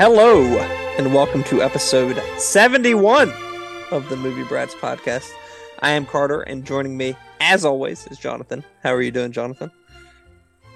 Hello, 0.00 0.58
and 0.98 1.14
welcome 1.14 1.44
to 1.44 1.62
episode 1.62 2.20
71 2.38 3.32
of 3.92 4.08
the 4.08 4.16
Movie 4.16 4.42
Brats 4.42 4.74
podcast. 4.74 5.30
I 5.78 5.90
am 5.90 6.06
Carter, 6.06 6.40
and 6.40 6.64
joining 6.64 6.96
me, 6.96 7.14
as 7.50 7.64
always, 7.64 8.06
is 8.06 8.18
Jonathan. 8.18 8.62
How 8.80 8.94
are 8.94 9.02
you 9.02 9.10
doing, 9.10 9.32
Jonathan? 9.32 9.72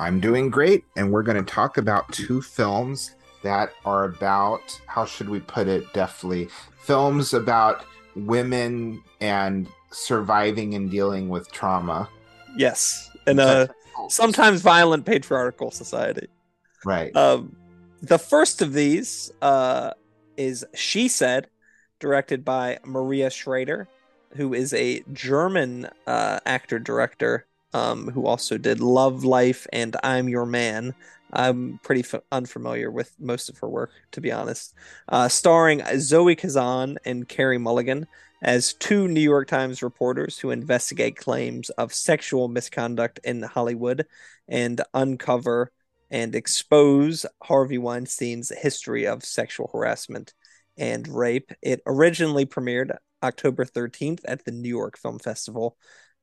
I'm 0.01 0.19
doing 0.19 0.51
great, 0.51 0.83
and 0.97 1.13
we're 1.13 1.23
going 1.23 1.37
to 1.37 1.45
talk 1.45 1.79
about 1.79 2.13
two 2.13 2.43
films 2.43 3.15
that 3.45 3.71
are 3.85 4.07
about, 4.07 4.81
how 4.87 5.05
should 5.05 5.29
we 5.29 5.39
put 5.39 5.69
it 5.69 5.93
deftly, 5.93 6.49
films 6.81 7.33
about 7.33 7.85
women 8.17 9.01
and 9.21 9.69
surviving 9.93 10.75
and 10.75 10.91
dealing 10.91 11.29
with 11.29 11.51
trauma. 11.53 12.09
Yes, 12.57 13.09
in 13.29 13.39
a 13.39 13.69
sometimes 14.09 14.61
violent 14.61 15.07
patriarchal 15.07 15.71
society. 15.71 16.27
Right. 16.85 17.15
Um, 17.15 17.55
the 18.03 18.19
first 18.19 18.63
of 18.63 18.73
these 18.73 19.31
uh, 19.41 19.93
is 20.37 20.65
She 20.75 21.07
Said, 21.07 21.47
directed 22.01 22.45
by 22.45 22.81
Maria 22.85 23.31
Schrader, 23.31 23.87
who 24.35 24.55
is 24.55 24.73
a 24.75 25.03
German 25.13 25.89
uh, 26.07 26.41
actor 26.47 26.79
director 26.79 27.47
um, 27.73 28.09
who 28.11 28.27
also 28.27 28.57
did 28.57 28.81
Love 28.81 29.25
Life 29.25 29.67
and 29.73 29.97
I'm 30.03 30.29
Your 30.29 30.47
Man. 30.47 30.95
I'm 31.33 31.81
pretty 31.83 32.03
f- 32.03 32.23
unfamiliar 32.31 32.91
with 32.91 33.13
most 33.19 33.49
of 33.49 33.59
her 33.59 33.69
work, 33.69 33.91
to 34.13 34.21
be 34.21 34.31
honest. 34.31 34.75
Uh, 35.09 35.29
starring 35.29 35.83
Zoe 35.99 36.37
Kazan 36.37 36.99
and 37.05 37.29
Carey 37.29 37.59
Mulligan 37.59 38.07
as 38.43 38.75
two 38.75 39.09
New 39.09 39.21
York 39.21 39.49
Times 39.49 39.83
reporters 39.83 40.39
who 40.39 40.51
investigate 40.51 41.17
claims 41.17 41.71
of 41.71 41.93
sexual 41.93 42.47
misconduct 42.47 43.19
in 43.25 43.43
Hollywood 43.43 44.07
and 44.49 44.81
uncover 44.93 45.73
and 46.11 46.35
expose 46.35 47.27
Harvey 47.43 47.79
Weinstein's 47.79 48.53
history 48.57 49.07
of 49.07 49.25
sexual 49.25 49.71
harassment 49.73 50.35
and 50.77 51.09
rape. 51.09 51.53
It 51.63 51.81
originally 51.87 52.47
premiered 52.47 52.97
October 53.25 53.65
13th 53.65 54.21
at 54.27 54.45
the 54.45 54.53
New 54.53 54.69
York 54.69 54.99
Film 54.99 55.19
Festival, 55.19 55.77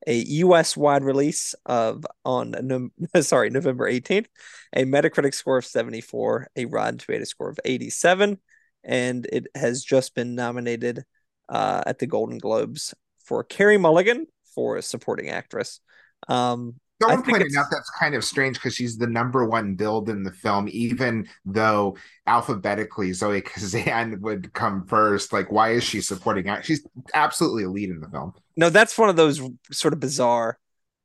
a 0.06 0.14
US 0.14 0.76
wide 0.76 1.04
release 1.04 1.54
of 1.66 2.04
on 2.24 2.54
no, 2.62 2.88
sorry, 3.22 3.50
November 3.50 3.90
18th, 3.90 4.26
a 4.74 4.84
Metacritic 4.84 5.34
score 5.34 5.58
of 5.58 5.66
74, 5.66 6.48
a 6.56 6.64
Rotten 6.66 6.98
Tomato 6.98 7.24
score 7.24 7.50
of 7.50 7.60
87, 7.64 8.38
and 8.84 9.26
it 9.32 9.46
has 9.54 9.82
just 9.82 10.14
been 10.14 10.34
nominated 10.34 11.04
uh, 11.48 11.82
at 11.86 11.98
the 11.98 12.06
Golden 12.06 12.38
Globes 12.38 12.94
for 13.24 13.44
Carey 13.44 13.78
Mulligan 13.78 14.26
for 14.54 14.76
a 14.76 14.82
supporting 14.82 15.28
actress. 15.28 15.80
Um, 16.28 16.76
Someone 17.02 17.22
pointed 17.22 17.56
out 17.56 17.66
that's 17.70 17.90
kind 17.90 18.14
of 18.14 18.24
strange 18.24 18.56
because 18.56 18.74
she's 18.74 18.96
the 18.96 19.06
number 19.06 19.44
one 19.44 19.74
build 19.74 20.08
in 20.08 20.22
the 20.22 20.32
film, 20.32 20.68
even 20.70 21.28
though 21.44 21.96
alphabetically 22.26 23.12
Zoe 23.12 23.40
Kazan 23.42 24.20
would 24.20 24.52
come 24.52 24.86
first. 24.86 25.32
Like, 25.32 25.50
why 25.50 25.70
is 25.70 25.84
she 25.84 26.00
supporting? 26.00 26.48
She's 26.62 26.86
absolutely 27.14 27.64
a 27.64 27.70
lead 27.70 27.90
in 27.90 28.00
the 28.00 28.08
film. 28.08 28.34
No, 28.56 28.70
that's 28.70 28.96
one 28.96 29.08
of 29.08 29.16
those 29.16 29.40
sort 29.70 29.94
of 29.94 30.00
bizarre 30.00 30.58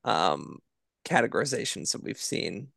um, 0.03 0.59
categorizations 1.06 1.92
that 1.92 2.03
we've 2.03 2.18
seen 2.18 2.70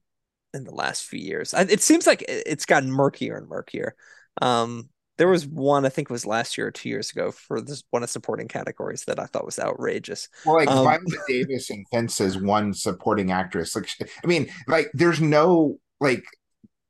in 0.55 0.65
the 0.65 0.75
last 0.75 1.05
few 1.05 1.21
years. 1.21 1.55
It 1.55 1.80
seems 1.83 2.07
like 2.07 2.25
it's 2.29 2.67
gotten 2.67 2.91
murkier 2.91 3.36
and 3.36 3.48
murkier. 3.48 3.95
Um, 4.42 4.89
there 5.20 5.29
was 5.29 5.47
won 5.47 5.85
I 5.85 5.91
think 5.91 6.08
it 6.08 6.13
was 6.13 6.25
last 6.25 6.57
year 6.57 6.69
or 6.69 6.70
two 6.70 6.89
years 6.89 7.11
ago 7.11 7.31
for 7.31 7.61
this 7.61 7.85
one 7.91 8.03
of 8.03 8.08
supporting 8.08 8.48
categories 8.48 9.05
that 9.05 9.20
I 9.20 9.27
thought 9.27 9.45
was 9.45 9.58
outrageous. 9.58 10.31
Well, 10.47 10.57
like 10.57 10.70
um, 10.70 10.83
Viola 10.83 11.25
Davis 11.29 11.69
in 11.69 11.85
Fences 11.91 12.39
one 12.39 12.73
supporting 12.73 13.30
actress. 13.30 13.77
Like, 13.77 13.91
I 14.01 14.27
mean, 14.27 14.51
like 14.67 14.91
there's 14.95 15.20
no 15.20 15.79
like 16.01 16.25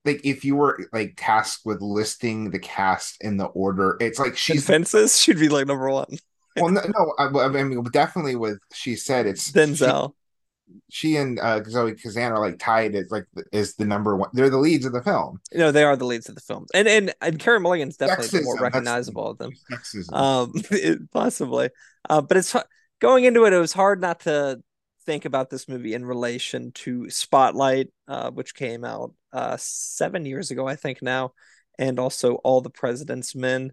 like 0.04 0.20
if 0.22 0.44
you 0.44 0.54
were 0.54 0.78
like 0.92 1.14
tasked 1.16 1.66
with 1.66 1.82
listing 1.82 2.50
the 2.50 2.60
cast 2.60 3.16
in 3.20 3.36
the 3.36 3.46
order, 3.46 3.96
it's 4.00 4.20
like 4.20 4.36
she's 4.36 4.64
Fences 4.64 5.20
should 5.20 5.40
be 5.40 5.48
like 5.48 5.66
number 5.66 5.90
one. 5.90 6.16
well, 6.56 6.70
no, 6.70 6.82
no 6.82 7.14
I, 7.18 7.46
I, 7.46 7.62
mean 7.64 7.82
definitely 7.92 8.36
with 8.36 8.60
she 8.72 8.94
said 8.94 9.26
it's 9.26 9.50
Denzel 9.50 10.14
she 10.90 11.16
and 11.16 11.38
uh, 11.38 11.62
Zoe 11.64 11.94
Kazan 11.94 12.32
are 12.32 12.40
like 12.40 12.58
tied 12.58 12.94
as 12.94 13.10
like 13.10 13.26
is 13.52 13.76
the 13.76 13.84
number 13.84 14.16
one. 14.16 14.30
They're 14.32 14.50
the 14.50 14.58
leads 14.58 14.84
of 14.84 14.92
the 14.92 15.02
film. 15.02 15.40
Know, 15.52 15.72
they 15.72 15.84
are 15.84 15.96
the 15.96 16.04
leads 16.04 16.28
of 16.28 16.34
the 16.34 16.40
film, 16.40 16.66
and 16.74 16.88
and 16.88 17.14
and 17.20 17.38
Carey 17.38 17.60
Mulligan's 17.60 17.96
definitely 17.96 18.40
Sexism, 18.40 18.44
more 18.44 18.58
recognizable 18.58 19.26
of 19.28 19.38
them. 19.38 19.50
Sexism. 19.70 20.12
Um, 20.12 20.52
it, 20.70 21.10
possibly, 21.10 21.70
uh, 22.08 22.20
but 22.20 22.36
it's 22.36 22.54
going 23.00 23.24
into 23.24 23.44
it. 23.44 23.52
It 23.52 23.58
was 23.58 23.72
hard 23.72 24.00
not 24.00 24.20
to 24.20 24.60
think 25.06 25.24
about 25.24 25.50
this 25.50 25.68
movie 25.68 25.94
in 25.94 26.04
relation 26.04 26.72
to 26.72 27.08
Spotlight, 27.10 27.88
uh, 28.06 28.30
which 28.30 28.54
came 28.54 28.84
out 28.84 29.14
uh, 29.32 29.56
seven 29.58 30.26
years 30.26 30.50
ago, 30.50 30.66
I 30.66 30.76
think 30.76 31.02
now, 31.02 31.32
and 31.78 31.98
also 31.98 32.34
All 32.36 32.60
the 32.60 32.70
President's 32.70 33.34
Men 33.34 33.72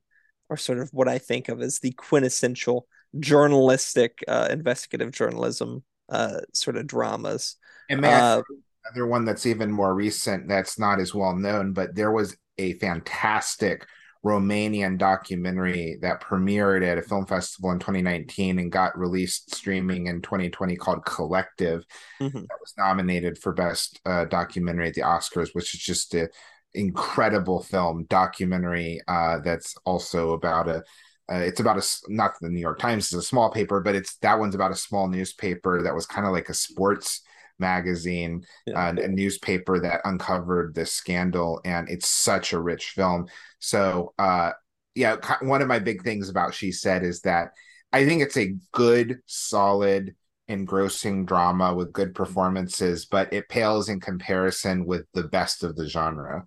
are 0.50 0.58
sort 0.58 0.80
of 0.80 0.90
what 0.94 1.08
I 1.08 1.18
think 1.18 1.50
of 1.50 1.62
as 1.62 1.80
the 1.80 1.92
quintessential 1.92 2.88
journalistic 3.20 4.24
uh, 4.28 4.48
investigative 4.50 5.12
journalism 5.12 5.84
uh, 6.10 6.42
sort 6.54 6.78
of 6.78 6.88
dramas. 6.88 7.56
And 7.90 8.02
may 8.02 8.14
uh, 8.14 8.42
another 8.86 9.08
one 9.08 9.26
that's 9.26 9.46
even 9.46 9.72
more 9.72 9.94
recent 9.94 10.48
that's 10.48 10.80
not 10.80 11.00
as 11.00 11.14
well 11.14 11.36
known, 11.36 11.74
but 11.74 11.96
there 11.96 12.12
was 12.12 12.36
a 12.58 12.74
fantastic 12.74 13.86
Romanian 14.26 14.98
documentary 14.98 15.98
that 16.02 16.22
premiered 16.22 16.86
at 16.86 16.98
a 16.98 17.02
film 17.02 17.26
festival 17.26 17.72
in 17.72 17.80
2019 17.80 18.60
and 18.60 18.72
got 18.72 18.98
released 18.98 19.56
streaming 19.56 20.08
in 20.08 20.22
2020 20.22 20.76
called 20.76 21.06
Collective. 21.06 21.86
Mm-hmm. 22.20 22.40
That 22.40 22.60
was 22.60 22.74
nominated 22.78 23.38
for 23.38 23.54
best 23.54 24.02
uh, 24.06 24.26
documentary 24.26 24.90
at 24.90 24.96
the 24.96 25.02
Oscars, 25.02 25.50
which 25.54 25.74
is 25.74 25.80
just 25.80 26.14
a 26.16 26.30
incredible 26.74 27.64
film 27.64 28.06
documentary 28.10 29.02
uh, 29.08 29.40
that's 29.40 29.76
also 29.86 30.32
about 30.32 30.68
a 30.68 30.84
uh, 31.32 31.38
it's 31.38 31.60
about 31.60 31.78
a 31.78 31.86
not 32.08 32.34
the 32.40 32.50
New 32.50 32.60
York 32.60 32.80
Times 32.80 33.08
is 33.08 33.20
a 33.20 33.22
small 33.22 33.52
paper, 33.52 33.82
but 33.82 33.96
it's 33.96 34.16
that 34.18 34.40
one's 34.40 34.56
about 34.56 34.72
a 34.72 34.76
small 34.76 35.08
newspaper 35.08 35.84
that 35.84 35.96
was 35.96 36.06
kind 36.06 36.26
of 36.26 36.34
like 36.34 36.50
a 36.50 36.54
sports 36.54 37.22
magazine, 37.60 38.46
yeah. 38.66 38.88
uh, 38.88 38.96
a 39.02 39.08
newspaper 39.08 39.80
that 39.80 40.02
uncovered 40.06 40.74
this 40.74 40.94
scandal, 40.94 41.60
and 41.66 41.90
it's 41.90 42.08
such 42.08 42.54
a 42.54 42.60
rich 42.60 42.90
film. 42.90 43.28
So, 43.60 44.14
uh, 44.18 44.52
yeah, 44.96 45.18
one 45.42 45.62
of 45.62 45.68
my 45.68 45.80
big 45.80 46.04
things 46.04 46.30
about 46.30 46.54
she 46.54 46.72
said 46.72 47.04
is 47.04 47.22
that 47.22 47.52
I 47.92 48.06
think 48.06 48.22
it's 48.22 48.38
a 48.38 48.56
good, 48.72 49.20
solid, 49.26 50.16
engrossing 50.48 51.26
drama 51.26 51.74
with 51.74 51.94
good 51.94 52.16
performances, 52.16 53.06
but 53.06 53.32
it 53.34 53.50
pales 53.50 53.90
in 53.90 54.00
comparison 54.00 54.86
with 54.86 55.06
the 55.14 55.24
best 55.24 55.64
of 55.64 55.76
the 55.76 55.88
genre. 55.88 56.46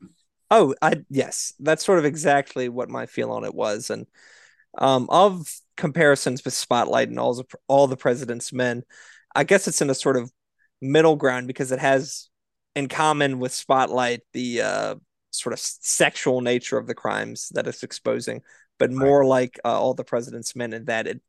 Oh, 0.50 0.74
I 0.82 1.04
yes, 1.10 1.54
that's 1.60 1.84
sort 1.84 1.98
of 1.98 2.04
exactly 2.04 2.68
what 2.68 2.88
my 2.88 3.06
feel 3.06 3.30
on 3.30 3.44
it 3.44 3.54
was, 3.54 3.90
and 3.90 4.06
um, 4.78 5.06
of 5.10 5.46
comparisons 5.76 6.44
with 6.44 6.54
Spotlight 6.54 7.08
and 7.08 7.18
all 7.18 7.34
the, 7.34 7.44
all 7.68 7.86
the 7.86 7.96
President's 7.96 8.52
Men, 8.52 8.82
I 9.34 9.44
guess 9.44 9.68
it's 9.68 9.82
in 9.82 9.90
a 9.90 9.94
sort 9.94 10.16
of 10.16 10.30
middle 10.80 11.16
ground 11.16 11.46
because 11.46 11.72
it 11.72 11.78
has 11.78 12.28
in 12.74 12.88
common 12.88 13.38
with 13.38 13.52
Spotlight 13.52 14.20
the 14.32 14.62
uh, 14.62 14.94
sort 15.30 15.52
of 15.52 15.58
sexual 15.58 16.40
nature 16.40 16.78
of 16.78 16.86
the 16.86 16.94
crimes 16.94 17.50
that 17.54 17.66
it's 17.66 17.82
exposing, 17.82 18.42
but 18.78 18.90
more 18.90 19.20
right. 19.20 19.28
like 19.28 19.60
uh, 19.64 19.80
all 19.80 19.94
the 19.94 20.04
President's 20.04 20.54
Men 20.54 20.72
in 20.72 20.84
that 20.86 21.06
it 21.06 21.20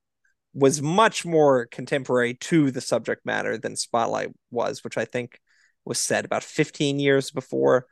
was 0.53 0.81
much 0.81 1.25
more 1.25 1.65
contemporary 1.67 2.33
to 2.33 2.71
the 2.71 2.81
subject 2.81 3.25
matter 3.25 3.57
than 3.57 3.75
Spotlight 3.75 4.31
was, 4.49 4.83
which 4.83 4.97
I 4.97 5.05
think 5.05 5.39
was 5.85 5.99
said 5.99 6.25
about 6.25 6.43
15 6.43 6.99
years 6.99 7.31
before. 7.31 7.87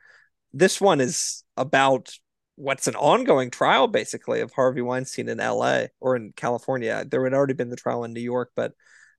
This 0.52 0.80
one 0.80 1.00
is 1.00 1.42
about 1.56 2.12
what's 2.60 2.86
an 2.86 2.94
ongoing 2.94 3.50
trial 3.50 3.88
basically 3.88 4.40
of 4.40 4.52
Harvey 4.52 4.82
Weinstein 4.82 5.28
in 5.28 5.38
LA 5.38 5.84
or 5.98 6.14
in 6.14 6.32
California. 6.36 7.04
There 7.08 7.24
had 7.24 7.32
already 7.32 7.54
been 7.54 7.70
the 7.70 7.76
trial 7.76 8.04
in 8.04 8.12
New 8.12 8.20
York, 8.20 8.52
but 8.54 8.72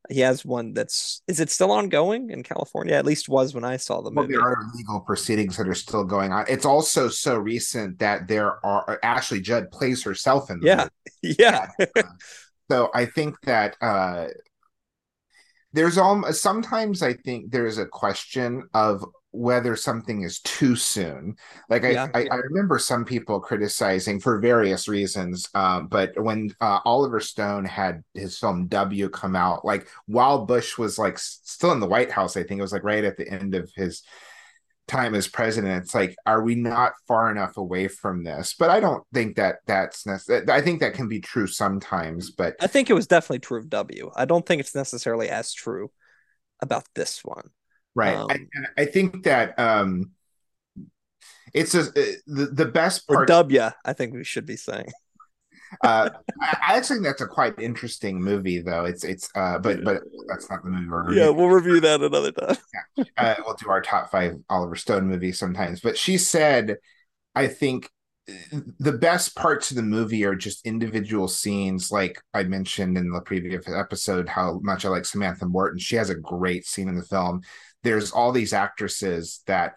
he 0.09 0.19
has 0.19 0.45
one 0.45 0.73
that's 0.73 1.21
is 1.27 1.39
it 1.39 1.49
still 1.49 1.71
ongoing 1.71 2.29
in 2.29 2.43
California? 2.43 2.95
At 2.95 3.05
least 3.05 3.29
was 3.29 3.53
when 3.53 3.63
I 3.63 3.77
saw 3.77 4.01
the 4.01 4.11
movie. 4.11 4.33
Well, 4.33 4.43
there 4.43 4.51
are 4.51 4.63
legal 4.75 4.99
proceedings 5.01 5.57
that 5.57 5.67
are 5.67 5.75
still 5.75 6.03
going 6.03 6.31
on. 6.31 6.45
It's 6.47 6.65
also 6.65 7.07
so 7.07 7.37
recent 7.37 7.99
that 7.99 8.27
there 8.27 8.63
are 8.65 8.99
Ashley 9.03 9.41
Judd 9.41 9.71
plays 9.71 10.03
herself 10.03 10.49
in 10.49 10.59
the 10.59 10.67
yeah. 10.67 10.75
movie. 10.75 10.87
Yeah. 11.39 11.69
so 12.69 12.89
I 12.93 13.05
think 13.05 13.39
that 13.41 13.75
uh 13.81 14.27
there's 15.73 15.97
all 15.97 16.31
sometimes 16.33 17.01
I 17.01 17.13
think 17.13 17.51
there's 17.51 17.77
a 17.77 17.85
question 17.85 18.67
of 18.73 19.05
whether 19.31 19.75
something 19.75 20.23
is 20.23 20.39
too 20.41 20.75
soon. 20.75 21.35
Like 21.69 21.85
I, 21.85 21.91
yeah. 21.91 22.07
I, 22.13 22.27
I, 22.29 22.35
remember 22.35 22.77
some 22.77 23.05
people 23.05 23.39
criticizing 23.39 24.19
for 24.19 24.39
various 24.39 24.87
reasons, 24.87 25.47
uh, 25.55 25.81
but 25.81 26.21
when 26.21 26.53
uh, 26.59 26.79
Oliver 26.83 27.19
Stone 27.19 27.65
had 27.65 28.03
his 28.13 28.37
film 28.37 28.67
W 28.67 29.09
come 29.09 29.35
out, 29.35 29.63
like 29.63 29.87
while 30.05 30.45
Bush 30.45 30.77
was 30.77 30.99
like 30.99 31.17
still 31.17 31.71
in 31.71 31.79
the 31.79 31.87
White 31.87 32.11
House, 32.11 32.35
I 32.35 32.43
think 32.43 32.59
it 32.59 32.63
was 32.63 32.73
like 32.73 32.83
right 32.83 33.03
at 33.03 33.17
the 33.17 33.27
end 33.27 33.55
of 33.55 33.71
his 33.75 34.03
time 34.87 35.15
as 35.15 35.27
president 35.27 35.83
it's 35.83 35.95
like 35.95 36.15
are 36.25 36.43
we 36.43 36.53
not 36.53 36.91
far 37.07 37.31
enough 37.31 37.55
away 37.55 37.87
from 37.87 38.25
this 38.25 38.55
but 38.59 38.69
i 38.69 38.77
don't 38.77 39.05
think 39.13 39.37
that 39.37 39.57
that's 39.65 40.05
necessary 40.05 40.43
i 40.49 40.59
think 40.59 40.81
that 40.81 40.93
can 40.93 41.07
be 41.07 41.21
true 41.21 41.47
sometimes 41.47 42.31
but 42.31 42.55
i 42.59 42.67
think 42.67 42.89
it 42.89 42.93
was 42.93 43.07
definitely 43.07 43.39
true 43.39 43.57
of 43.57 43.69
w 43.69 44.11
i 44.15 44.25
don't 44.25 44.45
think 44.45 44.59
it's 44.59 44.75
necessarily 44.75 45.29
as 45.29 45.53
true 45.53 45.89
about 46.61 46.83
this 46.93 47.23
one 47.23 47.51
right 47.95 48.15
um, 48.15 48.27
I, 48.29 48.83
I, 48.83 48.85
think 48.85 49.23
that 49.23 49.57
um 49.59 50.11
it's 51.53 51.75
a, 51.75 51.81
uh, 51.81 52.13
the, 52.27 52.45
the 52.53 52.65
best 52.65 53.07
part 53.07 53.21
or 53.21 53.25
w 53.25 53.69
i 53.85 53.93
think 53.93 54.13
we 54.13 54.23
should 54.23 54.45
be 54.45 54.55
saying 54.55 54.87
uh, 55.83 56.09
I, 56.41 56.57
I 56.69 56.77
actually 56.77 56.97
think 56.97 57.05
that's 57.05 57.21
a 57.21 57.27
quite 57.27 57.57
interesting 57.59 58.21
movie, 58.21 58.61
though. 58.61 58.85
It's 58.85 59.03
it's 59.03 59.29
uh, 59.35 59.57
but 59.59 59.83
but 59.83 60.01
that's 60.27 60.49
not 60.49 60.63
the 60.63 60.69
movie 60.69 60.89
we're 60.89 61.13
Yeah, 61.13 61.29
we'll 61.29 61.47
review 61.47 61.79
that 61.79 62.01
another 62.01 62.31
time. 62.31 62.57
yeah. 62.97 63.05
uh, 63.17 63.35
we'll 63.45 63.55
do 63.55 63.69
our 63.69 63.81
top 63.81 64.11
five 64.11 64.35
Oliver 64.49 64.75
Stone 64.75 65.07
movies 65.07 65.39
sometimes. 65.39 65.79
But 65.79 65.97
she 65.97 66.17
said, 66.17 66.77
I 67.35 67.47
think 67.47 67.89
the 68.79 68.91
best 68.91 69.35
parts 69.35 69.71
of 69.71 69.77
the 69.77 69.83
movie 69.83 70.23
are 70.23 70.35
just 70.35 70.65
individual 70.65 71.27
scenes 71.27 71.91
like 71.91 72.21
i 72.33 72.43
mentioned 72.43 72.95
in 72.95 73.11
the 73.11 73.19
previous 73.21 73.67
episode 73.67 74.29
how 74.29 74.59
much 74.61 74.85
i 74.85 74.89
like 74.89 75.05
samantha 75.05 75.45
morton 75.45 75.79
she 75.79 75.95
has 75.95 76.09
a 76.09 76.15
great 76.15 76.65
scene 76.65 76.87
in 76.87 76.95
the 76.95 77.03
film 77.03 77.41
there's 77.83 78.11
all 78.11 78.31
these 78.31 78.53
actresses 78.53 79.41
that 79.47 79.75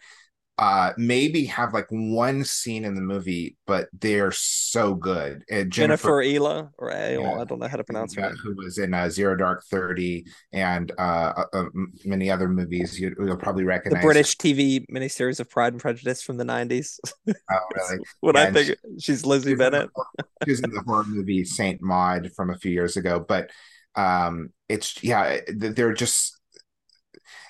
uh 0.57 0.93
maybe 0.97 1.47
have 1.47 1.75
like 1.75 1.87
one 1.91 2.45
scene 2.45 2.85
in 2.85 2.95
the 2.95 3.01
movie 3.01 3.57
but 3.67 3.89
they're 3.93 4.31
so 4.31 4.95
good. 4.95 5.43
Uh, 5.51 5.65
jennifer, 5.65 6.23
jennifer 6.23 6.71
or 6.79 6.93
yeah, 6.93 7.41
i 7.41 7.45
don't 7.45 7.59
know 7.59 7.67
how 7.67 7.77
to 7.77 7.83
pronounce 7.83 8.15
her 8.15 8.31
who 8.43 8.55
was 8.55 8.79
in 8.79 8.95
uh, 8.95 9.09
zero 9.11 9.37
dark 9.37 9.65
30 9.65 10.25
and 10.53 10.93
uh, 10.97 11.33
uh, 11.37 11.45
uh 11.53 11.65
many 12.05 12.31
other 12.31 12.49
movies 12.49 13.01
you, 13.01 13.13
will 13.19 13.37
probably 13.37 13.65
recognize. 13.65 14.01
The 14.01 14.07
british 14.07 14.37
tv 14.37 14.87
miniseries 14.89 15.41
of 15.41 15.51
pride 15.51 15.73
and 15.73 15.83
prejudice 15.83 16.23
from 16.23 16.37
the 16.37 16.45
90s 16.45 17.01
oh 17.29 17.33
really? 17.75 18.05
What 18.21 18.37
i 18.37 18.53
think. 18.53 18.69
she, 18.69 18.75
she's 19.01 19.27
lizzie 19.27 19.51
she's 19.51 19.59
bennett 19.59 19.91
she 20.45 20.53
was 20.53 20.61
in 20.61 20.71
the 20.71 20.83
horror 20.87 21.05
movie 21.05 21.45
saint 21.45 21.83
maud 21.83 22.31
from 22.37 22.51
a 22.51 22.59
few 22.59 22.71
years 22.71 22.97
ago 22.97 23.19
but 23.19 23.51
um 23.97 24.51
it's 24.69 25.03
yeah 25.03 25.39
they're 25.49 25.95
just 25.95 26.39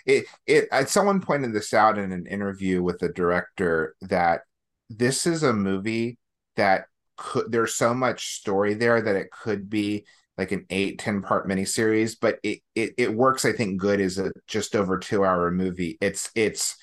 it 0.07 0.27
it 0.47 0.69
someone 0.89 1.21
pointed 1.21 1.53
this 1.53 1.73
out 1.73 1.99
in 1.99 2.13
an 2.13 2.27
interview 2.27 2.83
with 2.83 2.99
the 2.99 3.09
director 3.09 3.97
that 4.03 4.43
this 4.91 5.27
is 5.27 5.43
a 5.43 5.53
movie 5.53 6.19
that 6.57 6.87
could 7.17 7.51
there's 7.51 7.75
so 7.75 7.95
much 7.95 8.35
story 8.35 8.75
there 8.75 9.01
that 9.01 9.17
it 9.17 9.31
could 9.31 9.71
be 9.71 10.05
like 10.37 10.53
an 10.53 10.67
eight 10.71 10.99
ten 10.99 11.23
part 11.23 11.49
miniseries 11.49 12.17
but 12.21 12.39
it, 12.43 12.61
it 12.75 12.93
it 12.99 13.15
works 13.15 13.45
i 13.45 13.53
think 13.53 13.81
good 13.81 14.01
as 14.01 14.19
a 14.19 14.33
just 14.47 14.75
over 14.77 14.99
two 14.99 15.25
hour 15.25 15.51
movie. 15.51 15.97
It's 16.01 16.31
it's 16.35 16.77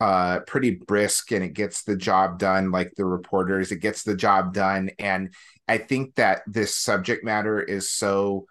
uh 0.00 0.40
pretty 0.40 0.70
brisk 0.86 1.32
and 1.32 1.42
it 1.42 1.54
gets 1.54 1.82
the 1.82 1.96
job 1.96 2.38
done 2.38 2.70
like 2.70 2.92
the 2.96 3.04
reporters. 3.04 3.72
It 3.72 3.80
gets 3.80 4.04
the 4.04 4.16
job 4.16 4.54
done. 4.54 4.90
And 4.98 5.34
i 5.66 5.78
think 5.78 6.14
that 6.16 6.42
this 6.46 6.76
subject 6.76 7.24
matter 7.24 7.60
is 7.60 7.90
so 7.90 8.46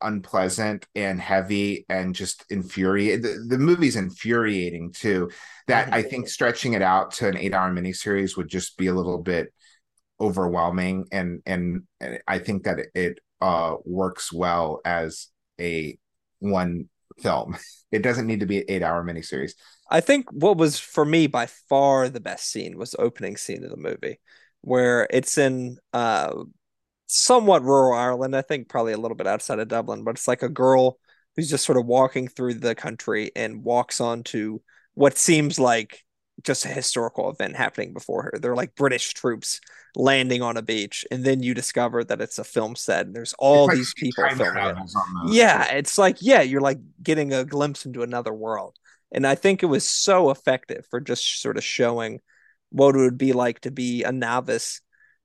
unpleasant 0.00 0.86
and 0.94 1.20
heavy 1.20 1.86
and 1.88 2.14
just 2.14 2.44
infuriating. 2.50 3.22
The, 3.22 3.56
the 3.56 3.58
movie's 3.58 3.96
infuriating 3.96 4.92
too. 4.92 5.30
That 5.66 5.86
mm-hmm. 5.86 5.94
I 5.94 6.02
think 6.02 6.28
stretching 6.28 6.74
it 6.74 6.82
out 6.82 7.12
to 7.12 7.28
an 7.28 7.36
eight-hour 7.36 7.72
miniseries 7.72 8.36
would 8.36 8.48
just 8.48 8.76
be 8.76 8.86
a 8.86 8.94
little 8.94 9.18
bit 9.18 9.52
overwhelming, 10.20 11.06
and 11.12 11.42
and, 11.46 11.82
and 12.00 12.20
I 12.26 12.38
think 12.38 12.64
that 12.64 12.78
it, 12.78 12.88
it 12.94 13.18
uh, 13.40 13.76
works 13.84 14.32
well 14.32 14.80
as 14.84 15.28
a 15.60 15.98
one 16.38 16.88
film. 17.18 17.56
It 17.92 18.02
doesn't 18.02 18.26
need 18.26 18.40
to 18.40 18.46
be 18.46 18.58
an 18.58 18.64
eight-hour 18.68 19.04
miniseries. 19.04 19.52
I 19.88 20.00
think 20.00 20.30
what 20.32 20.58
was 20.58 20.78
for 20.78 21.04
me 21.04 21.28
by 21.28 21.46
far 21.46 22.08
the 22.08 22.20
best 22.20 22.50
scene 22.50 22.76
was 22.76 22.90
the 22.90 23.00
opening 23.00 23.36
scene 23.36 23.62
of 23.62 23.70
the 23.70 23.76
movie, 23.76 24.18
where 24.60 25.06
it's 25.08 25.38
in 25.38 25.78
uh 25.92 26.34
somewhat 27.06 27.62
rural 27.62 27.98
Ireland. 27.98 28.36
I 28.36 28.42
think 28.42 28.68
probably 28.68 28.92
a 28.92 28.98
little 28.98 29.16
bit 29.16 29.26
outside 29.26 29.58
of 29.58 29.68
Dublin, 29.68 30.04
but 30.04 30.16
it's 30.16 30.28
like 30.28 30.42
a 30.42 30.48
girl 30.48 30.98
who's 31.36 31.50
just 31.50 31.64
sort 31.64 31.78
of 31.78 31.86
walking 31.86 32.28
through 32.28 32.54
the 32.54 32.74
country 32.74 33.30
and 33.36 33.62
walks 33.62 34.00
onto 34.00 34.60
what 34.94 35.18
seems 35.18 35.58
like 35.58 36.04
just 36.42 36.64
a 36.64 36.68
historical 36.68 37.30
event 37.30 37.56
happening 37.56 37.92
before 37.92 38.24
her. 38.24 38.38
They're 38.38 38.54
like 38.54 38.74
British 38.74 39.14
troops 39.14 39.60
landing 39.94 40.42
on 40.42 40.56
a 40.56 40.62
beach, 40.62 41.04
and 41.10 41.24
then 41.24 41.42
you 41.42 41.54
discover 41.54 42.04
that 42.04 42.20
it's 42.20 42.38
a 42.38 42.44
film 42.44 42.76
set. 42.76 43.06
And 43.06 43.14
there's 43.14 43.34
all 43.38 43.68
these 43.68 43.94
people 43.96 44.24
filming 44.30 44.64
it. 44.64 44.76
Yeah, 45.28 45.72
it's 45.72 45.98
like 45.98 46.18
yeah, 46.20 46.42
you're 46.42 46.60
like 46.60 46.78
getting 47.02 47.32
a 47.32 47.44
glimpse 47.44 47.86
into 47.86 48.02
another 48.02 48.32
world. 48.32 48.76
And 49.12 49.26
I 49.26 49.34
think 49.34 49.62
it 49.62 49.66
was 49.66 49.88
so 49.88 50.30
effective 50.30 50.86
for 50.90 51.00
just 51.00 51.40
sort 51.40 51.56
of 51.56 51.64
showing 51.64 52.20
what 52.70 52.94
it 52.96 52.98
would 52.98 53.18
be 53.18 53.32
like 53.32 53.60
to 53.60 53.70
be 53.70 54.02
a 54.02 54.12
novice 54.12 54.80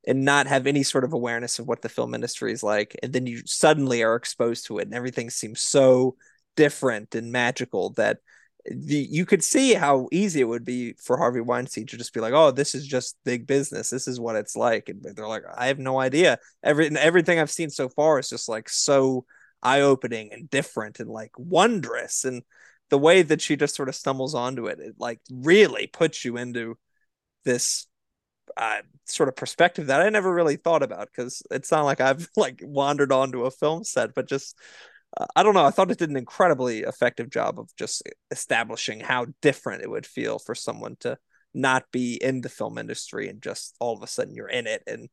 and 0.07 0.25
not 0.25 0.47
have 0.47 0.67
any 0.67 0.83
sort 0.83 1.03
of 1.03 1.13
awareness 1.13 1.59
of 1.59 1.67
what 1.67 1.81
the 1.81 1.89
film 1.89 2.13
industry 2.13 2.51
is 2.51 2.63
like 2.63 2.95
and 3.03 3.13
then 3.13 3.27
you 3.27 3.41
suddenly 3.45 4.03
are 4.03 4.15
exposed 4.15 4.65
to 4.65 4.79
it 4.79 4.83
and 4.83 4.93
everything 4.93 5.29
seems 5.29 5.61
so 5.61 6.15
different 6.55 7.15
and 7.15 7.31
magical 7.31 7.91
that 7.91 8.17
the, 8.65 9.07
you 9.09 9.25
could 9.25 9.43
see 9.43 9.73
how 9.73 10.07
easy 10.11 10.41
it 10.41 10.47
would 10.47 10.65
be 10.65 10.93
for 10.93 11.17
Harvey 11.17 11.41
Weinstein 11.41 11.87
to 11.87 11.97
just 11.97 12.13
be 12.13 12.19
like, 12.19 12.33
"Oh, 12.33 12.51
this 12.51 12.75
is 12.75 12.85
just 12.85 13.17
big 13.23 13.47
business. 13.47 13.89
This 13.89 14.07
is 14.07 14.19
what 14.19 14.35
it's 14.35 14.55
like." 14.55 14.89
And 14.89 15.03
they're 15.03 15.27
like, 15.27 15.43
"I 15.55 15.67
have 15.67 15.79
no 15.79 15.99
idea. 15.99 16.37
Every 16.63 16.95
everything 16.95 17.39
I've 17.39 17.51
seen 17.51 17.69
so 17.69 17.89
far 17.89 18.19
is 18.19 18.29
just 18.29 18.47
like 18.49 18.69
so 18.69 19.25
eye-opening 19.63 20.31
and 20.31 20.49
different 20.49 20.99
and 20.99 21.09
like 21.09 21.31
wondrous." 21.37 22.23
And 22.23 22.43
the 22.89 22.97
way 22.99 23.23
that 23.23 23.41
she 23.41 23.55
just 23.55 23.75
sort 23.75 23.89
of 23.89 23.95
stumbles 23.95 24.35
onto 24.35 24.67
it, 24.67 24.79
it 24.79 24.95
like 24.99 25.21
really 25.31 25.87
puts 25.87 26.23
you 26.23 26.37
into 26.37 26.77
this 27.45 27.87
uh, 28.57 28.81
sort 29.05 29.29
of 29.29 29.35
perspective 29.35 29.87
that 29.87 30.01
I 30.01 30.09
never 30.09 30.33
really 30.33 30.55
thought 30.55 30.83
about 30.83 31.09
because 31.15 31.43
it's 31.51 31.71
not 31.71 31.85
like 31.85 32.01
I've 32.01 32.27
like 32.35 32.59
wandered 32.63 33.11
onto 33.11 33.45
a 33.45 33.51
film 33.51 33.83
set, 33.83 34.13
but 34.13 34.27
just 34.27 34.57
uh, 35.17 35.25
I 35.35 35.43
don't 35.43 35.53
know. 35.53 35.65
I 35.65 35.71
thought 35.71 35.91
it 35.91 35.97
did 35.97 36.09
an 36.09 36.17
incredibly 36.17 36.79
effective 36.81 37.29
job 37.29 37.59
of 37.59 37.75
just 37.75 38.03
establishing 38.31 38.99
how 39.01 39.27
different 39.41 39.83
it 39.83 39.89
would 39.89 40.05
feel 40.05 40.39
for 40.39 40.55
someone 40.55 40.95
to 41.01 41.17
not 41.53 41.85
be 41.91 42.15
in 42.15 42.41
the 42.41 42.49
film 42.49 42.77
industry 42.77 43.27
and 43.27 43.41
just 43.41 43.75
all 43.79 43.95
of 43.95 44.03
a 44.03 44.07
sudden 44.07 44.33
you're 44.33 44.47
in 44.47 44.67
it 44.67 44.81
and 44.87 45.09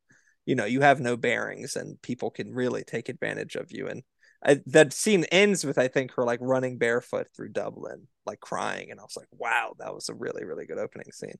you 0.46 0.54
know 0.54 0.64
you 0.64 0.80
have 0.80 1.00
no 1.00 1.16
bearings 1.16 1.75
and 1.75 2.00
people 2.00 2.30
can 2.30 2.54
really 2.54 2.84
take 2.84 3.08
advantage 3.08 3.56
of 3.56 3.72
you 3.72 3.88
and 3.88 4.04
I, 4.44 4.60
that 4.66 4.92
scene 4.92 5.25
ends 5.32 5.64
with 5.64 5.78
I 5.78 5.88
think 5.88 6.12
her 6.14 6.25
like 6.25 6.38
running 6.40 6.78
barefoot 6.78 7.26
through 7.35 7.49
Dublin, 7.49 8.06
like 8.25 8.40
crying, 8.40 8.90
and 8.90 9.00
I 9.00 9.02
was 9.02 9.16
like, 9.16 9.26
"Wow, 9.32 9.75
that 9.80 9.92
was 9.92 10.08
a 10.08 10.14
really 10.14 10.44
really 10.44 10.64
good 10.64 10.78
opening 10.78 11.11
scene." 11.12 11.38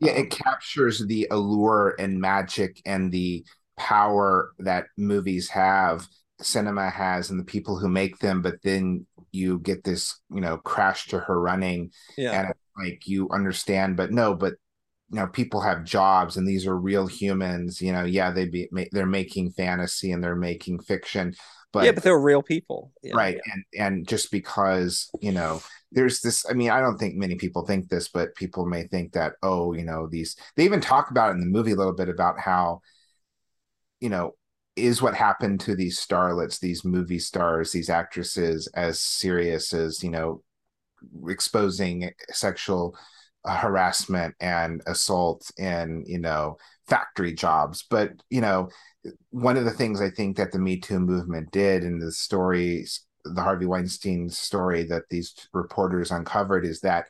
Yeah, 0.00 0.12
it 0.12 0.20
um, 0.20 0.28
captures 0.30 1.04
the 1.06 1.28
allure 1.30 1.94
and 1.98 2.20
magic 2.20 2.80
and 2.86 3.12
the 3.12 3.44
power 3.76 4.52
that 4.58 4.86
movies 4.96 5.48
have, 5.50 6.06
cinema 6.40 6.90
has, 6.90 7.30
and 7.30 7.38
the 7.38 7.44
people 7.44 7.78
who 7.78 7.88
make 7.88 8.18
them. 8.18 8.42
But 8.42 8.62
then 8.62 9.06
you 9.32 9.58
get 9.58 9.84
this, 9.84 10.18
you 10.30 10.40
know, 10.40 10.56
crash 10.58 11.06
to 11.08 11.18
her 11.18 11.40
running, 11.40 11.90
yeah. 12.16 12.42
and 12.42 12.54
like 12.76 13.06
you 13.06 13.28
understand, 13.30 13.96
but 13.96 14.10
no, 14.10 14.34
but 14.34 14.54
you 15.10 15.16
know, 15.16 15.26
people 15.26 15.60
have 15.60 15.84
jobs, 15.84 16.36
and 16.36 16.48
these 16.48 16.66
are 16.66 16.76
real 16.76 17.06
humans. 17.06 17.80
You 17.82 17.92
know, 17.92 18.04
yeah, 18.04 18.30
they 18.30 18.48
be 18.48 18.68
they're 18.92 19.06
making 19.06 19.50
fantasy 19.52 20.10
and 20.10 20.24
they're 20.24 20.34
making 20.34 20.80
fiction, 20.80 21.34
but 21.72 21.84
yeah, 21.84 21.92
but 21.92 22.02
they're 22.02 22.18
real 22.18 22.42
people, 22.42 22.92
right? 23.12 23.38
Yeah. 23.46 23.52
And 23.52 23.64
and 23.78 24.08
just 24.08 24.30
because 24.30 25.10
you 25.20 25.32
know 25.32 25.62
there's 25.92 26.20
this 26.20 26.44
i 26.50 26.52
mean 26.52 26.70
i 26.70 26.80
don't 26.80 26.98
think 26.98 27.14
many 27.14 27.34
people 27.34 27.64
think 27.64 27.88
this 27.88 28.08
but 28.08 28.34
people 28.34 28.66
may 28.66 28.84
think 28.84 29.12
that 29.12 29.34
oh 29.42 29.72
you 29.72 29.84
know 29.84 30.06
these 30.06 30.36
they 30.56 30.64
even 30.64 30.80
talk 30.80 31.10
about 31.10 31.30
it 31.30 31.34
in 31.34 31.40
the 31.40 31.46
movie 31.46 31.72
a 31.72 31.76
little 31.76 31.94
bit 31.94 32.08
about 32.08 32.38
how 32.38 32.80
you 34.00 34.08
know 34.08 34.32
is 34.74 35.02
what 35.02 35.14
happened 35.14 35.60
to 35.60 35.76
these 35.76 36.00
starlets 36.00 36.58
these 36.58 36.84
movie 36.84 37.18
stars 37.18 37.72
these 37.72 37.90
actresses 37.90 38.68
as 38.74 39.00
serious 39.00 39.72
as 39.74 40.02
you 40.02 40.10
know 40.10 40.42
exposing 41.28 42.10
sexual 42.30 42.96
uh, 43.44 43.56
harassment 43.56 44.34
and 44.40 44.82
assault 44.86 45.50
in 45.58 46.04
you 46.06 46.18
know 46.18 46.56
factory 46.86 47.32
jobs. 47.32 47.84
But 47.88 48.12
you 48.30 48.40
know 48.40 48.68
one 49.30 49.56
of 49.56 49.64
the 49.64 49.72
things 49.72 50.00
i 50.00 50.08
think 50.08 50.36
that 50.36 50.52
the 50.52 50.60
me 50.60 50.78
too 50.78 51.00
movement 51.00 51.50
did 51.50 51.82
in 51.82 51.98
the 51.98 52.12
stories 52.12 53.04
the 53.24 53.42
Harvey 53.42 53.66
Weinstein 53.66 54.28
story 54.28 54.84
that 54.84 55.04
these 55.10 55.34
reporters 55.52 56.10
uncovered 56.10 56.64
is 56.64 56.80
that 56.80 57.06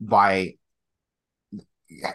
by 0.00 0.54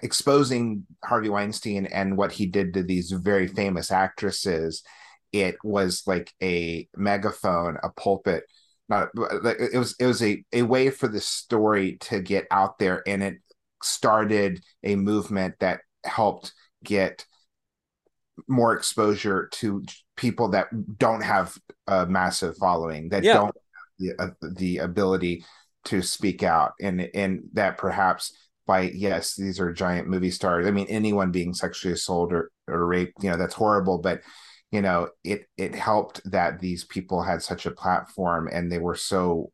exposing 0.01 0.85
Harvey 1.03 1.29
Weinstein 1.29 1.85
and 1.85 2.17
what 2.17 2.31
he 2.31 2.45
did 2.45 2.73
to 2.73 2.83
these 2.83 3.11
very 3.11 3.47
famous 3.47 3.91
actresses, 3.91 4.83
it 5.31 5.57
was 5.63 6.03
like 6.07 6.33
a 6.41 6.87
megaphone, 6.95 7.77
a 7.83 7.89
pulpit 7.89 8.45
not 8.87 9.09
it 9.15 9.77
was 9.77 9.95
it 9.99 10.05
was 10.05 10.21
a 10.21 10.43
a 10.53 10.61
way 10.61 10.89
for 10.89 11.07
the 11.07 11.19
story 11.19 11.97
to 11.99 12.19
get 12.19 12.45
out 12.51 12.77
there 12.77 13.01
and 13.07 13.23
it 13.23 13.37
started 13.83 14.63
a 14.83 14.95
movement 14.95 15.55
that 15.59 15.81
helped 16.03 16.53
get 16.83 17.25
more 18.47 18.75
exposure 18.75 19.47
to 19.51 19.83
people 20.15 20.49
that 20.49 20.67
don't 20.97 21.21
have 21.21 21.57
a 21.87 22.05
massive 22.05 22.57
following 22.57 23.09
that 23.09 23.23
yeah. 23.23 23.33
don't 23.33 23.45
have 23.47 23.53
the, 23.99 24.13
uh, 24.19 24.49
the 24.55 24.77
ability 24.79 25.43
to 25.85 26.01
speak 26.01 26.43
out. 26.43 26.73
And 26.81 27.09
and 27.13 27.43
that 27.53 27.77
perhaps 27.77 28.35
by 28.67 28.81
yes 28.81 29.35
these 29.35 29.59
are 29.59 29.71
giant 29.71 30.07
movie 30.07 30.31
stars. 30.31 30.65
I 30.65 30.71
mean 30.71 30.87
anyone 30.89 31.31
being 31.31 31.53
sexually 31.53 31.93
assaulted 31.93 32.35
or, 32.37 32.51
or 32.67 32.85
raped 32.85 33.23
you 33.23 33.29
know 33.29 33.37
that's 33.37 33.53
horrible. 33.53 33.99
But 33.99 34.21
you 34.71 34.81
know 34.81 35.09
it 35.23 35.45
it 35.57 35.75
helped 35.75 36.21
that 36.31 36.59
these 36.59 36.83
people 36.83 37.21
had 37.21 37.41
such 37.41 37.65
a 37.65 37.71
platform 37.71 38.49
and 38.51 38.71
they 38.71 38.79
were 38.79 38.95
so 38.95 39.51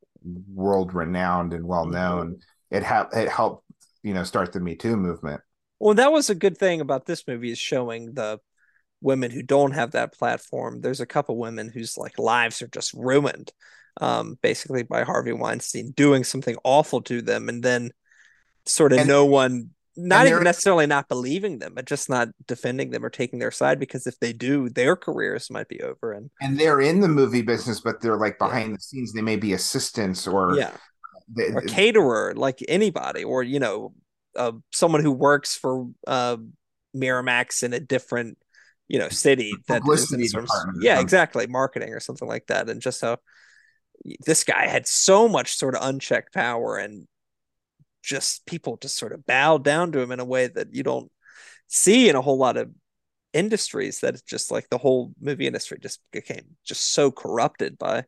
world 0.53 0.93
renowned 0.93 1.53
and 1.53 1.65
well 1.65 1.85
known. 1.85 2.35
Mm-hmm. 2.35 2.77
it 2.77 2.83
helped 2.83 3.15
it 3.15 3.29
helped 3.29 3.65
you 4.03 4.13
know 4.13 4.23
start 4.23 4.53
the 4.53 4.59
me 4.59 4.75
too 4.75 4.95
movement. 4.95 5.41
Well 5.79 5.95
that 5.95 6.11
was 6.11 6.29
a 6.29 6.35
good 6.35 6.57
thing 6.57 6.79
about 6.79 7.05
this 7.05 7.27
movie 7.27 7.51
is 7.51 7.59
showing 7.59 8.13
the 8.13 8.39
women 9.01 9.31
who 9.31 9.41
don't 9.41 9.71
have 9.71 9.91
that 9.91 10.13
platform 10.13 10.81
there's 10.81 11.01
a 11.01 11.05
couple 11.05 11.37
women 11.37 11.69
whose 11.69 11.97
like 11.97 12.17
lives 12.19 12.61
are 12.61 12.67
just 12.67 12.93
ruined 12.93 13.51
um 13.99 14.37
basically 14.41 14.83
by 14.83 15.03
harvey 15.03 15.33
weinstein 15.33 15.91
doing 15.91 16.23
something 16.23 16.55
awful 16.63 17.01
to 17.01 17.21
them 17.21 17.49
and 17.49 17.63
then 17.63 17.91
sort 18.65 18.93
of 18.93 18.99
and, 18.99 19.07
no 19.07 19.25
one 19.25 19.69
not 19.97 20.27
even 20.27 20.43
necessarily 20.43 20.87
not 20.87 21.09
believing 21.09 21.59
them, 21.59 21.73
but 21.75 21.85
just 21.85 22.09
not 22.09 22.29
defending 22.47 22.91
them 22.91 23.03
or 23.03 23.09
taking 23.09 23.39
their 23.39 23.51
side 23.51 23.79
because 23.79 24.07
if 24.07 24.17
they 24.19 24.31
do, 24.31 24.69
their 24.69 24.95
careers 24.95 25.49
might 25.49 25.67
be 25.67 25.81
over. 25.81 26.13
And 26.13 26.29
and 26.39 26.59
they're 26.59 26.81
in 26.81 27.01
the 27.01 27.07
movie 27.07 27.41
business, 27.41 27.81
but 27.81 28.01
they're 28.01 28.17
like 28.17 28.37
behind 28.37 28.69
yeah. 28.69 28.75
the 28.75 28.81
scenes. 28.81 29.13
They 29.13 29.21
may 29.21 29.35
be 29.35 29.53
assistants 29.53 30.27
or 30.27 30.57
yeah, 30.57 30.71
they, 31.33 31.51
or 31.51 31.61
caterer, 31.61 32.33
like 32.35 32.63
anybody, 32.67 33.23
or 33.23 33.43
you 33.43 33.59
know, 33.59 33.93
uh, 34.35 34.53
someone 34.71 35.03
who 35.03 35.11
works 35.11 35.55
for 35.55 35.87
uh, 36.07 36.37
Miramax 36.95 37.63
in 37.63 37.73
a 37.73 37.79
different 37.79 38.37
you 38.91 38.99
know 38.99 39.07
city 39.07 39.53
that 39.69 39.81
yeah 40.81 40.99
exactly 40.99 41.47
marketing 41.47 41.93
or 41.93 42.01
something 42.01 42.27
like 42.27 42.45
that 42.47 42.69
and 42.69 42.81
just 42.81 42.99
how 42.99 43.17
this 44.25 44.43
guy 44.43 44.67
had 44.67 44.85
so 44.85 45.29
much 45.29 45.55
sort 45.55 45.75
of 45.75 45.87
unchecked 45.87 46.33
power 46.33 46.75
and 46.75 47.07
just 48.03 48.45
people 48.45 48.75
just 48.75 48.97
sort 48.97 49.13
of 49.13 49.25
bow 49.25 49.57
down 49.57 49.93
to 49.93 49.99
him 49.99 50.11
in 50.11 50.19
a 50.19 50.25
way 50.25 50.47
that 50.47 50.73
you 50.73 50.83
don't 50.83 51.09
see 51.67 52.09
in 52.09 52.17
a 52.17 52.21
whole 52.21 52.37
lot 52.37 52.57
of 52.57 52.69
industries 53.31 54.01
that 54.01 54.13
it's 54.13 54.23
just 54.23 54.51
like 54.51 54.67
the 54.69 54.77
whole 54.77 55.13
movie 55.21 55.47
industry 55.47 55.77
just 55.81 56.01
became 56.11 56.43
just 56.65 56.91
so 56.93 57.11
corrupted 57.11 57.77
by 57.77 58.03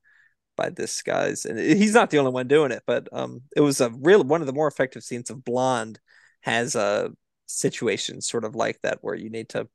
by 0.58 0.70
this 0.70 1.02
guy's 1.02 1.46
and 1.46 1.58
he's 1.58 1.94
not 1.94 2.10
the 2.10 2.18
only 2.18 2.32
one 2.32 2.50
doing 2.50 2.72
it 2.72 2.84
but 2.86 3.08
um 3.14 3.42
it 3.56 3.62
was 3.62 3.80
a 3.80 3.90
real 4.02 4.22
one 4.22 4.42
of 4.42 4.48
the 4.48 4.54
more 4.54 4.68
effective 4.68 5.02
scenes 5.02 5.30
of 5.30 5.46
blonde 5.46 5.98
has 6.42 6.76
a 6.76 7.10
situation 7.46 8.20
sort 8.20 8.44
of 8.44 8.54
like 8.54 8.78
that 8.82 8.98
where 9.02 9.16
you 9.16 9.30
need 9.30 9.48
to 9.48 9.66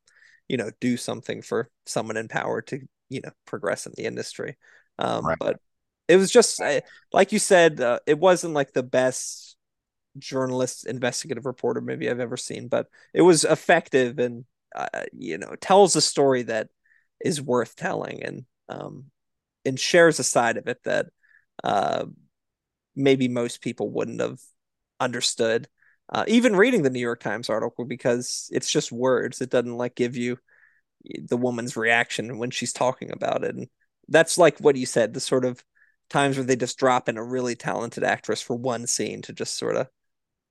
you 0.48 0.56
know 0.56 0.70
do 0.80 0.96
something 0.96 1.42
for 1.42 1.68
someone 1.86 2.16
in 2.16 2.28
power 2.28 2.60
to 2.62 2.80
you 3.08 3.20
know 3.22 3.30
progress 3.46 3.86
in 3.86 3.92
the 3.96 4.04
industry 4.04 4.56
um 4.98 5.24
right. 5.24 5.38
but 5.38 5.60
it 6.08 6.16
was 6.16 6.30
just 6.30 6.60
like 7.12 7.32
you 7.32 7.38
said 7.38 7.80
uh, 7.80 7.98
it 8.06 8.18
wasn't 8.18 8.54
like 8.54 8.72
the 8.72 8.82
best 8.82 9.48
journalist 10.18 10.86
investigative 10.86 11.46
reporter 11.46 11.80
movie 11.80 12.10
I've 12.10 12.20
ever 12.20 12.36
seen, 12.36 12.68
but 12.68 12.88
it 13.14 13.22
was 13.22 13.44
effective 13.44 14.18
and 14.18 14.44
uh, 14.74 15.04
you 15.12 15.38
know 15.38 15.54
tells 15.60 15.96
a 15.96 16.00
story 16.00 16.42
that 16.44 16.68
is 17.20 17.40
worth 17.40 17.74
telling 17.74 18.22
and 18.22 18.44
um 18.68 19.06
and 19.64 19.78
shares 19.78 20.18
a 20.18 20.24
side 20.24 20.56
of 20.56 20.68
it 20.68 20.78
that 20.84 21.06
uh 21.64 22.04
maybe 22.94 23.28
most 23.28 23.60
people 23.60 23.90
wouldn't 23.90 24.20
have 24.20 24.38
understood 25.00 25.68
uh, 26.10 26.24
even 26.26 26.56
reading 26.56 26.82
the 26.82 26.90
New 26.90 27.00
York 27.00 27.20
Times 27.20 27.50
article 27.50 27.84
because 27.84 28.48
it's 28.52 28.70
just 28.70 28.92
words 28.92 29.40
it 29.40 29.50
doesn't 29.50 29.76
like 29.76 29.94
give 29.94 30.16
you 30.16 30.38
the 31.24 31.36
woman's 31.36 31.76
reaction 31.76 32.38
when 32.38 32.50
she's 32.50 32.72
talking 32.72 33.10
about 33.12 33.44
it 33.44 33.54
and 33.54 33.68
that's 34.08 34.38
like 34.38 34.58
what 34.58 34.76
you 34.76 34.86
said 34.86 35.14
the 35.14 35.20
sort 35.20 35.44
of 35.44 35.62
times 36.10 36.36
where 36.36 36.44
they 36.44 36.56
just 36.56 36.78
drop 36.78 37.08
in 37.08 37.16
a 37.16 37.24
really 37.24 37.54
talented 37.54 38.02
actress 38.02 38.40
for 38.40 38.56
one 38.56 38.86
scene 38.86 39.22
to 39.22 39.32
just 39.32 39.56
sort 39.56 39.76
of 39.76 39.88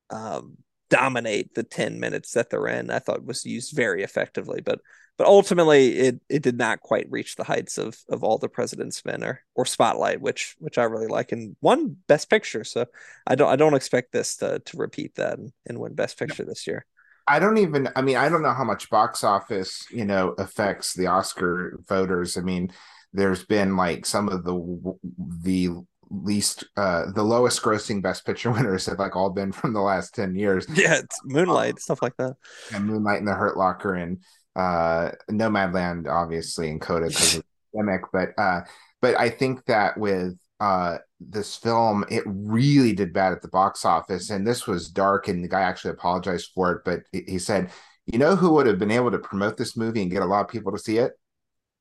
um, 0.09 0.57
dominate 0.89 1.53
the 1.53 1.63
10 1.63 1.99
minutes 1.99 2.31
that 2.31 2.49
they're 2.49 2.67
in 2.67 2.89
i 2.89 2.99
thought 2.99 3.25
was 3.25 3.45
used 3.45 3.75
very 3.75 4.03
effectively 4.03 4.61
but 4.61 4.79
but 5.17 5.27
ultimately 5.27 5.97
it 5.97 6.21
it 6.29 6.43
did 6.43 6.57
not 6.57 6.81
quite 6.81 7.09
reach 7.09 7.35
the 7.35 7.43
heights 7.43 7.77
of 7.77 7.97
of 8.09 8.23
all 8.23 8.37
the 8.37 8.49
president's 8.49 9.03
men 9.03 9.23
or 9.23 9.41
or 9.55 9.65
spotlight 9.65 10.21
which 10.21 10.55
which 10.59 10.77
i 10.77 10.83
really 10.83 11.07
like 11.07 11.31
and 11.31 11.55
won 11.61 11.97
best 12.07 12.29
picture. 12.29 12.63
So 12.63 12.85
i 13.25 13.35
don't 13.35 13.49
i 13.49 13.55
don't 13.55 13.73
expect 13.73 14.11
this 14.11 14.37
to 14.37 14.59
to 14.59 14.77
repeat 14.77 15.15
that 15.15 15.39
and, 15.39 15.51
and 15.65 15.79
win 15.79 15.95
best 15.95 16.17
picture 16.17 16.45
this 16.45 16.67
year. 16.67 16.85
I 17.27 17.39
don't 17.39 17.57
even 17.57 17.89
I 17.95 18.01
mean 18.01 18.15
I 18.15 18.29
don't 18.29 18.41
know 18.41 18.53
how 18.53 18.63
much 18.63 18.89
box 18.89 19.23
office, 19.23 19.85
you 19.91 20.05
know, 20.05 20.29
affects 20.37 20.93
the 20.93 21.07
Oscar 21.07 21.77
voters. 21.87 22.37
I 22.37 22.41
mean, 22.41 22.71
there's 23.11 23.43
been 23.43 23.75
like 23.75 24.05
some 24.05 24.29
of 24.29 24.45
the 24.45 24.97
the 25.41 25.69
least 26.09 26.63
uh 26.77 27.11
the 27.11 27.23
lowest 27.23 27.61
grossing 27.61 28.01
best 28.01 28.25
picture 28.25 28.49
winners 28.53 28.85
have 28.85 28.99
like 28.99 29.17
all 29.17 29.29
been 29.29 29.51
from 29.51 29.73
the 29.73 29.81
last 29.81 30.15
10 30.15 30.35
years. 30.35 30.65
Yeah 30.73 30.99
it's 30.99 31.19
moonlight 31.25 31.73
um, 31.73 31.77
stuff 31.79 32.01
like 32.01 32.15
that. 32.17 32.35
and 32.73 32.85
moonlight 32.85 33.19
and 33.19 33.27
the 33.27 33.33
hurt 33.33 33.57
locker 33.57 33.93
and 33.93 34.19
uh 34.57 35.11
nomadland 35.29 36.07
obviously 36.07 36.69
and 36.69 36.81
coda 36.81 37.07
because 37.07 37.37
of 37.37 37.43
the 37.43 37.77
pandemic 37.77 38.01
but 38.11 38.29
uh 38.37 38.61
but 39.01 39.17
i 39.19 39.29
think 39.29 39.63
that 39.65 39.97
with 39.97 40.35
uh 40.59 40.97
this 41.19 41.55
film 41.55 42.03
it 42.09 42.23
really 42.25 42.93
did 42.93 43.13
bad 43.13 43.31
at 43.31 43.41
the 43.41 43.47
box 43.47 43.85
office 43.85 44.29
and 44.29 44.45
this 44.45 44.67
was 44.67 44.89
dark 44.89 45.27
and 45.27 45.43
the 45.43 45.47
guy 45.47 45.61
actually 45.61 45.91
apologized 45.91 46.51
for 46.53 46.71
it 46.71 46.81
but 46.83 47.01
he 47.11 47.37
said 47.37 47.71
you 48.07 48.17
know 48.17 48.35
who 48.35 48.51
would 48.53 48.67
have 48.67 48.79
been 48.79 48.91
able 48.91 49.11
to 49.11 49.19
promote 49.19 49.57
this 49.57 49.77
movie 49.77 50.01
and 50.01 50.09
get 50.09 50.21
a 50.21 50.25
lot 50.25 50.41
of 50.41 50.47
people 50.47 50.71
to 50.71 50.79
see 50.79 50.97
it? 50.97 51.11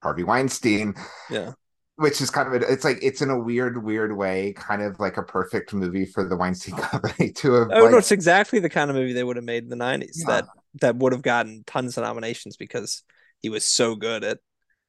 Harvey 0.02 0.24
weinstein. 0.24 0.94
Yeah. 1.30 1.52
Which 1.94 2.20
is 2.20 2.30
kind 2.30 2.52
of 2.52 2.60
a, 2.60 2.70
it's 2.70 2.84
like 2.84 2.98
it's 3.00 3.22
in 3.22 3.30
a 3.30 3.38
weird 3.38 3.82
weird 3.82 4.14
way 4.14 4.52
kind 4.52 4.82
of 4.82 5.00
like 5.00 5.16
a 5.16 5.22
perfect 5.22 5.72
movie 5.72 6.04
for 6.04 6.28
the 6.28 6.36
Weinstein 6.36 6.76
company 6.78 7.32
to 7.32 7.52
have 7.54 7.68
oh 7.72 7.84
like, 7.84 7.90
no 7.90 7.96
it's 7.96 8.12
exactly 8.12 8.58
the 8.58 8.68
kind 8.68 8.90
of 8.90 8.96
movie 8.96 9.14
they 9.14 9.24
would 9.24 9.36
have 9.36 9.46
made 9.46 9.62
in 9.62 9.70
the 9.70 9.76
90s 9.76 10.10
yeah. 10.16 10.26
that 10.26 10.44
that 10.80 10.96
would 10.96 11.12
have 11.12 11.22
gotten 11.22 11.64
tons 11.66 11.96
of 11.96 12.04
nominations 12.04 12.56
because 12.56 13.02
he 13.40 13.48
was 13.48 13.64
so 13.64 13.94
good 13.94 14.24
at 14.24 14.38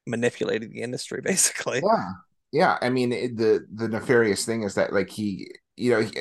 manipulating 0.06 0.72
the 0.72 0.82
industry 0.82 1.22
basically. 1.24 1.82
Yeah. 1.84 2.12
Yeah. 2.52 2.78
I 2.82 2.90
mean 2.90 3.12
it, 3.12 3.38
the 3.38 3.66
the 3.74 3.88
nefarious 3.88 4.46
thing 4.46 4.64
is 4.64 4.76
that 4.76 4.94
like 4.94 5.10
he 5.10 5.52
you 5.76 5.92
know 5.92 6.02
he, 6.02 6.12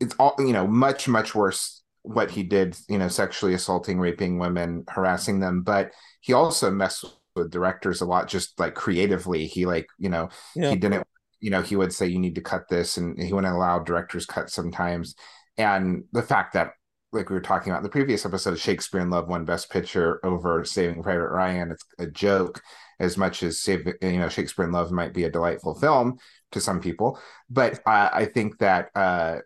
it's 0.00 0.14
all 0.18 0.34
you 0.38 0.52
know 0.52 0.66
much 0.66 1.08
much 1.08 1.34
worse 1.34 1.82
what 2.02 2.30
he 2.30 2.42
did 2.42 2.76
you 2.88 2.98
know 2.98 3.08
sexually 3.08 3.54
assaulting 3.54 3.98
raping 3.98 4.38
women 4.38 4.84
harassing 4.88 5.40
them. 5.40 5.62
But 5.62 5.92
he 6.20 6.32
also 6.32 6.70
messed 6.70 7.04
with 7.36 7.50
directors 7.50 8.00
a 8.00 8.04
lot 8.04 8.28
just 8.28 8.58
like 8.58 8.74
creatively. 8.74 9.46
He 9.46 9.66
like 9.66 9.86
you 9.98 10.08
know 10.08 10.28
yeah. 10.54 10.70
he 10.70 10.76
didn't 10.76 11.06
you 11.40 11.50
know 11.50 11.62
he 11.62 11.76
would 11.76 11.92
say 11.92 12.06
you 12.06 12.18
need 12.18 12.34
to 12.34 12.40
cut 12.40 12.68
this 12.68 12.96
and 12.96 13.20
he 13.20 13.32
wouldn't 13.32 13.54
allow 13.54 13.78
directors 13.78 14.26
cut 14.26 14.50
sometimes. 14.50 15.14
And 15.56 16.04
the 16.12 16.22
fact 16.22 16.54
that 16.54 16.72
like 17.14 17.30
we 17.30 17.34
were 17.34 17.40
talking 17.40 17.70
about 17.70 17.78
in 17.78 17.84
the 17.84 17.90
previous 17.90 18.26
episode 18.26 18.52
of 18.52 18.60
shakespeare 18.60 19.00
in 19.00 19.10
love 19.10 19.28
won 19.28 19.44
best 19.44 19.70
picture 19.70 20.24
over 20.24 20.64
saving 20.64 21.02
private 21.02 21.28
ryan. 21.28 21.70
It's 21.70 21.84
a 21.98 22.06
joke 22.06 22.60
as 23.00 23.16
much 23.16 23.42
as 23.42 23.66
you 23.66 23.84
know 24.02 24.28
shakespeare 24.28 24.64
in 24.64 24.72
love 24.72 24.90
might 24.92 25.14
be 25.14 25.24
a 25.24 25.30
delightful 25.30 25.74
film 25.74 26.18
to 26.52 26.60
some 26.60 26.80
people. 26.80 27.18
But 27.48 27.80
uh, 27.86 28.10
i 28.12 28.26
think 28.26 28.58
that 28.58 28.90
uh 28.94 29.38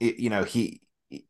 it, 0.00 0.18
you 0.18 0.30
know 0.30 0.44
he 0.44 0.80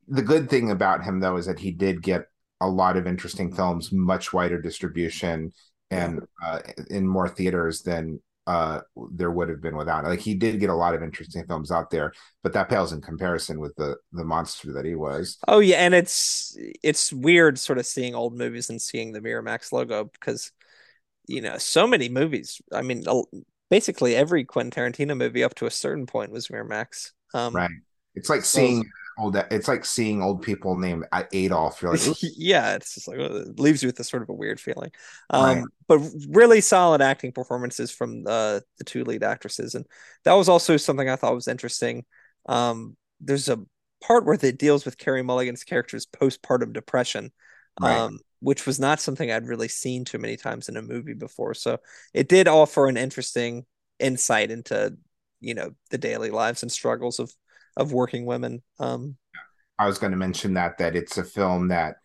the 0.08 0.22
good 0.22 0.48
thing 0.48 0.70
about 0.70 1.04
him 1.04 1.20
though 1.20 1.36
is 1.36 1.46
that 1.46 1.58
he 1.58 1.70
did 1.70 2.02
get 2.02 2.26
a 2.60 2.68
lot 2.68 2.96
of 2.96 3.06
interesting 3.06 3.52
films, 3.52 3.92
much 3.92 4.32
wider 4.32 4.60
distribution, 4.60 5.52
and 5.90 6.20
uh, 6.42 6.60
in 6.90 7.06
more 7.06 7.28
theaters 7.28 7.82
than 7.82 8.20
uh, 8.46 8.80
there 9.12 9.30
would 9.30 9.48
have 9.48 9.60
been 9.60 9.76
without. 9.76 10.04
Like 10.04 10.20
he 10.20 10.34
did 10.34 10.60
get 10.60 10.70
a 10.70 10.74
lot 10.74 10.94
of 10.94 11.02
interesting 11.02 11.44
films 11.46 11.70
out 11.70 11.90
there, 11.90 12.12
but 12.42 12.52
that 12.52 12.68
pales 12.68 12.92
in 12.92 13.00
comparison 13.00 13.58
with 13.60 13.74
the 13.76 13.96
the 14.12 14.24
monster 14.24 14.72
that 14.72 14.84
he 14.84 14.94
was. 14.94 15.38
Oh 15.48 15.58
yeah, 15.58 15.78
and 15.78 15.94
it's 15.94 16.56
it's 16.82 17.12
weird 17.12 17.58
sort 17.58 17.78
of 17.78 17.86
seeing 17.86 18.14
old 18.14 18.36
movies 18.36 18.70
and 18.70 18.80
seeing 18.80 19.12
the 19.12 19.20
Miramax 19.20 19.72
logo 19.72 20.04
because 20.04 20.52
you 21.26 21.40
know 21.40 21.58
so 21.58 21.86
many 21.86 22.08
movies. 22.08 22.60
I 22.72 22.82
mean, 22.82 23.04
basically 23.70 24.14
every 24.14 24.44
Quentin 24.44 24.70
Tarantino 24.70 25.16
movie 25.16 25.44
up 25.44 25.54
to 25.56 25.66
a 25.66 25.70
certain 25.70 26.06
point 26.06 26.30
was 26.30 26.48
Miramax. 26.48 27.12
Um, 27.34 27.54
right. 27.54 27.70
It's 28.14 28.30
like 28.30 28.44
so, 28.44 28.58
seeing 28.58 28.90
old 29.18 29.36
it's 29.50 29.68
like 29.68 29.84
seeing 29.84 30.22
old 30.22 30.42
people 30.42 30.76
named 30.76 31.04
adolf. 31.32 31.80
You're 31.80 31.92
like 31.92 32.16
yeah 32.36 32.74
it's 32.74 32.94
just 32.94 33.08
like 33.08 33.18
it 33.18 33.58
leaves 33.58 33.82
you 33.82 33.88
with 33.88 34.00
a 34.00 34.04
sort 34.04 34.22
of 34.22 34.28
a 34.28 34.34
weird 34.34 34.60
feeling. 34.60 34.90
Um 35.30 35.44
right. 35.44 35.64
but 35.88 36.00
really 36.28 36.60
solid 36.60 37.00
acting 37.00 37.32
performances 37.32 37.90
from 37.90 38.24
the 38.24 38.62
the 38.78 38.84
two 38.84 39.04
lead 39.04 39.22
actresses 39.22 39.74
and 39.74 39.86
that 40.24 40.34
was 40.34 40.48
also 40.48 40.76
something 40.76 41.08
i 41.08 41.16
thought 41.16 41.34
was 41.34 41.48
interesting. 41.48 42.04
Um 42.46 42.96
there's 43.20 43.48
a 43.48 43.60
part 44.02 44.26
where 44.26 44.38
it 44.40 44.58
deals 44.58 44.84
with 44.84 44.98
Carey 44.98 45.22
mulligan's 45.22 45.64
character's 45.64 46.06
postpartum 46.06 46.72
depression 46.72 47.32
right. 47.80 47.96
um 47.96 48.18
which 48.40 48.66
was 48.66 48.78
not 48.78 49.00
something 49.00 49.30
i'd 49.30 49.46
really 49.46 49.68
seen 49.68 50.04
too 50.04 50.18
many 50.18 50.36
times 50.36 50.68
in 50.68 50.76
a 50.76 50.82
movie 50.82 51.14
before. 51.14 51.54
So 51.54 51.78
it 52.12 52.28
did 52.28 52.48
offer 52.48 52.86
an 52.86 52.96
interesting 52.96 53.64
insight 53.98 54.50
into 54.50 54.96
you 55.40 55.54
know 55.54 55.70
the 55.90 55.98
daily 55.98 56.30
lives 56.30 56.62
and 56.62 56.70
struggles 56.70 57.18
of 57.18 57.32
of 57.76 57.92
working 57.92 58.26
women. 58.26 58.62
Um, 58.78 59.16
I 59.78 59.86
was 59.86 59.98
going 59.98 60.12
to 60.12 60.18
mention 60.18 60.54
that 60.54 60.78
that 60.78 60.96
it's 60.96 61.18
a 61.18 61.24
film 61.24 61.68
that 61.68 61.96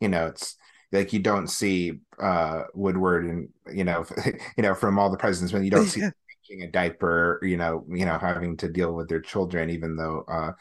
you 0.00 0.08
know 0.08 0.26
it's 0.26 0.56
like 0.92 1.12
you 1.12 1.18
don't 1.18 1.48
see 1.48 2.00
uh 2.20 2.64
Woodward 2.74 3.26
and 3.26 3.48
you 3.72 3.84
know 3.84 4.04
you 4.56 4.62
know 4.62 4.74
from 4.74 4.98
all 4.98 5.10
the 5.10 5.16
presidents 5.16 5.52
when 5.52 5.64
you 5.64 5.70
don't 5.70 5.86
see 5.86 6.00
changing 6.48 6.66
a 6.66 6.70
diaper 6.70 7.40
you 7.42 7.56
know 7.56 7.84
you 7.88 8.04
know 8.06 8.18
having 8.18 8.56
to 8.58 8.68
deal 8.68 8.92
with 8.92 9.08
their 9.08 9.20
children 9.20 9.70
even 9.70 9.96
though 9.96 10.24
uh 10.28 10.52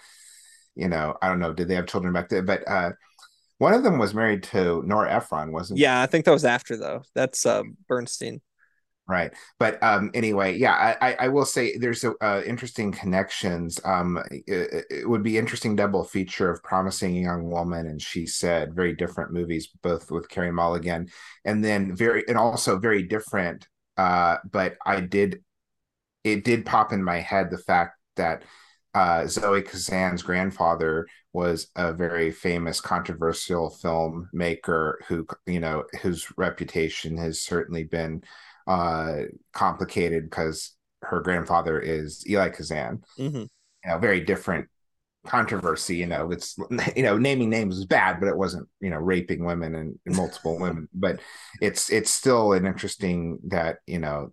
you 0.75 0.87
know 0.87 1.15
I 1.21 1.27
don't 1.27 1.39
know 1.39 1.53
did 1.53 1.67
they 1.67 1.75
have 1.75 1.87
children 1.87 2.13
back 2.13 2.29
then? 2.29 2.45
But 2.45 2.67
uh 2.67 2.91
one 3.57 3.73
of 3.73 3.83
them 3.83 3.97
was 3.99 4.13
married 4.13 4.43
to 4.43 4.83
Nora 4.85 5.13
Ephron 5.13 5.51
wasn't 5.51 5.79
yeah 5.79 6.01
I 6.01 6.07
think 6.07 6.25
that 6.25 6.31
was 6.31 6.45
after 6.45 6.75
though. 6.75 7.03
That's 7.13 7.45
uh 7.45 7.63
Bernstein 7.87 8.41
right. 9.07 9.33
But 9.59 9.81
um 9.83 10.11
anyway 10.13 10.57
yeah 10.57 10.95
i 11.01 11.15
i 11.19 11.27
will 11.27 11.45
say 11.45 11.77
there's 11.77 12.03
a, 12.03 12.13
uh, 12.21 12.41
interesting 12.45 12.91
connections. 12.91 13.79
Um 13.83 14.19
it, 14.31 14.85
it, 14.89 15.09
would 15.09 15.23
be 15.23 15.37
interesting 15.37 15.75
double 15.75 16.03
feature 16.03 16.49
of 16.49 16.63
promising 16.63 17.15
young 17.15 17.49
woman 17.49 17.87
and 17.87 18.01
she 18.01 18.25
said 18.25 18.73
very 18.73 18.95
different 18.95 19.31
movies 19.31 19.69
both 19.81 20.11
with 20.11 20.29
carey 20.29 20.51
mulligan 20.51 21.09
and 21.43 21.63
then 21.63 21.95
very 21.95 22.23
and 22.27 22.37
also 22.37 22.79
very 22.79 23.03
different 23.03 23.67
uh 23.97 24.37
but 24.51 24.75
i 24.85 24.99
did 24.99 25.41
it 26.23 26.43
did 26.43 26.65
pop 26.65 26.91
in 26.91 27.03
my 27.03 27.19
head 27.19 27.49
the 27.51 27.57
fact 27.57 27.97
that 28.15 28.43
uh, 28.95 29.27
Zoe 29.27 29.61
Kazan's 29.61 30.23
grandfather 30.23 31.05
was 31.33 31.67
a 31.75 31.91
very 31.91 32.31
famous 32.31 32.79
controversial 32.79 33.69
filmmaker 33.83 34.93
who, 35.07 35.27
you 35.45 35.59
know, 35.59 35.83
whose 36.01 36.31
reputation 36.37 37.17
has 37.17 37.41
certainly 37.41 37.83
been 37.83 38.23
uh, 38.67 39.23
complicated 39.53 40.29
because 40.29 40.75
her 41.01 41.21
grandfather 41.21 41.79
is 41.79 42.23
Elia 42.27 42.49
Kazan. 42.49 43.03
Mm-hmm. 43.19 43.35
You 43.37 43.47
know, 43.85 43.97
very 43.99 44.21
different 44.21 44.67
controversy. 45.25 45.97
You 45.97 46.07
know, 46.07 46.31
it's 46.31 46.57
you 46.95 47.03
know 47.03 47.17
naming 47.17 47.49
names 47.49 47.77
is 47.77 47.85
bad, 47.85 48.19
but 48.19 48.29
it 48.29 48.37
wasn't 48.37 48.67
you 48.79 48.89
know 48.89 48.97
raping 48.97 49.45
women 49.45 49.75
and, 49.75 49.99
and 50.05 50.15
multiple 50.15 50.59
women. 50.59 50.87
But 50.93 51.19
it's 51.61 51.91
it's 51.91 52.11
still 52.11 52.53
an 52.53 52.65
interesting 52.65 53.39
that 53.47 53.77
you 53.85 53.99
know 53.99 54.31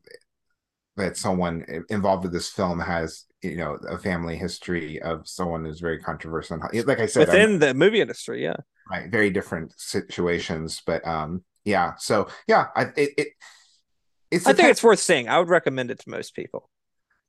that 0.96 1.16
someone 1.16 1.64
involved 1.88 2.24
with 2.24 2.32
this 2.32 2.50
film 2.50 2.78
has 2.78 3.24
you 3.42 3.56
know 3.56 3.78
a 3.88 3.98
family 3.98 4.36
history 4.36 5.00
of 5.02 5.26
someone 5.26 5.64
who's 5.64 5.80
very 5.80 5.98
controversial. 5.98 6.58
Like 6.58 7.00
I 7.00 7.06
said, 7.06 7.26
within 7.26 7.54
I'm, 7.54 7.58
the 7.58 7.74
movie 7.74 8.00
industry, 8.00 8.42
yeah, 8.42 8.56
right, 8.90 9.10
very 9.10 9.30
different 9.30 9.74
situations. 9.76 10.82
But 10.86 11.06
um, 11.06 11.44
yeah, 11.64 11.94
so 11.98 12.28
yeah, 12.46 12.66
I 12.76 12.82
it, 12.96 13.10
it 13.16 13.28
it's 14.32 14.46
I 14.46 14.52
think 14.52 14.68
it's 14.68 14.82
worth 14.82 14.98
seeing. 14.98 15.28
I 15.28 15.38
would 15.38 15.48
recommend 15.48 15.90
it 15.90 16.00
to 16.00 16.10
most 16.10 16.34
people. 16.34 16.68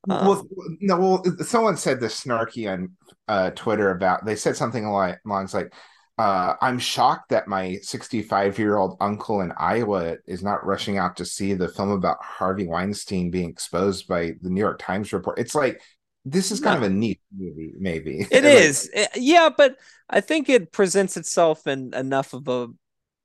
Um, 0.09 0.27
well, 0.27 0.47
no, 0.81 0.97
well, 0.97 1.23
someone 1.43 1.77
said 1.77 1.99
this 1.99 2.23
snarky 2.23 2.71
on 2.71 2.91
uh, 3.27 3.51
Twitter 3.51 3.91
about. 3.91 4.25
They 4.25 4.35
said 4.35 4.55
something 4.55 4.83
along 4.83 5.15
lines 5.25 5.53
like, 5.53 5.73
uh, 6.17 6.55
"I'm 6.61 6.79
shocked 6.79 7.29
that 7.29 7.47
my 7.47 7.77
65 7.81 8.59
year 8.59 8.77
old 8.77 8.97
uncle 8.99 9.41
in 9.41 9.53
Iowa 9.57 10.17
is 10.25 10.43
not 10.43 10.65
rushing 10.65 10.97
out 10.97 11.17
to 11.17 11.25
see 11.25 11.53
the 11.53 11.69
film 11.69 11.91
about 11.91 12.23
Harvey 12.23 12.67
Weinstein 12.67 13.31
being 13.31 13.49
exposed 13.49 14.07
by 14.07 14.33
the 14.41 14.49
New 14.49 14.61
York 14.61 14.79
Times 14.79 15.13
report." 15.13 15.39
It's 15.39 15.55
like 15.55 15.81
this 16.25 16.51
is 16.51 16.59
kind 16.59 16.79
no. 16.79 16.85
of 16.85 16.91
a 16.91 16.95
neat 16.95 17.21
movie, 17.37 17.73
maybe. 17.77 18.27
it 18.31 18.45
is. 18.45 18.89
like, 18.95 19.05
eh, 19.05 19.19
yeah, 19.19 19.49
but 19.55 19.77
I 20.09 20.21
think 20.21 20.49
it 20.49 20.71
presents 20.71 21.17
itself 21.17 21.67
in 21.67 21.93
enough 21.93 22.33
of 22.33 22.47
a, 22.47 22.67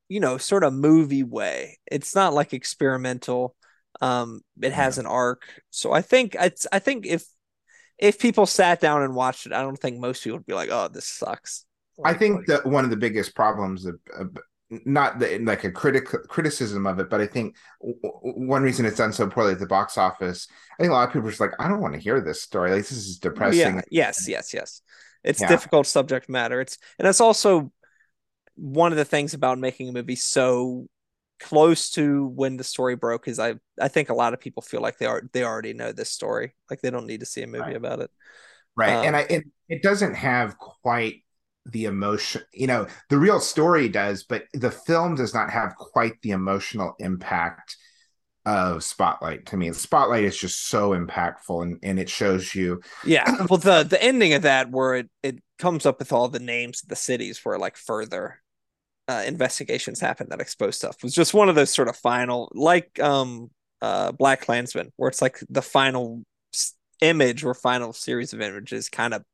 you 0.08 0.20
know, 0.20 0.38
sort 0.38 0.64
of 0.64 0.72
movie 0.72 1.22
way. 1.22 1.78
It's 1.90 2.14
not 2.14 2.34
like 2.34 2.52
experimental 2.52 3.54
um, 4.00 4.40
it 4.60 4.72
has 4.72 4.98
an 4.98 5.06
arc, 5.06 5.42
so 5.70 5.92
I 5.92 6.02
think 6.02 6.36
it's. 6.38 6.66
I 6.72 6.78
think 6.78 7.06
if 7.06 7.24
if 7.98 8.18
people 8.18 8.46
sat 8.46 8.80
down 8.80 9.02
and 9.02 9.14
watched 9.14 9.46
it, 9.46 9.52
I 9.52 9.62
don't 9.62 9.78
think 9.78 9.98
most 9.98 10.22
people 10.22 10.38
would 10.38 10.46
be 10.46 10.54
like, 10.54 10.70
"Oh, 10.70 10.88
this 10.88 11.06
sucks." 11.06 11.64
Like, 11.96 12.14
I 12.14 12.18
think 12.18 12.46
that 12.46 12.64
one 12.64 12.84
of 12.84 12.90
the 12.90 12.96
biggest 12.96 13.34
problems 13.34 13.84
of, 13.84 13.98
of 14.16 14.36
not 14.70 15.18
the, 15.18 15.38
like 15.40 15.64
a 15.64 15.72
critic 15.72 16.06
criticism 16.28 16.86
of 16.86 16.98
it, 16.98 17.08
but 17.08 17.20
I 17.20 17.26
think 17.26 17.56
w- 17.80 18.46
one 18.46 18.62
reason 18.62 18.84
it's 18.84 18.98
done 18.98 19.12
so 19.12 19.26
poorly 19.26 19.52
at 19.52 19.58
the 19.58 19.66
box 19.66 19.96
office, 19.96 20.46
I 20.78 20.82
think 20.82 20.90
a 20.90 20.94
lot 20.94 21.08
of 21.08 21.12
people 21.12 21.26
are 21.26 21.30
just 21.30 21.40
like, 21.40 21.52
I 21.58 21.68
don't 21.68 21.80
want 21.80 21.94
to 21.94 22.00
hear 22.00 22.20
this 22.20 22.42
story. 22.42 22.70
Like 22.70 22.80
this 22.80 22.92
is 22.92 23.18
depressing. 23.18 23.76
Yeah. 23.76 23.82
Yes. 23.90 24.28
Yes. 24.28 24.52
Yes. 24.52 24.82
It's 25.24 25.40
yeah. 25.40 25.48
difficult 25.48 25.86
subject 25.86 26.28
matter. 26.28 26.60
It's 26.60 26.78
and 26.98 27.08
it's 27.08 27.20
also 27.20 27.72
one 28.54 28.92
of 28.92 28.98
the 28.98 29.04
things 29.04 29.34
about 29.34 29.58
making 29.58 29.88
a 29.88 29.92
movie 29.92 30.16
so 30.16 30.86
close 31.40 31.90
to 31.90 32.26
when 32.26 32.56
the 32.56 32.64
story 32.64 32.96
broke 32.96 33.28
is 33.28 33.38
I 33.38 33.54
I 33.80 33.88
think 33.88 34.08
a 34.08 34.14
lot 34.14 34.34
of 34.34 34.40
people 34.40 34.62
feel 34.62 34.80
like 34.80 34.98
they 34.98 35.06
are 35.06 35.22
they 35.32 35.44
already 35.44 35.72
know 35.72 35.92
this 35.92 36.10
story. 36.10 36.54
Like 36.70 36.80
they 36.80 36.90
don't 36.90 37.06
need 37.06 37.20
to 37.20 37.26
see 37.26 37.42
a 37.42 37.46
movie 37.46 37.60
right. 37.60 37.76
about 37.76 38.00
it. 38.00 38.10
Right 38.76 38.94
um, 38.94 39.06
and 39.06 39.16
I 39.16 39.20
it, 39.20 39.44
it 39.68 39.82
doesn't 39.82 40.14
have 40.14 40.58
quite 40.58 41.24
the 41.66 41.84
emotion 41.84 42.42
you 42.52 42.66
know 42.66 42.86
the 43.10 43.18
real 43.18 43.40
story 43.40 43.90
does 43.90 44.24
but 44.24 44.44
the 44.54 44.70
film 44.70 45.14
does 45.14 45.34
not 45.34 45.50
have 45.50 45.76
quite 45.76 46.14
the 46.22 46.30
emotional 46.30 46.94
impact 46.98 47.76
of 48.46 48.82
spotlight 48.82 49.44
to 49.44 49.58
me. 49.58 49.70
Spotlight 49.72 50.24
is 50.24 50.38
just 50.38 50.68
so 50.68 50.90
impactful 50.90 51.62
and, 51.62 51.78
and 51.82 51.98
it 51.98 52.08
shows 52.08 52.54
you 52.54 52.80
yeah 53.04 53.30
well 53.50 53.58
the 53.58 53.82
the 53.82 54.02
ending 54.02 54.32
of 54.32 54.42
that 54.42 54.70
where 54.70 54.94
it 54.96 55.10
it 55.22 55.38
comes 55.58 55.84
up 55.84 55.98
with 55.98 56.12
all 56.12 56.28
the 56.28 56.38
names 56.38 56.82
of 56.82 56.88
the 56.88 56.96
cities 56.96 57.44
where 57.44 57.58
like 57.58 57.76
further 57.76 58.40
uh, 59.08 59.24
investigations 59.26 60.00
happen 60.00 60.28
that 60.28 60.40
expose 60.40 60.76
stuff. 60.76 61.02
Was 61.02 61.14
just 61.14 61.34
one 61.34 61.48
of 61.48 61.54
those 61.54 61.70
sort 61.70 61.88
of 61.88 61.96
final 61.96 62.50
like 62.54 63.00
um 63.00 63.50
uh 63.80 64.12
BlacKkKlansman 64.12 64.90
where 64.96 65.08
it's 65.08 65.22
like 65.22 65.38
the 65.48 65.62
final 65.62 66.24
image 67.00 67.44
or 67.44 67.54
final 67.54 67.92
series 67.92 68.32
of 68.32 68.40
images 68.40 68.88
kind 68.88 69.14
of 69.14 69.24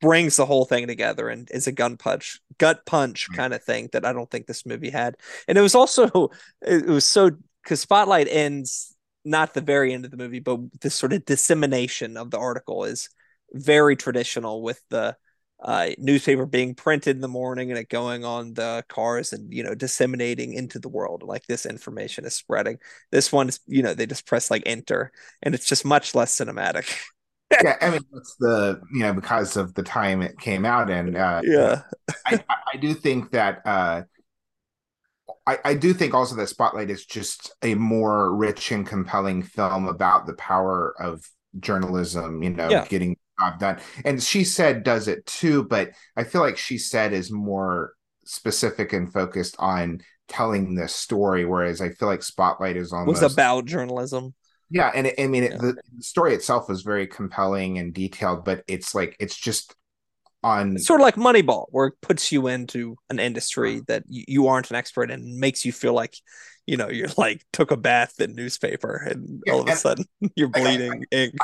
brings 0.00 0.36
the 0.36 0.46
whole 0.46 0.64
thing 0.64 0.86
together 0.86 1.28
and 1.28 1.50
is 1.50 1.66
a 1.66 1.72
gun 1.72 1.96
punch 1.96 2.40
gut 2.56 2.86
punch 2.86 3.28
kind 3.34 3.52
of 3.52 3.62
thing 3.62 3.88
that 3.92 4.04
i 4.04 4.12
don't 4.12 4.30
think 4.30 4.46
this 4.46 4.64
movie 4.64 4.90
had. 4.90 5.16
And 5.46 5.58
it 5.58 5.60
was 5.60 5.74
also 5.74 6.30
it 6.62 6.86
was 6.86 7.04
so 7.04 7.30
because 7.62 7.80
spotlight 7.80 8.28
ends 8.30 8.94
not 9.24 9.52
the 9.52 9.60
very 9.60 9.92
end 9.92 10.04
of 10.04 10.10
the 10.10 10.16
movie 10.16 10.38
but 10.38 10.60
this 10.80 10.94
sort 10.94 11.12
of 11.12 11.26
dissemination 11.26 12.16
of 12.16 12.30
the 12.30 12.38
article 12.38 12.84
is 12.84 13.10
very 13.52 13.96
traditional 13.96 14.62
with 14.62 14.80
the 14.88 15.16
uh, 15.60 15.88
newspaper 15.98 16.46
being 16.46 16.74
printed 16.74 17.16
in 17.16 17.20
the 17.20 17.28
morning 17.28 17.70
and 17.70 17.78
it 17.78 17.88
going 17.88 18.24
on 18.24 18.54
the 18.54 18.84
cars 18.88 19.32
and 19.32 19.52
you 19.52 19.62
know 19.62 19.74
disseminating 19.74 20.52
into 20.52 20.78
the 20.78 20.88
world 20.88 21.22
like 21.22 21.46
this 21.46 21.66
information 21.66 22.24
is 22.24 22.34
spreading. 22.34 22.78
This 23.10 23.32
one 23.32 23.48
is 23.48 23.60
you 23.66 23.82
know 23.82 23.94
they 23.94 24.06
just 24.06 24.26
press 24.26 24.50
like 24.50 24.62
enter 24.66 25.12
and 25.42 25.54
it's 25.54 25.66
just 25.66 25.84
much 25.84 26.14
less 26.14 26.36
cinematic. 26.36 26.92
Yeah 27.62 27.76
i 27.80 27.88
mean 27.88 28.02
it's 28.12 28.36
the 28.38 28.78
you 28.92 29.00
know 29.00 29.14
because 29.14 29.56
of 29.56 29.72
the 29.72 29.82
time 29.82 30.20
it 30.20 30.38
came 30.38 30.66
out 30.66 30.90
and 30.90 31.16
uh 31.16 31.40
yeah. 31.42 31.80
I, 32.26 32.44
I 32.74 32.76
do 32.76 32.92
think 32.92 33.30
that 33.30 33.62
uh 33.64 34.02
I, 35.48 35.58
I 35.64 35.74
do 35.74 35.94
think 35.94 36.12
also 36.12 36.36
that 36.36 36.50
Spotlight 36.50 36.90
is 36.90 37.06
just 37.06 37.54
a 37.62 37.74
more 37.74 38.36
rich 38.36 38.70
and 38.70 38.86
compelling 38.86 39.42
film 39.42 39.88
about 39.88 40.26
the 40.26 40.34
power 40.34 40.94
of 41.00 41.26
journalism, 41.58 42.42
you 42.42 42.50
know, 42.50 42.68
yeah. 42.68 42.86
getting 42.86 43.16
job 43.40 43.58
done. 43.58 43.80
And 44.04 44.22
she 44.22 44.44
said 44.44 44.82
does 44.82 45.08
it 45.08 45.24
too, 45.26 45.64
but 45.64 45.90
I 46.16 46.24
feel 46.24 46.40
like 46.40 46.56
she 46.56 46.78
said 46.78 47.12
is 47.12 47.30
more 47.30 47.92
specific 48.24 48.92
and 48.92 49.12
focused 49.12 49.56
on 49.58 50.02
telling 50.28 50.74
this 50.74 50.94
story, 50.94 51.44
whereas 51.44 51.80
I 51.80 51.90
feel 51.90 52.08
like 52.08 52.22
Spotlight 52.22 52.76
is 52.76 52.92
almost 52.92 53.22
was 53.22 53.32
about 53.32 53.64
journalism. 53.64 54.34
Yeah, 54.70 54.90
and 54.94 55.06
it, 55.06 55.14
I 55.18 55.26
mean, 55.26 55.44
yeah. 55.44 55.54
it, 55.54 55.60
the, 55.60 55.72
the 55.96 56.02
story 56.02 56.34
itself 56.34 56.68
was 56.68 56.82
very 56.82 57.06
compelling 57.06 57.78
and 57.78 57.94
detailed, 57.94 58.44
but 58.44 58.64
it's 58.68 58.94
like 58.94 59.16
it's 59.18 59.36
just 59.36 59.74
on 60.44 60.76
it's 60.76 60.86
sort 60.86 61.00
of 61.00 61.04
like 61.04 61.16
Moneyball, 61.16 61.66
where 61.70 61.88
it 61.88 62.00
puts 62.02 62.30
you 62.30 62.46
into 62.46 62.96
an 63.08 63.18
industry 63.18 63.76
uh-huh. 63.76 63.84
that 63.88 64.04
you, 64.08 64.24
you 64.28 64.46
aren't 64.48 64.70
an 64.70 64.76
expert 64.76 65.10
in, 65.10 65.22
and 65.22 65.38
makes 65.38 65.64
you 65.64 65.72
feel 65.72 65.94
like 65.94 66.14
you 66.66 66.76
know 66.76 66.90
you're 66.90 67.08
like 67.16 67.44
took 67.52 67.70
a 67.70 67.76
bath 67.76 68.20
in 68.20 68.34
newspaper, 68.34 68.96
and 68.96 69.42
yeah, 69.46 69.52
all 69.54 69.62
of 69.62 69.68
a 69.68 69.76
sudden 69.76 70.04
you're 70.36 70.48
bleeding 70.48 71.04
I, 71.12 71.16
I, 71.16 71.18
ink. 71.18 71.34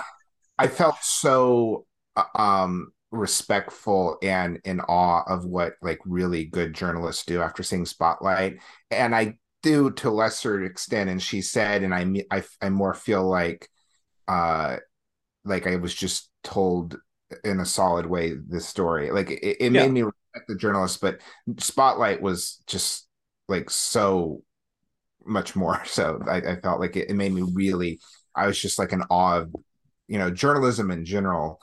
I 0.58 0.68
felt 0.68 0.96
so 1.02 1.86
uh, 2.16 2.24
um 2.34 2.92
respectful 3.10 4.18
and 4.22 4.60
in 4.64 4.80
awe 4.80 5.22
of 5.28 5.44
what 5.44 5.74
like 5.82 6.00
really 6.04 6.44
good 6.44 6.74
journalists 6.74 7.24
do 7.24 7.40
after 7.40 7.62
seeing 7.62 7.86
Spotlight, 7.86 8.58
and 8.90 9.14
I 9.14 9.38
do 9.62 9.90
to 9.92 10.08
a 10.08 10.10
lesser 10.10 10.62
extent. 10.64 11.10
And 11.10 11.22
she 11.22 11.40
said, 11.40 11.82
and 11.82 11.94
I 11.94 12.24
I, 12.30 12.44
I 12.60 12.70
more 12.70 12.94
feel 12.94 13.28
like 13.28 13.68
uh 14.28 14.76
like 15.44 15.66
I 15.66 15.76
was 15.76 15.94
just 15.94 16.30
told 16.42 16.98
in 17.42 17.60
a 17.60 17.66
solid 17.66 18.06
way 18.06 18.34
this 18.34 18.66
story. 18.66 19.10
Like 19.10 19.30
it, 19.30 19.56
it 19.60 19.72
yeah. 19.72 19.82
made 19.82 19.92
me 19.92 20.02
respect 20.02 20.48
the 20.48 20.56
journalist, 20.56 21.00
but 21.00 21.20
Spotlight 21.58 22.20
was 22.22 22.62
just 22.66 23.08
like 23.48 23.70
so 23.70 24.42
much 25.24 25.56
more. 25.56 25.82
So 25.86 26.20
I, 26.26 26.36
I 26.36 26.60
felt 26.60 26.80
like 26.80 26.96
it, 26.96 27.10
it 27.10 27.14
made 27.14 27.32
me 27.32 27.42
really. 27.42 28.00
I 28.34 28.46
was 28.46 28.58
just 28.58 28.78
like 28.78 28.92
in 28.92 29.02
awe 29.10 29.38
of 29.38 29.54
you 30.08 30.18
know 30.18 30.30
journalism 30.30 30.90
in 30.90 31.04
general 31.04 31.60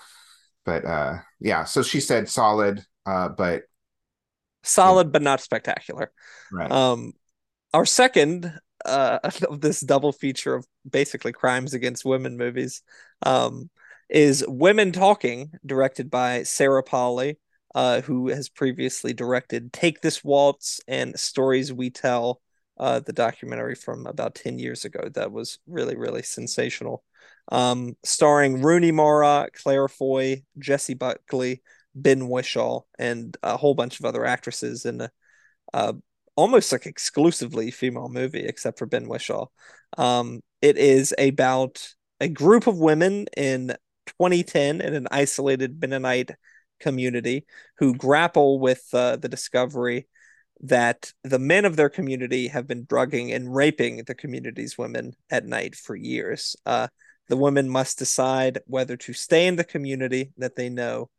but 0.65 0.85
uh 0.85 1.17
yeah 1.39 1.63
so 1.63 1.81
she 1.81 1.99
said 1.99 2.27
solid 2.27 2.83
uh 3.05 3.29
but 3.29 3.63
solid 4.63 5.11
but 5.11 5.21
not 5.21 5.41
spectacular. 5.41 6.11
Right. 6.51 6.71
Um 6.71 7.13
our 7.73 7.85
second 7.85 8.53
uh, 8.85 9.19
of 9.49 9.61
this 9.61 9.81
double 9.81 10.11
feature 10.11 10.55
of 10.55 10.65
basically 10.89 11.31
crimes 11.31 11.73
against 11.73 12.05
women 12.05 12.37
movies 12.37 12.81
um, 13.23 13.69
is 14.09 14.43
Women 14.47 14.91
Talking, 14.91 15.51
directed 15.65 16.09
by 16.09 16.43
Sarah 16.43 16.83
Polley, 16.83 17.37
uh, 17.73 18.01
who 18.01 18.29
has 18.29 18.49
previously 18.49 19.13
directed 19.13 19.71
Take 19.71 20.01
This 20.01 20.23
Waltz 20.23 20.81
and 20.87 21.17
Stories 21.17 21.71
We 21.71 21.89
Tell, 21.89 22.41
uh, 22.77 22.99
the 22.99 23.13
documentary 23.13 23.75
from 23.75 24.05
about 24.05 24.35
10 24.35 24.59
years 24.59 24.83
ago. 24.83 25.09
That 25.13 25.31
was 25.31 25.59
really, 25.67 25.95
really 25.95 26.23
sensational. 26.23 27.03
Um, 27.49 27.95
starring 28.03 28.61
Rooney 28.61 28.91
Mara, 28.91 29.47
Claire 29.53 29.87
Foy, 29.87 30.43
Jessie 30.59 30.93
Buckley, 30.93 31.61
Ben 31.95 32.29
Whishaw, 32.29 32.81
and 32.97 33.35
a 33.43 33.57
whole 33.57 33.73
bunch 33.73 33.99
of 33.99 34.05
other 34.05 34.25
actresses 34.25 34.85
in 34.85 35.07
a, 35.73 35.95
almost 36.35 36.71
like 36.71 36.85
exclusively 36.85 37.71
female 37.71 38.09
movie, 38.09 38.45
except 38.45 38.79
for 38.79 38.85
Ben 38.85 39.05
Whishaw. 39.07 39.47
Um, 39.97 40.41
it 40.61 40.77
is 40.77 41.13
about 41.17 41.93
a 42.19 42.27
group 42.27 42.67
of 42.67 42.79
women 42.79 43.27
in 43.35 43.75
2010 44.07 44.81
in 44.81 44.93
an 44.93 45.07
isolated 45.11 45.79
Mennonite 45.79 46.31
community 46.79 47.45
who 47.77 47.95
grapple 47.95 48.59
with 48.59 48.83
uh, 48.93 49.17
the 49.17 49.29
discovery 49.29 50.07
that 50.61 51.11
the 51.23 51.39
men 51.39 51.65
of 51.65 51.75
their 51.75 51.89
community 51.89 52.47
have 52.47 52.67
been 52.67 52.85
drugging 52.85 53.31
and 53.31 53.53
raping 53.53 54.03
the 54.05 54.15
community's 54.15 54.77
women 54.77 55.13
at 55.29 55.45
night 55.45 55.75
for 55.75 55.95
years. 55.95 56.55
Uh, 56.65 56.87
the 57.31 57.37
women 57.37 57.69
must 57.69 57.97
decide 57.97 58.59
whether 58.67 58.97
to 58.97 59.13
stay 59.13 59.47
in 59.47 59.55
the 59.55 59.63
community 59.63 60.33
that 60.37 60.57
they 60.57 60.67
know, 60.67 61.09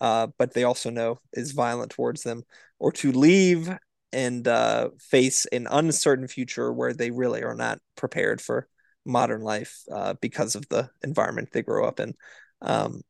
uh, 0.00 0.26
but 0.38 0.54
they 0.54 0.64
also 0.64 0.88
know 0.88 1.20
is 1.34 1.52
violent 1.52 1.90
towards 1.90 2.22
them, 2.22 2.42
or 2.78 2.90
to 2.90 3.12
leave 3.12 3.70
and 4.10 4.48
uh, 4.48 4.88
face 4.98 5.44
an 5.52 5.68
uncertain 5.70 6.26
future 6.26 6.72
where 6.72 6.94
they 6.94 7.10
really 7.10 7.42
are 7.42 7.54
not 7.54 7.78
prepared 7.96 8.40
for 8.40 8.66
modern 9.04 9.42
life 9.42 9.82
uh, 9.92 10.14
because 10.22 10.54
of 10.54 10.66
the 10.70 10.88
environment 11.04 11.50
they 11.52 11.60
grow 11.60 11.86
up 11.86 12.00
in. 12.00 12.14
Um, 12.62 13.02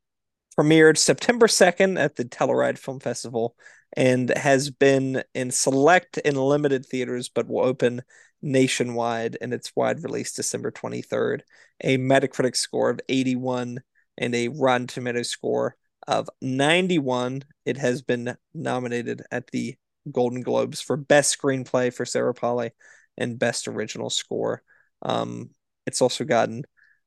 premiered 0.58 0.98
September 0.98 1.46
2nd 1.46 1.96
at 1.96 2.16
the 2.16 2.24
Telluride 2.24 2.78
Film 2.78 2.98
Festival 2.98 3.54
and 3.96 4.36
has 4.36 4.68
been 4.68 5.22
in 5.32 5.52
select 5.52 6.18
and 6.24 6.36
limited 6.36 6.84
theaters, 6.84 7.28
but 7.28 7.46
will 7.46 7.64
open 7.64 8.02
nationwide 8.42 9.37
in 9.40 9.53
its 9.53 9.74
wide 9.74 10.03
release 10.03 10.33
December 10.33 10.70
23rd. 10.70 11.40
A 11.83 11.98
Metacritic 11.98 12.57
score 12.57 12.90
of 12.90 13.01
81 13.09 13.81
and 14.16 14.35
a 14.35 14.48
Rotten 14.48 14.87
Tomatoes 14.87 15.31
score 15.31 15.77
of 16.07 16.29
91. 16.40 17.42
It 17.64 17.77
has 17.77 18.03
been 18.03 18.37
nominated 18.55 19.22
at 19.31 19.48
the 19.48 19.77
Golden 20.11 20.42
Globes 20.42 20.81
for 20.81 20.96
Best 20.96 21.38
Screenplay 21.38 21.92
for 21.92 22.05
Sarah 22.05 22.35
Polley 22.35 22.70
and 23.16 23.38
Best 23.38 23.68
Original 23.68 24.11
Score. 24.11 24.62
Um, 25.03 25.51
it's 25.87 26.03
also 26.03 26.24
gotten 26.24 26.64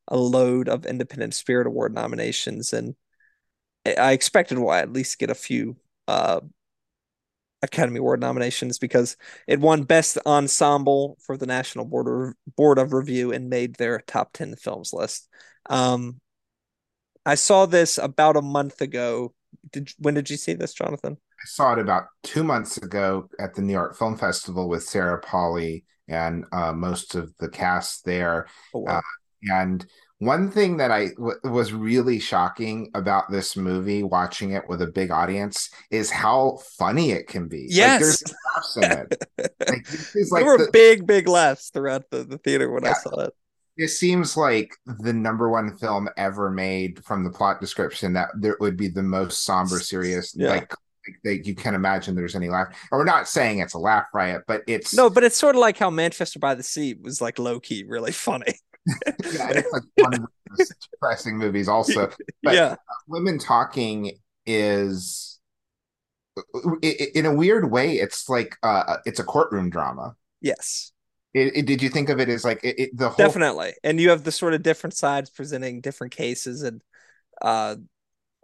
a 0.07 0.17
load 0.17 0.69
of 0.69 0.85
Independent 0.85 1.33
Spirit 1.33 1.67
Award 1.67 1.93
nominations, 1.93 2.73
and 2.73 2.95
I 3.85 4.11
expected 4.11 4.57
we'll 4.59 4.73
at 4.73 4.93
least 4.93 5.19
get 5.19 5.29
a 5.29 5.35
few 5.35 5.77
uh, 6.07 6.41
Academy 7.61 7.99
Award 7.99 8.19
nominations 8.19 8.79
because 8.79 9.17
it 9.47 9.59
won 9.59 9.83
Best 9.83 10.17
Ensemble 10.25 11.17
for 11.21 11.37
the 11.37 11.45
National 11.45 11.85
Board 11.85 12.07
of, 12.07 12.55
Board 12.55 12.79
of 12.79 12.93
Review 12.93 13.31
and 13.31 13.49
made 13.49 13.75
their 13.75 14.01
top 14.07 14.33
10 14.33 14.55
films 14.55 14.93
list. 14.93 15.29
Um, 15.69 16.19
I 17.25 17.35
saw 17.35 17.65
this 17.65 17.97
about 17.97 18.37
a 18.37 18.41
month 18.41 18.81
ago. 18.81 19.33
Did 19.71 19.91
when 19.99 20.15
did 20.15 20.29
you 20.29 20.37
see 20.37 20.53
this, 20.53 20.73
Jonathan? 20.73 21.17
I 21.41 21.45
saw 21.45 21.73
it 21.73 21.79
about 21.79 22.05
two 22.23 22.43
months 22.43 22.77
ago 22.77 23.29
at 23.39 23.53
the 23.53 23.61
New 23.61 23.73
York 23.73 23.97
Film 23.97 24.17
Festival 24.17 24.67
with 24.67 24.83
Sarah 24.83 25.19
Polley 25.19 25.85
and 26.07 26.45
uh, 26.51 26.73
most 26.73 27.15
of 27.15 27.33
the 27.39 27.49
cast 27.49 28.05
there. 28.05 28.47
Oh, 28.73 28.79
wow. 28.79 28.97
uh, 28.97 29.01
and 29.51 29.85
one 30.21 30.51
thing 30.51 30.77
that 30.77 30.91
I 30.91 31.07
w- 31.17 31.39
was 31.43 31.73
really 31.73 32.19
shocking 32.19 32.91
about 32.93 33.31
this 33.31 33.57
movie, 33.57 34.03
watching 34.03 34.51
it 34.51 34.69
with 34.69 34.83
a 34.83 34.87
big 34.87 35.09
audience, 35.09 35.71
is 35.89 36.11
how 36.11 36.59
funny 36.77 37.09
it 37.09 37.27
can 37.27 37.47
be. 37.47 37.65
Yes, 37.67 37.91
like, 37.91 37.99
there's 37.99 38.33
laughs 38.55 38.77
in 38.77 38.83
it. 38.83 39.27
like, 39.67 40.31
like 40.31 40.43
there 40.43 40.45
were 40.45 40.65
the, 40.65 40.69
big, 40.71 41.07
big 41.07 41.27
laughs 41.27 41.71
throughout 41.71 42.03
the, 42.11 42.23
the 42.23 42.37
theater 42.37 42.71
when 42.71 42.83
yeah, 42.83 42.91
I 42.91 42.93
saw 42.93 43.19
it. 43.21 43.33
It 43.77 43.87
seems 43.87 44.37
like 44.37 44.75
the 44.85 45.11
number 45.11 45.49
one 45.49 45.75
film 45.77 46.07
ever 46.17 46.51
made 46.51 47.03
from 47.03 47.23
the 47.23 47.31
plot 47.31 47.59
description 47.59 48.13
that 48.13 48.29
there 48.35 48.57
would 48.59 48.77
be 48.77 48.89
the 48.89 49.01
most 49.01 49.43
somber, 49.43 49.79
serious, 49.79 50.35
yeah. 50.37 50.49
like 50.49 50.71
that 51.23 51.47
you 51.47 51.55
can't 51.55 51.75
imagine 51.75 52.13
there's 52.13 52.35
any 52.35 52.49
laugh. 52.49 52.67
Or 52.91 52.99
we're 52.99 53.05
not 53.05 53.27
saying 53.27 53.57
it's 53.57 53.73
a 53.73 53.79
laugh 53.79 54.05
riot, 54.13 54.43
but 54.47 54.61
it's 54.67 54.93
no, 54.93 55.09
but 55.09 55.23
it's 55.23 55.35
sort 55.35 55.55
of 55.55 55.61
like 55.61 55.79
how 55.79 55.89
Manchester 55.89 56.37
by 56.37 56.53
the 56.53 56.61
Sea 56.61 56.93
was 56.93 57.21
like 57.21 57.39
low 57.39 57.59
key, 57.59 57.85
really 57.87 58.11
funny. 58.11 58.53
Yeah, 58.87 59.49
it's 59.49 59.71
like 59.71 59.83
one 59.97 60.13
of 60.13 60.21
the 60.21 60.27
most 60.57 60.73
depressing 60.91 61.37
movies 61.37 61.67
also. 61.67 62.09
But 62.43 62.53
yeah. 62.53 62.75
women 63.07 63.39
talking 63.39 64.17
is 64.45 65.39
in 66.81 67.25
a 67.25 67.33
weird 67.33 67.71
way, 67.71 67.95
it's 67.95 68.29
like 68.29 68.55
uh 68.63 68.97
it's 69.05 69.19
a 69.19 69.23
courtroom 69.23 69.69
drama. 69.69 70.15
Yes. 70.41 70.91
It, 71.33 71.55
it, 71.55 71.65
did 71.65 71.81
you 71.81 71.89
think 71.89 72.09
of 72.09 72.19
it 72.19 72.27
as 72.27 72.43
like 72.43 72.59
it, 72.61 72.89
the 72.97 73.07
whole 73.07 73.15
definitely 73.15 73.73
and 73.85 74.01
you 74.01 74.09
have 74.09 74.25
the 74.25 74.33
sort 74.33 74.53
of 74.53 74.63
different 74.63 74.97
sides 74.97 75.29
presenting 75.29 75.79
different 75.79 76.11
cases 76.11 76.61
and 76.61 76.81
uh 77.41 77.77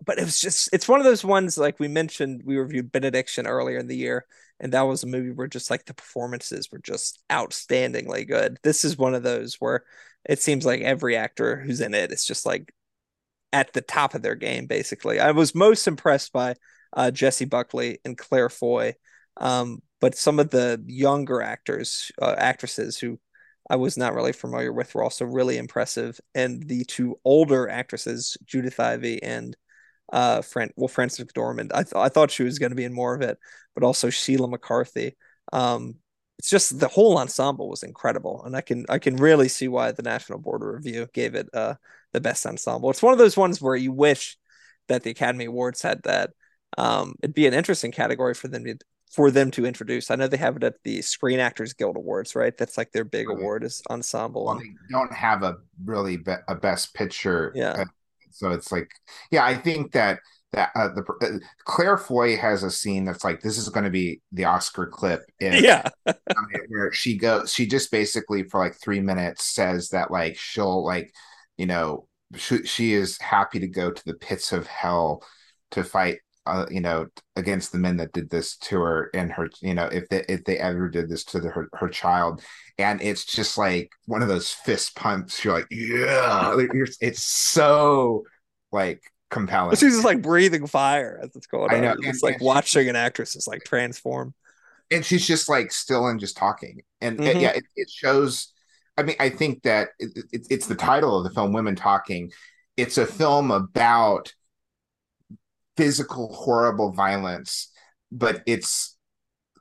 but 0.05 0.17
it 0.17 0.23
was 0.23 0.39
just 0.39 0.69
it's 0.71 0.87
one 0.87 1.01
of 1.01 1.03
those 1.03 1.25
ones 1.25 1.57
like 1.57 1.81
we 1.81 1.89
mentioned 1.89 2.43
we 2.45 2.55
reviewed 2.55 2.89
benediction 2.89 3.45
earlier 3.45 3.77
in 3.77 3.87
the 3.87 3.97
year 3.97 4.25
and 4.59 4.73
that 4.73 4.81
was 4.81 5.03
a 5.03 5.07
movie 5.07 5.31
where 5.31 5.47
just 5.47 5.69
like 5.69 5.85
the 5.85 5.93
performances 5.93 6.69
were 6.71 6.79
just 6.79 7.23
outstandingly 7.31 8.27
good. 8.27 8.57
This 8.63 8.83
is 8.83 8.97
one 8.97 9.13
of 9.13 9.23
those 9.23 9.55
where 9.59 9.83
it 10.27 10.41
seems 10.41 10.65
like 10.65 10.81
every 10.81 11.15
actor 11.15 11.57
who's 11.57 11.81
in 11.81 11.93
it 11.93 12.11
is 12.11 12.25
just 12.25 12.45
like 12.45 12.73
at 13.53 13.73
the 13.73 13.81
top 13.81 14.13
of 14.13 14.21
their 14.21 14.35
game 14.35 14.65
basically. 14.65 15.19
I 15.19 15.31
was 15.31 15.55
most 15.55 15.87
impressed 15.87 16.33
by 16.33 16.55
uh, 16.93 17.11
jessie 17.11 17.45
buckley 17.45 17.99
and 18.05 18.17
claire 18.17 18.49
foy 18.49 18.93
um, 19.37 19.81
but 19.99 20.15
some 20.15 20.39
of 20.39 20.49
the 20.49 20.81
younger 20.85 21.41
actors 21.41 22.11
uh, 22.21 22.35
actresses 22.37 22.97
who 22.97 23.19
i 23.69 23.75
was 23.75 23.97
not 23.97 24.13
really 24.13 24.31
familiar 24.31 24.71
with 24.71 24.93
were 24.95 25.03
also 25.03 25.25
really 25.25 25.57
impressive 25.57 26.19
and 26.33 26.67
the 26.67 26.83
two 26.85 27.19
older 27.25 27.67
actresses 27.69 28.37
judith 28.45 28.79
ivey 28.79 29.21
and 29.21 29.55
uh 30.11 30.41
Fran- 30.41 30.73
well 30.75 30.87
Frances 30.87 31.25
McDormand. 31.25 31.71
I 31.73 31.83
th- 31.83 31.95
I 31.95 32.09
thought 32.09 32.31
she 32.31 32.43
was 32.43 32.59
going 32.59 32.71
to 32.71 32.75
be 32.75 32.85
in 32.85 32.93
more 32.93 33.15
of 33.15 33.21
it, 33.21 33.37
but 33.73 33.83
also 33.83 34.09
Sheila 34.09 34.47
McCarthy. 34.47 35.15
Um 35.53 35.95
it's 36.39 36.49
just 36.49 36.79
the 36.79 36.87
whole 36.87 37.17
ensemble 37.17 37.67
was 37.67 37.83
incredible 37.83 38.43
and 38.45 38.55
I 38.55 38.61
can 38.61 38.85
I 38.89 38.99
can 38.99 39.15
really 39.17 39.47
see 39.47 39.67
why 39.67 39.91
the 39.91 40.03
National 40.03 40.39
Board 40.39 40.61
of 40.61 40.69
Review 40.69 41.07
gave 41.13 41.35
it 41.35 41.49
uh 41.53 41.75
the 42.13 42.21
best 42.21 42.45
ensemble. 42.45 42.89
It's 42.89 43.03
one 43.03 43.13
of 43.13 43.19
those 43.19 43.37
ones 43.37 43.61
where 43.61 43.75
you 43.75 43.91
wish 43.91 44.37
that 44.87 45.03
the 45.03 45.11
Academy 45.11 45.45
Awards 45.45 45.81
had 45.81 46.03
that. 46.03 46.31
Um 46.77 47.15
it'd 47.21 47.35
be 47.35 47.47
an 47.47 47.53
interesting 47.53 47.91
category 47.91 48.33
for 48.33 48.47
them 48.47 48.63
to 48.65 48.77
for 49.11 49.31
them 49.31 49.51
to 49.51 49.65
introduce. 49.65 50.11
I 50.11 50.15
know 50.15 50.27
they 50.27 50.37
have 50.37 50.57
it 50.57 50.63
at 50.63 50.83
the 50.83 51.01
Screen 51.01 51.39
Actors 51.39 51.73
Guild 51.73 51.95
Awards, 51.95 52.35
right? 52.35 52.55
That's 52.55 52.77
like 52.77 52.91
their 52.91 53.05
big 53.05 53.29
award 53.29 53.63
is 53.63 53.81
ensemble. 53.89 54.45
Well, 54.45 54.59
they 54.59 54.73
don't 54.89 55.13
have 55.13 55.43
a 55.43 55.57
really 55.85 56.17
be- 56.17 56.33
a 56.47 56.55
best 56.55 56.93
picture 56.93 57.51
yeah. 57.55 57.85
So 58.31 58.51
it's 58.51 58.71
like, 58.71 58.89
yeah, 59.31 59.45
I 59.45 59.55
think 59.55 59.91
that 59.93 60.19
that 60.53 60.71
uh, 60.75 60.89
the 60.89 61.03
uh, 61.21 61.45
Claire 61.65 61.97
Foy 61.97 62.37
has 62.37 62.63
a 62.63 62.71
scene 62.71 63.03
that's 63.03 63.23
like 63.23 63.41
this 63.41 63.57
is 63.57 63.69
going 63.69 63.83
to 63.83 63.89
be 63.89 64.21
the 64.31 64.45
Oscar 64.45 64.87
clip. 64.87 65.21
In, 65.39 65.63
yeah, 65.63 65.89
where 66.69 66.91
she 66.91 67.17
goes, 67.17 67.53
she 67.53 67.67
just 67.67 67.91
basically 67.91 68.43
for 68.43 68.59
like 68.59 68.75
three 68.75 69.01
minutes 69.01 69.53
says 69.53 69.89
that 69.89 70.11
like 70.11 70.37
she'll 70.37 70.85
like, 70.85 71.13
you 71.57 71.65
know, 71.65 72.07
she, 72.35 72.63
she 72.63 72.93
is 72.93 73.19
happy 73.19 73.59
to 73.59 73.67
go 73.67 73.91
to 73.91 74.05
the 74.05 74.13
pits 74.13 74.51
of 74.53 74.67
hell 74.67 75.23
to 75.71 75.83
fight 75.83 76.19
uh, 76.47 76.65
you 76.71 76.81
know, 76.81 77.07
against 77.35 77.71
the 77.71 77.77
men 77.77 77.97
that 77.97 78.13
did 78.13 78.29
this 78.29 78.57
to 78.57 78.79
her 78.79 79.09
and 79.13 79.31
her, 79.31 79.49
you 79.61 79.73
know, 79.73 79.85
if 79.85 80.07
they 80.09 80.23
if 80.29 80.43
they 80.45 80.57
ever 80.57 80.89
did 80.89 81.09
this 81.09 81.23
to 81.25 81.39
the, 81.39 81.49
her 81.49 81.69
her 81.73 81.89
child, 81.89 82.41
and 82.77 83.01
it's 83.01 83.25
just 83.25 83.57
like 83.57 83.91
one 84.05 84.21
of 84.21 84.27
those 84.27 84.51
fist 84.51 84.95
pumps. 84.95 85.43
You're 85.43 85.55
like, 85.55 85.67
yeah, 85.69 86.55
it's 87.01 87.23
so 87.23 88.23
like 88.71 89.01
compelling. 89.29 89.75
She's 89.75 89.93
just 89.93 90.05
like 90.05 90.21
breathing 90.21 90.67
fire 90.67 91.19
as 91.21 91.35
it's 91.35 91.47
going 91.47 91.73
I 91.73 91.79
know. 91.79 91.91
on. 91.91 91.97
It's 92.03 92.23
like 92.23 92.41
watching 92.41 92.87
an 92.89 92.95
actress 92.95 93.35
is 93.35 93.47
like 93.47 93.63
transform. 93.63 94.33
And 94.89 95.03
she's 95.03 95.27
just 95.27 95.49
like 95.49 95.71
still 95.71 96.07
and 96.07 96.19
just 96.19 96.37
talking, 96.37 96.81
and 97.01 97.17
mm-hmm. 97.17 97.27
it, 97.27 97.41
yeah, 97.41 97.49
it, 97.49 97.65
it, 97.75 97.89
shows. 97.89 98.53
I 98.97 99.03
mean, 99.03 99.17
I 99.19 99.29
think 99.29 99.63
that 99.63 99.89
it, 99.99 100.25
it's 100.31 100.67
the 100.67 100.75
title 100.75 101.17
of 101.17 101.25
the 101.25 101.29
film, 101.29 101.51
"Women 101.51 101.75
Talking." 101.75 102.31
It's 102.77 102.97
a 102.97 103.05
film 103.05 103.51
about 103.51 104.33
physical 105.77 106.33
horrible 106.33 106.91
violence 106.91 107.71
but 108.11 108.41
it's 108.45 108.97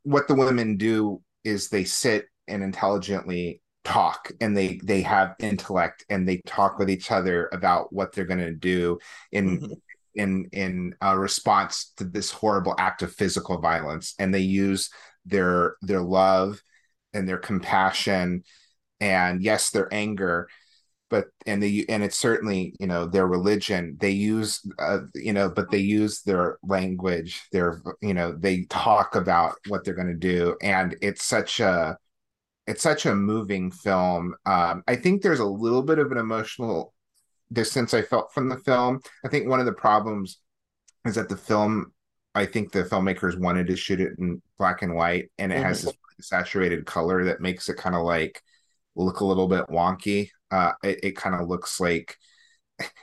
what 0.02 0.28
the 0.28 0.34
women 0.34 0.76
do 0.76 1.22
is 1.44 1.68
they 1.68 1.84
sit 1.84 2.26
and 2.48 2.62
intelligently 2.62 3.60
talk 3.84 4.32
and 4.40 4.56
they 4.56 4.80
they 4.82 5.02
have 5.02 5.36
intellect 5.38 6.04
and 6.10 6.28
they 6.28 6.38
talk 6.38 6.78
with 6.78 6.90
each 6.90 7.12
other 7.12 7.48
about 7.52 7.92
what 7.92 8.12
they're 8.12 8.24
going 8.24 8.38
to 8.38 8.52
do 8.52 8.98
in 9.30 9.60
mm-hmm. 9.60 9.72
in 10.14 10.48
in 10.52 10.94
a 11.00 11.16
response 11.16 11.92
to 11.96 12.04
this 12.04 12.30
horrible 12.30 12.74
act 12.78 13.02
of 13.02 13.12
physical 13.12 13.60
violence 13.60 14.14
and 14.18 14.34
they 14.34 14.40
use 14.40 14.90
their 15.24 15.76
their 15.82 16.00
love 16.00 16.60
and 17.14 17.28
their 17.28 17.38
compassion 17.38 18.42
and 19.00 19.42
yes, 19.42 19.70
their 19.70 19.92
anger, 19.92 20.48
but 21.08 21.26
and 21.46 21.62
they 21.62 21.84
and 21.88 22.02
it's 22.02 22.18
certainly 22.18 22.74
you 22.80 22.86
know 22.86 23.06
their 23.06 23.26
religion. 23.26 23.96
They 24.00 24.10
use 24.10 24.60
uh, 24.78 25.00
you 25.14 25.32
know, 25.32 25.50
but 25.50 25.70
they 25.70 25.78
use 25.78 26.22
their 26.22 26.58
language. 26.62 27.42
Their 27.52 27.82
you 28.00 28.14
know 28.14 28.32
they 28.32 28.64
talk 28.64 29.14
about 29.14 29.56
what 29.68 29.84
they're 29.84 29.94
going 29.94 30.08
to 30.08 30.14
do, 30.14 30.56
and 30.62 30.96
it's 31.00 31.24
such 31.24 31.60
a 31.60 31.96
it's 32.66 32.82
such 32.82 33.06
a 33.06 33.14
moving 33.14 33.70
film. 33.70 34.34
Um, 34.44 34.82
I 34.88 34.96
think 34.96 35.22
there's 35.22 35.40
a 35.40 35.44
little 35.44 35.82
bit 35.82 35.98
of 35.98 36.10
an 36.10 36.18
emotional 36.18 36.92
distance 37.52 37.94
I 37.94 38.02
felt 38.02 38.32
from 38.32 38.48
the 38.48 38.58
film. 38.58 39.00
I 39.24 39.28
think 39.28 39.48
one 39.48 39.60
of 39.60 39.66
the 39.66 39.72
problems 39.72 40.38
is 41.04 41.14
that 41.14 41.28
the 41.28 41.36
film, 41.36 41.92
I 42.34 42.46
think 42.46 42.72
the 42.72 42.82
filmmakers 42.82 43.38
wanted 43.38 43.68
to 43.68 43.76
shoot 43.76 44.00
it 44.00 44.18
in 44.18 44.42
black 44.58 44.82
and 44.82 44.94
white, 44.94 45.30
and 45.38 45.52
it 45.52 45.56
mm-hmm. 45.56 45.64
has 45.64 45.82
this 45.82 45.94
saturated 46.20 46.86
color 46.86 47.24
that 47.24 47.40
makes 47.40 47.68
it 47.68 47.76
kind 47.76 47.94
of 47.94 48.02
like 48.02 48.42
look 48.96 49.20
a 49.20 49.24
little 49.24 49.48
bit 49.48 49.66
wonky. 49.66 50.30
Uh, 50.50 50.72
it, 50.82 51.00
it 51.02 51.16
kind 51.16 51.34
of 51.34 51.48
looks 51.48 51.80
like 51.80 52.16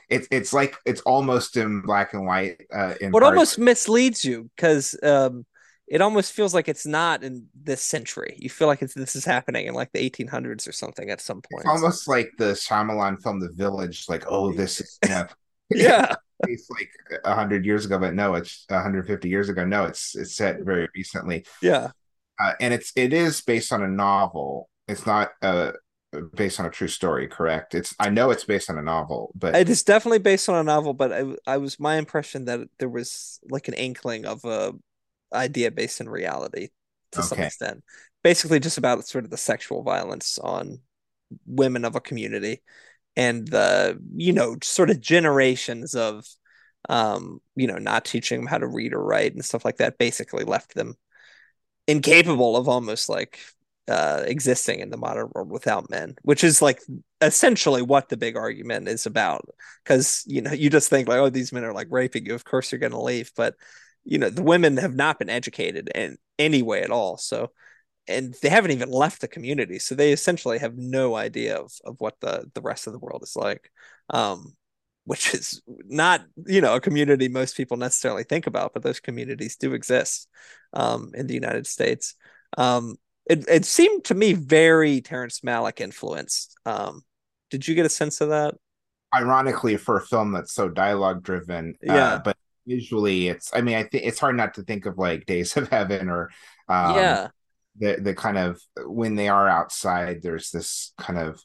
it's 0.08 0.28
it's 0.30 0.52
like 0.52 0.76
it's 0.84 1.00
almost 1.02 1.56
in 1.56 1.80
black 1.82 2.14
and 2.14 2.26
white. 2.26 2.60
Uh, 2.72 2.94
in 3.00 3.10
what 3.10 3.22
almost 3.22 3.58
misleads 3.58 4.24
you 4.24 4.50
because 4.56 4.96
um, 5.02 5.44
it 5.86 6.00
almost 6.00 6.32
feels 6.32 6.54
like 6.54 6.68
it's 6.68 6.86
not 6.86 7.22
in 7.24 7.46
this 7.54 7.82
century. 7.82 8.36
You 8.38 8.50
feel 8.50 8.68
like 8.68 8.82
it's 8.82 8.94
this 8.94 9.16
is 9.16 9.24
happening 9.24 9.66
in 9.66 9.74
like 9.74 9.92
the 9.92 10.10
1800s 10.10 10.68
or 10.68 10.72
something 10.72 11.10
at 11.10 11.20
some 11.20 11.42
point. 11.42 11.64
It's 11.64 11.68
almost 11.68 12.08
like 12.08 12.30
the 12.38 12.52
Shyamalan 12.52 13.22
film 13.22 13.40
The 13.40 13.50
Village, 13.52 14.06
like 14.08 14.24
oh, 14.28 14.52
this 14.52 14.80
is 14.80 14.98
you 15.04 15.10
know, 15.10 15.26
yeah, 15.70 16.14
it's 16.48 16.68
like 16.70 16.90
hundred 17.24 17.64
years 17.64 17.84
ago, 17.84 17.98
but 17.98 18.14
no, 18.14 18.34
it's 18.34 18.64
150 18.68 19.28
years 19.28 19.48
ago. 19.48 19.64
No, 19.64 19.84
it's 19.84 20.14
it's 20.14 20.36
set 20.36 20.60
very 20.60 20.88
recently. 20.94 21.44
Yeah, 21.60 21.90
uh, 22.40 22.52
and 22.60 22.72
it's 22.72 22.92
it 22.96 23.12
is 23.12 23.40
based 23.40 23.72
on 23.72 23.82
a 23.82 23.88
novel. 23.88 24.68
It's 24.86 25.06
not 25.06 25.32
uh 25.42 25.72
based 26.34 26.60
on 26.60 26.66
a 26.66 26.70
true 26.70 26.88
story, 26.88 27.28
correct? 27.28 27.74
It's 27.74 27.94
I 27.98 28.10
know 28.10 28.30
it's 28.30 28.44
based 28.44 28.70
on 28.70 28.78
a 28.78 28.82
novel, 28.82 29.32
but 29.34 29.54
it 29.54 29.68
is 29.68 29.82
definitely 29.82 30.18
based 30.18 30.48
on 30.48 30.56
a 30.56 30.62
novel. 30.62 30.94
But 30.94 31.12
I, 31.12 31.24
I 31.46 31.56
was 31.58 31.80
my 31.80 31.96
impression 31.96 32.46
that 32.46 32.60
there 32.78 32.88
was 32.88 33.40
like 33.50 33.68
an 33.68 33.74
inkling 33.74 34.26
of 34.26 34.44
a 34.44 34.72
idea 35.32 35.70
based 35.70 36.00
in 36.00 36.08
reality 36.08 36.68
to 37.12 37.20
okay. 37.20 37.28
some 37.28 37.40
extent. 37.40 37.84
Basically, 38.22 38.60
just 38.60 38.78
about 38.78 39.06
sort 39.06 39.24
of 39.24 39.30
the 39.30 39.36
sexual 39.36 39.82
violence 39.82 40.38
on 40.38 40.80
women 41.46 41.84
of 41.84 41.96
a 41.96 42.00
community 42.00 42.62
and 43.16 43.46
the 43.48 43.98
you 44.14 44.32
know 44.32 44.56
sort 44.62 44.90
of 44.90 45.00
generations 45.00 45.94
of 45.94 46.26
um 46.88 47.40
you 47.56 47.66
know 47.66 47.78
not 47.78 48.04
teaching 48.04 48.40
them 48.40 48.46
how 48.46 48.58
to 48.58 48.66
read 48.66 48.92
or 48.92 49.02
write 49.02 49.32
and 49.32 49.44
stuff 49.44 49.64
like 49.64 49.78
that 49.78 49.98
basically 49.98 50.44
left 50.44 50.74
them 50.74 50.94
incapable 51.86 52.56
of 52.56 52.68
almost 52.68 53.08
like 53.08 53.38
uh 53.88 54.22
existing 54.26 54.80
in 54.80 54.90
the 54.90 54.96
modern 54.96 55.28
world 55.34 55.50
without 55.50 55.90
men 55.90 56.14
which 56.22 56.42
is 56.42 56.62
like 56.62 56.80
essentially 57.24 57.82
what 57.82 58.08
the 58.08 58.16
big 58.16 58.36
argument 58.36 58.88
is 58.88 59.06
about. 59.06 59.48
Because 59.82 60.22
you 60.26 60.42
know 60.42 60.52
you 60.52 60.70
just 60.70 60.90
think 60.90 61.08
like 61.08 61.18
oh 61.18 61.30
these 61.30 61.52
men 61.52 61.64
are 61.64 61.72
like 61.72 61.88
raping 61.90 62.26
you. 62.26 62.34
Of 62.34 62.44
course 62.44 62.70
you're 62.70 62.78
going 62.78 62.92
to 62.92 63.00
leave. 63.00 63.32
But 63.36 63.54
you 64.04 64.18
know 64.18 64.30
the 64.30 64.42
women 64.42 64.76
have 64.76 64.94
not 64.94 65.18
been 65.18 65.30
educated 65.30 65.90
in 65.94 66.16
any 66.38 66.62
way 66.62 66.82
at 66.82 66.90
all. 66.90 67.16
So 67.16 67.50
and 68.06 68.34
they 68.42 68.50
haven't 68.50 68.72
even 68.72 68.90
left 68.90 69.20
the 69.22 69.28
community. 69.28 69.78
So 69.78 69.94
they 69.94 70.12
essentially 70.12 70.58
have 70.58 70.76
no 70.76 71.14
idea 71.16 71.56
of, 71.56 71.72
of 71.84 71.96
what 71.98 72.16
the 72.20 72.50
the 72.54 72.60
rest 72.62 72.86
of 72.86 72.92
the 72.92 72.98
world 72.98 73.22
is 73.22 73.36
like 73.36 73.70
um 74.10 74.54
which 75.06 75.34
is 75.34 75.62
not 75.66 76.22
you 76.46 76.60
know 76.60 76.74
a 76.74 76.80
community 76.80 77.28
most 77.28 77.56
people 77.56 77.76
necessarily 77.76 78.24
think 78.24 78.46
about 78.46 78.72
but 78.74 78.82
those 78.82 79.00
communities 79.00 79.56
do 79.56 79.74
exist 79.74 80.28
um 80.74 81.12
in 81.14 81.26
the 81.26 81.34
united 81.34 81.66
states. 81.66 82.14
Um 82.58 82.96
it, 83.26 83.44
it 83.48 83.64
seemed 83.64 84.04
to 84.04 84.14
me 84.14 84.32
very 84.32 85.00
terrence 85.00 85.40
malick 85.40 85.80
influenced 85.80 86.54
um 86.66 87.02
did 87.50 87.66
you 87.66 87.74
get 87.74 87.86
a 87.86 87.90
sense 87.90 88.20
of 88.20 88.30
that 88.30 88.54
ironically 89.14 89.76
for 89.76 89.96
a 89.96 90.06
film 90.06 90.32
that's 90.32 90.52
so 90.52 90.68
dialogue 90.68 91.22
driven 91.22 91.74
uh, 91.88 91.94
yeah 91.94 92.14
uh, 92.14 92.18
but 92.24 92.36
visually 92.66 93.28
it's 93.28 93.50
i 93.54 93.60
mean 93.60 93.76
i 93.76 93.82
think 93.82 94.04
it's 94.04 94.18
hard 94.18 94.36
not 94.36 94.54
to 94.54 94.62
think 94.62 94.86
of 94.86 94.98
like 94.98 95.26
days 95.26 95.56
of 95.56 95.68
heaven 95.68 96.08
or 96.08 96.30
um, 96.68 96.94
yeah 96.96 97.28
the 97.76 97.96
the 98.00 98.14
kind 98.14 98.38
of 98.38 98.60
when 98.86 99.14
they 99.14 99.28
are 99.28 99.48
outside 99.48 100.22
there's 100.22 100.50
this 100.50 100.92
kind 100.98 101.18
of 101.18 101.40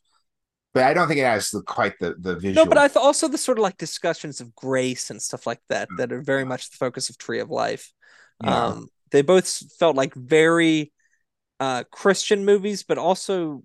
but 0.73 0.83
I 0.83 0.93
don't 0.93 1.07
think 1.07 1.19
it 1.19 1.25
has 1.25 1.49
the, 1.49 1.61
quite 1.63 1.97
the 1.99 2.15
the 2.19 2.35
visual. 2.35 2.65
No, 2.65 2.69
but 2.69 2.77
I 2.77 2.87
th- 2.87 2.97
also 2.97 3.27
the 3.27 3.37
sort 3.37 3.57
of 3.57 3.63
like 3.63 3.77
discussions 3.77 4.39
of 4.39 4.53
grace 4.55 5.09
and 5.09 5.21
stuff 5.21 5.47
like 5.47 5.61
that 5.69 5.89
that 5.97 6.11
are 6.11 6.21
very 6.21 6.45
much 6.45 6.69
the 6.69 6.77
focus 6.77 7.09
of 7.09 7.17
Tree 7.17 7.39
of 7.39 7.49
Life. 7.49 7.91
Yeah. 8.43 8.65
Um, 8.65 8.89
they 9.11 9.23
both 9.23 9.47
felt 9.79 9.95
like 9.95 10.13
very 10.13 10.91
uh, 11.59 11.83
Christian 11.91 12.45
movies, 12.45 12.83
but 12.83 12.97
also 12.97 13.63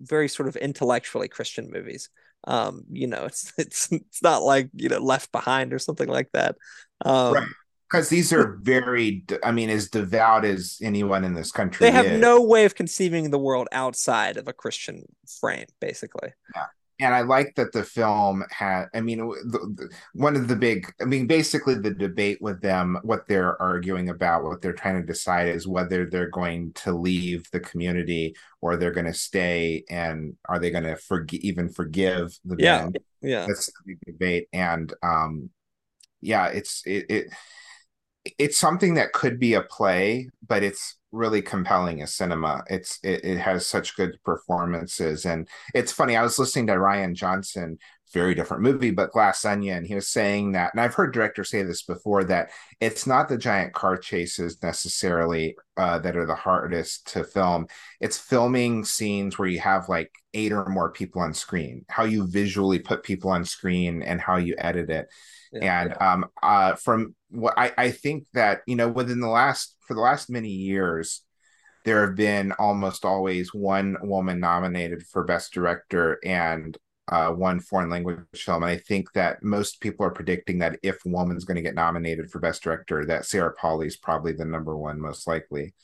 very 0.00 0.28
sort 0.28 0.48
of 0.48 0.56
intellectually 0.56 1.28
Christian 1.28 1.70
movies. 1.70 2.08
Um, 2.44 2.84
you 2.90 3.06
know, 3.06 3.24
it's 3.26 3.52
it's 3.58 3.92
it's 3.92 4.22
not 4.22 4.42
like 4.42 4.70
you 4.74 4.88
know 4.88 4.98
Left 4.98 5.32
Behind 5.32 5.72
or 5.72 5.78
something 5.78 6.08
like 6.08 6.30
that. 6.32 6.56
Um, 7.04 7.34
right 7.34 7.48
because 7.90 8.08
these 8.08 8.32
are 8.32 8.58
very 8.62 9.24
i 9.44 9.52
mean 9.52 9.70
as 9.70 9.88
devout 9.88 10.44
as 10.44 10.78
anyone 10.82 11.24
in 11.24 11.34
this 11.34 11.52
country 11.52 11.86
they 11.86 11.92
have 11.92 12.06
is. 12.06 12.20
no 12.20 12.42
way 12.42 12.64
of 12.64 12.74
conceiving 12.74 13.30
the 13.30 13.38
world 13.38 13.68
outside 13.72 14.36
of 14.36 14.48
a 14.48 14.52
christian 14.52 15.02
frame 15.40 15.66
basically 15.80 16.30
yeah 16.54 16.66
and 16.98 17.14
i 17.14 17.20
like 17.20 17.54
that 17.56 17.72
the 17.72 17.82
film 17.82 18.44
had 18.50 18.86
i 18.94 19.00
mean 19.00 19.18
the, 19.18 19.74
the, 19.76 19.90
one 20.14 20.36
of 20.36 20.48
the 20.48 20.56
big 20.56 20.92
i 21.00 21.04
mean 21.04 21.26
basically 21.26 21.74
the 21.74 21.90
debate 21.90 22.38
with 22.40 22.60
them 22.60 22.98
what 23.02 23.26
they're 23.28 23.60
arguing 23.60 24.08
about 24.08 24.44
what 24.44 24.60
they're 24.60 24.72
trying 24.72 25.00
to 25.00 25.06
decide 25.06 25.48
is 25.48 25.66
whether 25.68 26.06
they're 26.06 26.30
going 26.30 26.72
to 26.72 26.92
leave 26.92 27.48
the 27.52 27.60
community 27.60 28.34
or 28.60 28.76
they're 28.76 28.90
going 28.90 29.06
to 29.06 29.14
stay 29.14 29.84
and 29.90 30.34
are 30.48 30.58
they 30.58 30.70
going 30.70 30.84
to 30.84 30.96
forgive 30.96 31.40
even 31.40 31.68
forgive 31.68 32.38
the 32.44 32.56
yeah 32.58 32.82
band? 32.82 32.98
yeah 33.22 33.46
that's 33.46 33.66
the 33.66 33.72
big 33.86 33.98
debate 34.06 34.48
and 34.52 34.94
um 35.02 35.50
yeah 36.20 36.46
it's 36.48 36.82
it, 36.86 37.06
it 37.10 37.26
it's 38.38 38.58
something 38.58 38.94
that 38.94 39.12
could 39.12 39.38
be 39.38 39.54
a 39.54 39.62
play, 39.62 40.30
but 40.46 40.62
it's 40.62 40.96
really 41.16 41.42
compelling 41.42 42.02
as 42.02 42.14
cinema. 42.14 42.62
It's 42.68 42.98
it, 43.02 43.24
it, 43.24 43.38
has 43.38 43.66
such 43.66 43.96
good 43.96 44.18
performances, 44.24 45.24
and 45.24 45.48
it's 45.74 45.92
funny. 45.92 46.16
I 46.16 46.22
was 46.22 46.38
listening 46.38 46.68
to 46.68 46.74
Rian 46.74 47.14
Johnson, 47.14 47.78
very 48.12 48.34
different 48.34 48.62
movie, 48.62 48.90
but 48.90 49.12
Glass 49.12 49.44
Onion. 49.44 49.78
And 49.78 49.86
he 49.86 49.94
was 49.94 50.08
saying 50.08 50.52
that, 50.52 50.72
and 50.72 50.80
I've 50.80 50.94
heard 50.94 51.12
directors 51.12 51.50
say 51.50 51.62
this 51.62 51.82
before 51.82 52.24
that 52.24 52.50
it's 52.80 53.06
not 53.06 53.28
the 53.28 53.38
giant 53.38 53.74
car 53.74 53.96
chases 53.96 54.62
necessarily 54.62 55.56
uh, 55.76 55.98
that 55.98 56.16
are 56.16 56.26
the 56.26 56.34
hardest 56.34 57.12
to 57.12 57.24
film. 57.24 57.66
It's 58.00 58.18
filming 58.18 58.84
scenes 58.84 59.38
where 59.38 59.48
you 59.48 59.60
have 59.60 59.88
like 59.88 60.12
eight 60.34 60.52
or 60.52 60.66
more 60.68 60.90
people 60.92 61.20
on 61.20 61.34
screen. 61.34 61.84
How 61.88 62.04
you 62.04 62.26
visually 62.26 62.78
put 62.78 63.02
people 63.02 63.30
on 63.30 63.44
screen 63.44 64.02
and 64.02 64.20
how 64.20 64.36
you 64.36 64.54
edit 64.58 64.90
it. 64.90 65.08
Yeah, 65.52 65.80
and 65.80 65.90
yeah. 65.90 66.12
um 66.12 66.26
uh 66.42 66.74
from 66.74 67.14
what 67.30 67.54
I, 67.56 67.72
I 67.76 67.90
think 67.90 68.26
that 68.34 68.60
you 68.66 68.76
know 68.76 68.88
within 68.88 69.20
the 69.20 69.28
last 69.28 69.76
for 69.86 69.94
the 69.94 70.00
last 70.00 70.30
many 70.30 70.50
years 70.50 71.22
there 71.84 72.04
have 72.04 72.16
been 72.16 72.52
almost 72.52 73.04
always 73.04 73.54
one 73.54 73.96
woman 74.02 74.40
nominated 74.40 75.04
for 75.06 75.22
best 75.22 75.52
director 75.52 76.18
and 76.24 76.76
uh, 77.08 77.30
one 77.30 77.60
foreign 77.60 77.88
language 77.88 78.18
film. 78.34 78.64
And 78.64 78.70
i 78.70 78.76
think 78.76 79.12
that 79.12 79.42
most 79.42 79.80
people 79.80 80.04
are 80.04 80.10
predicting 80.10 80.58
that 80.58 80.78
if 80.82 81.06
a 81.06 81.08
woman's 81.08 81.44
going 81.44 81.54
to 81.56 81.62
get 81.62 81.76
nominated 81.76 82.30
for 82.30 82.40
best 82.40 82.62
director 82.62 83.04
that 83.06 83.24
sarah 83.24 83.54
Polley 83.54 83.86
is 83.86 83.96
probably 83.96 84.32
the 84.32 84.44
number 84.44 84.76
one 84.76 85.00
most 85.00 85.26
likely. 85.26 85.74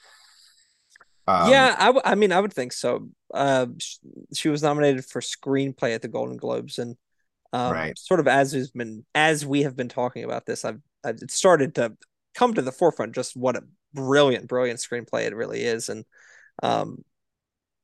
Um, 1.28 1.50
yeah 1.50 1.76
I, 1.78 1.86
w- 1.86 2.02
I 2.04 2.16
mean 2.16 2.32
i 2.32 2.40
would 2.40 2.52
think 2.52 2.72
so. 2.72 3.08
Uh, 3.32 3.66
she 4.34 4.48
was 4.48 4.62
nominated 4.62 5.04
for 5.04 5.20
screenplay 5.20 5.94
at 5.94 6.02
the 6.02 6.08
golden 6.08 6.36
globes 6.36 6.78
and 6.78 6.96
um, 7.52 7.72
right. 7.72 7.98
sort 7.98 8.20
of 8.20 8.28
as 8.28 8.52
has 8.52 8.70
been 8.70 9.04
as 9.14 9.44
we 9.44 9.62
have 9.62 9.76
been 9.76 9.88
talking 9.88 10.24
about 10.24 10.46
this 10.46 10.64
i've 10.64 10.80
it 11.04 11.30
started 11.30 11.74
to 11.74 11.96
come 12.34 12.54
to 12.54 12.62
the 12.62 12.72
forefront 12.72 13.14
just 13.14 13.36
what 13.36 13.56
a 13.56 13.62
brilliant, 13.94 14.48
brilliant 14.48 14.80
screenplay 14.80 15.26
it 15.26 15.36
really 15.36 15.62
is, 15.62 15.88
and 15.88 16.04
um, 16.62 17.04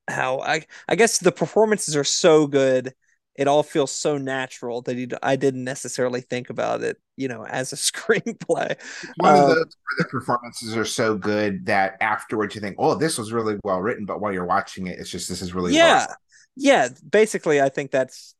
how 0.08 0.40
I 0.40 0.66
I 0.88 0.96
guess 0.96 1.18
the 1.18 1.32
performances 1.32 1.96
are 1.96 2.04
so 2.04 2.46
good. 2.46 2.94
It 3.36 3.46
all 3.46 3.62
feels 3.62 3.92
so 3.92 4.18
natural 4.18 4.82
that 4.82 5.18
I 5.22 5.36
didn't 5.36 5.62
necessarily 5.62 6.22
think 6.22 6.50
about 6.50 6.82
it, 6.82 6.96
you 7.16 7.28
know, 7.28 7.46
as 7.46 7.72
a 7.72 7.76
screenplay. 7.76 8.76
One 9.18 9.34
um, 9.34 9.42
of 9.42 9.48
those 9.56 9.76
the 9.98 10.04
performances 10.04 10.76
are 10.76 10.84
so 10.84 11.16
good 11.16 11.66
that 11.66 11.96
afterwards 12.00 12.54
you 12.54 12.60
think, 12.60 12.76
"Oh, 12.78 12.94
this 12.94 13.18
was 13.18 13.32
really 13.32 13.58
well 13.64 13.80
written," 13.80 14.06
but 14.06 14.20
while 14.20 14.32
you're 14.32 14.46
watching 14.46 14.86
it, 14.88 14.98
it's 14.98 15.10
just 15.10 15.28
this 15.28 15.42
is 15.42 15.54
really 15.54 15.74
yeah, 15.74 16.04
awesome. 16.04 16.16
yeah. 16.56 16.88
Basically, 17.08 17.60
I 17.60 17.68
think 17.68 17.90
that's 17.90 18.34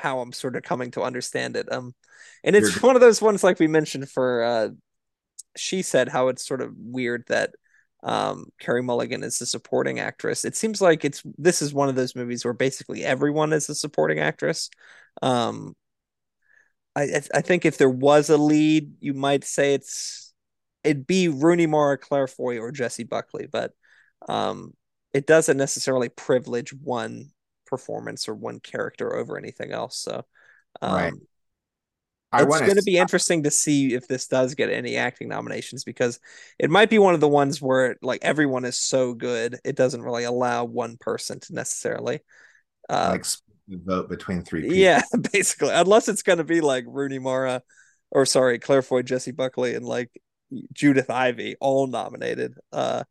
how 0.00 0.20
I'm 0.20 0.32
sort 0.32 0.56
of 0.56 0.62
coming 0.62 0.90
to 0.92 1.02
understand 1.02 1.56
it. 1.56 1.70
Um, 1.72 1.94
and 2.44 2.56
it's 2.56 2.82
one 2.82 2.96
of 2.96 3.00
those 3.00 3.22
ones 3.22 3.44
like 3.44 3.58
we 3.58 3.66
mentioned 3.66 4.08
for 4.08 4.42
uh 4.42 4.68
she 5.56 5.82
said 5.82 6.08
how 6.08 6.28
it's 6.28 6.46
sort 6.46 6.62
of 6.62 6.74
weird 6.76 7.24
that 7.28 7.50
um 8.02 8.46
Carey 8.58 8.82
Mulligan 8.82 9.22
is 9.22 9.38
the 9.38 9.46
supporting 9.46 10.00
actress. 10.00 10.44
It 10.44 10.56
seems 10.56 10.80
like 10.80 11.04
it's 11.04 11.22
this 11.38 11.62
is 11.62 11.74
one 11.74 11.88
of 11.88 11.94
those 11.94 12.16
movies 12.16 12.44
where 12.44 12.54
basically 12.54 13.04
everyone 13.04 13.52
is 13.52 13.68
a 13.68 13.74
supporting 13.74 14.18
actress. 14.18 14.70
Um 15.22 15.74
I 16.96 17.22
I 17.34 17.40
think 17.40 17.64
if 17.64 17.78
there 17.78 17.88
was 17.90 18.28
a 18.30 18.36
lead, 18.36 18.94
you 19.00 19.14
might 19.14 19.44
say 19.44 19.74
it's 19.74 20.32
it'd 20.84 21.06
be 21.06 21.28
Rooney 21.28 21.66
Mara, 21.66 21.96
Claire 21.98 22.26
Foy, 22.26 22.58
or 22.58 22.72
Jessie 22.72 23.04
Buckley, 23.04 23.46
but 23.50 23.72
um 24.28 24.74
it 25.12 25.26
doesn't 25.26 25.58
necessarily 25.58 26.08
privilege 26.08 26.72
one 26.72 27.30
performance 27.72 28.28
or 28.28 28.34
one 28.34 28.60
character 28.60 29.16
over 29.16 29.38
anything 29.38 29.72
else. 29.72 29.96
So, 29.96 30.26
um, 30.82 30.94
Right. 30.94 31.12
I 32.34 32.42
it's 32.42 32.60
going 32.60 32.76
to 32.76 32.82
be 32.82 32.98
interesting 32.98 33.42
to 33.44 33.50
see 33.50 33.94
if 33.94 34.06
this 34.08 34.26
does 34.26 34.54
get 34.54 34.70
any 34.70 34.96
acting 34.96 35.28
nominations 35.28 35.84
because 35.84 36.20
it 36.58 36.70
might 36.70 36.90
be 36.90 36.98
one 36.98 37.14
of 37.14 37.20
the 37.20 37.28
ones 37.28 37.62
where 37.62 37.96
like 38.02 38.20
everyone 38.22 38.66
is 38.66 38.78
so 38.78 39.14
good 39.14 39.58
it 39.64 39.76
doesn't 39.76 40.02
really 40.02 40.24
allow 40.24 40.64
one 40.64 40.96
person 40.98 41.40
to 41.40 41.54
necessarily 41.54 42.20
uh 42.88 43.08
like 43.12 43.26
vote 43.68 44.08
between 44.08 44.42
three 44.42 44.62
people. 44.62 44.76
yeah 44.76 45.02
basically 45.32 45.72
unless 45.74 46.08
it's 46.08 46.22
going 46.22 46.38
to 46.38 46.44
be 46.44 46.62
like 46.62 46.84
Rooney 46.86 47.18
Mara 47.18 47.62
or 48.10 48.24
sorry 48.24 48.58
Claire 48.58 48.82
Foy 48.82 49.02
Jessie 49.02 49.32
Buckley 49.32 49.74
and 49.74 49.84
like 49.84 50.10
Judith 50.72 51.10
Ivey 51.10 51.56
all 51.60 51.86
nominated 51.86 52.54
uh 52.72 53.04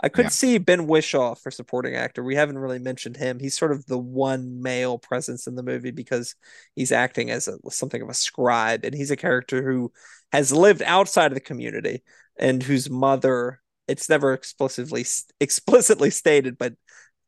I 0.00 0.08
could 0.08 0.26
Yeah. 0.26 0.30
see 0.30 0.58
Ben 0.58 0.86
Whishaw 0.86 1.34
for 1.34 1.50
supporting 1.50 1.96
actor. 1.96 2.22
We 2.22 2.36
haven't 2.36 2.58
really 2.58 2.78
mentioned 2.78 3.16
him. 3.16 3.40
He's 3.40 3.58
sort 3.58 3.72
of 3.72 3.86
the 3.86 3.98
one 3.98 4.62
male 4.62 4.98
presence 4.98 5.46
in 5.46 5.56
the 5.56 5.62
movie 5.62 5.90
because 5.90 6.36
he's 6.76 6.92
acting 6.92 7.30
as 7.30 7.48
a, 7.48 7.58
something 7.70 8.00
of 8.00 8.08
a 8.08 8.14
scribe, 8.14 8.84
and 8.84 8.94
he's 8.94 9.10
a 9.10 9.16
character 9.16 9.62
who 9.62 9.92
has 10.32 10.52
lived 10.52 10.82
outside 10.82 11.32
of 11.32 11.34
the 11.34 11.40
community 11.40 12.02
and 12.38 12.62
whose 12.62 12.88
mother. 12.88 13.60
It's 13.88 14.08
never 14.08 14.34
explicitly 14.34 15.04
explicitly 15.40 16.10
stated, 16.10 16.58
but 16.58 16.74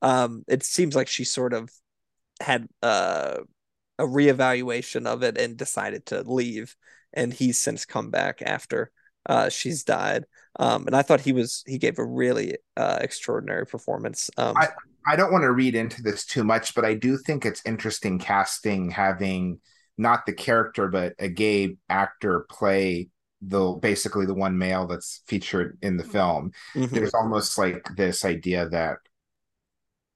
um, 0.03 0.45
it 0.47 0.63
seems 0.63 0.95
like 0.95 1.09
she 1.09 1.25
sort 1.25 1.53
of 1.53 1.71
had 2.41 2.69
uh, 2.83 3.39
a 3.99 4.05
reevaluation 4.05 5.07
of 5.07 5.23
it 5.23 5.39
and 5.39 5.57
decided 5.57 6.07
to 6.07 6.23
leave, 6.23 6.77
and 7.13 7.33
he's 7.33 7.59
since 7.59 7.85
come 7.85 8.11
back 8.11 8.43
after 8.43 8.91
uh, 9.27 9.49
she's 9.49 9.85
died. 9.85 10.25
Um, 10.59 10.87
and 10.87 10.97
I 10.97 11.03
thought 11.03 11.21
he 11.21 11.33
was 11.33 11.63
he 11.67 11.79
gave 11.79 11.99
a 11.99 12.05
really 12.05 12.59
uh, 12.77 12.99
extraordinary 13.01 13.67
performance. 13.67 14.31
Um, 14.37 14.57
I- 14.57 14.69
I 15.07 15.17
don't 15.17 15.33
want 15.33 15.43
to 15.45 15.53
read 15.53 15.75
into 15.75 16.03
this 16.03 16.27
too 16.27 16.45
much, 16.45 16.75
but 16.75 16.85
I 16.85 16.93
do 16.95 17.17
think 17.17 17.47
it's 17.47 17.63
interesting 17.65 18.19
casting 18.19 18.91
having 18.91 19.61
not 19.97 20.27
the 20.27 20.33
character, 20.35 20.89
but 20.89 21.15
a 21.19 21.29
gay 21.29 21.77
actor 21.89 22.47
play 22.51 23.09
the 23.41 23.73
basically 23.81 24.27
the 24.27 24.35
one 24.35 24.59
male 24.59 24.87
that's 24.87 25.23
featured 25.27 25.79
in 25.81 25.97
the 25.97 26.05
film. 26.05 26.53
mhm. 26.75 26.91
There's 26.93 27.15
almost 27.15 27.57
like 27.57 27.89
this 27.97 28.27
idea 28.27 28.69
that 28.69 28.99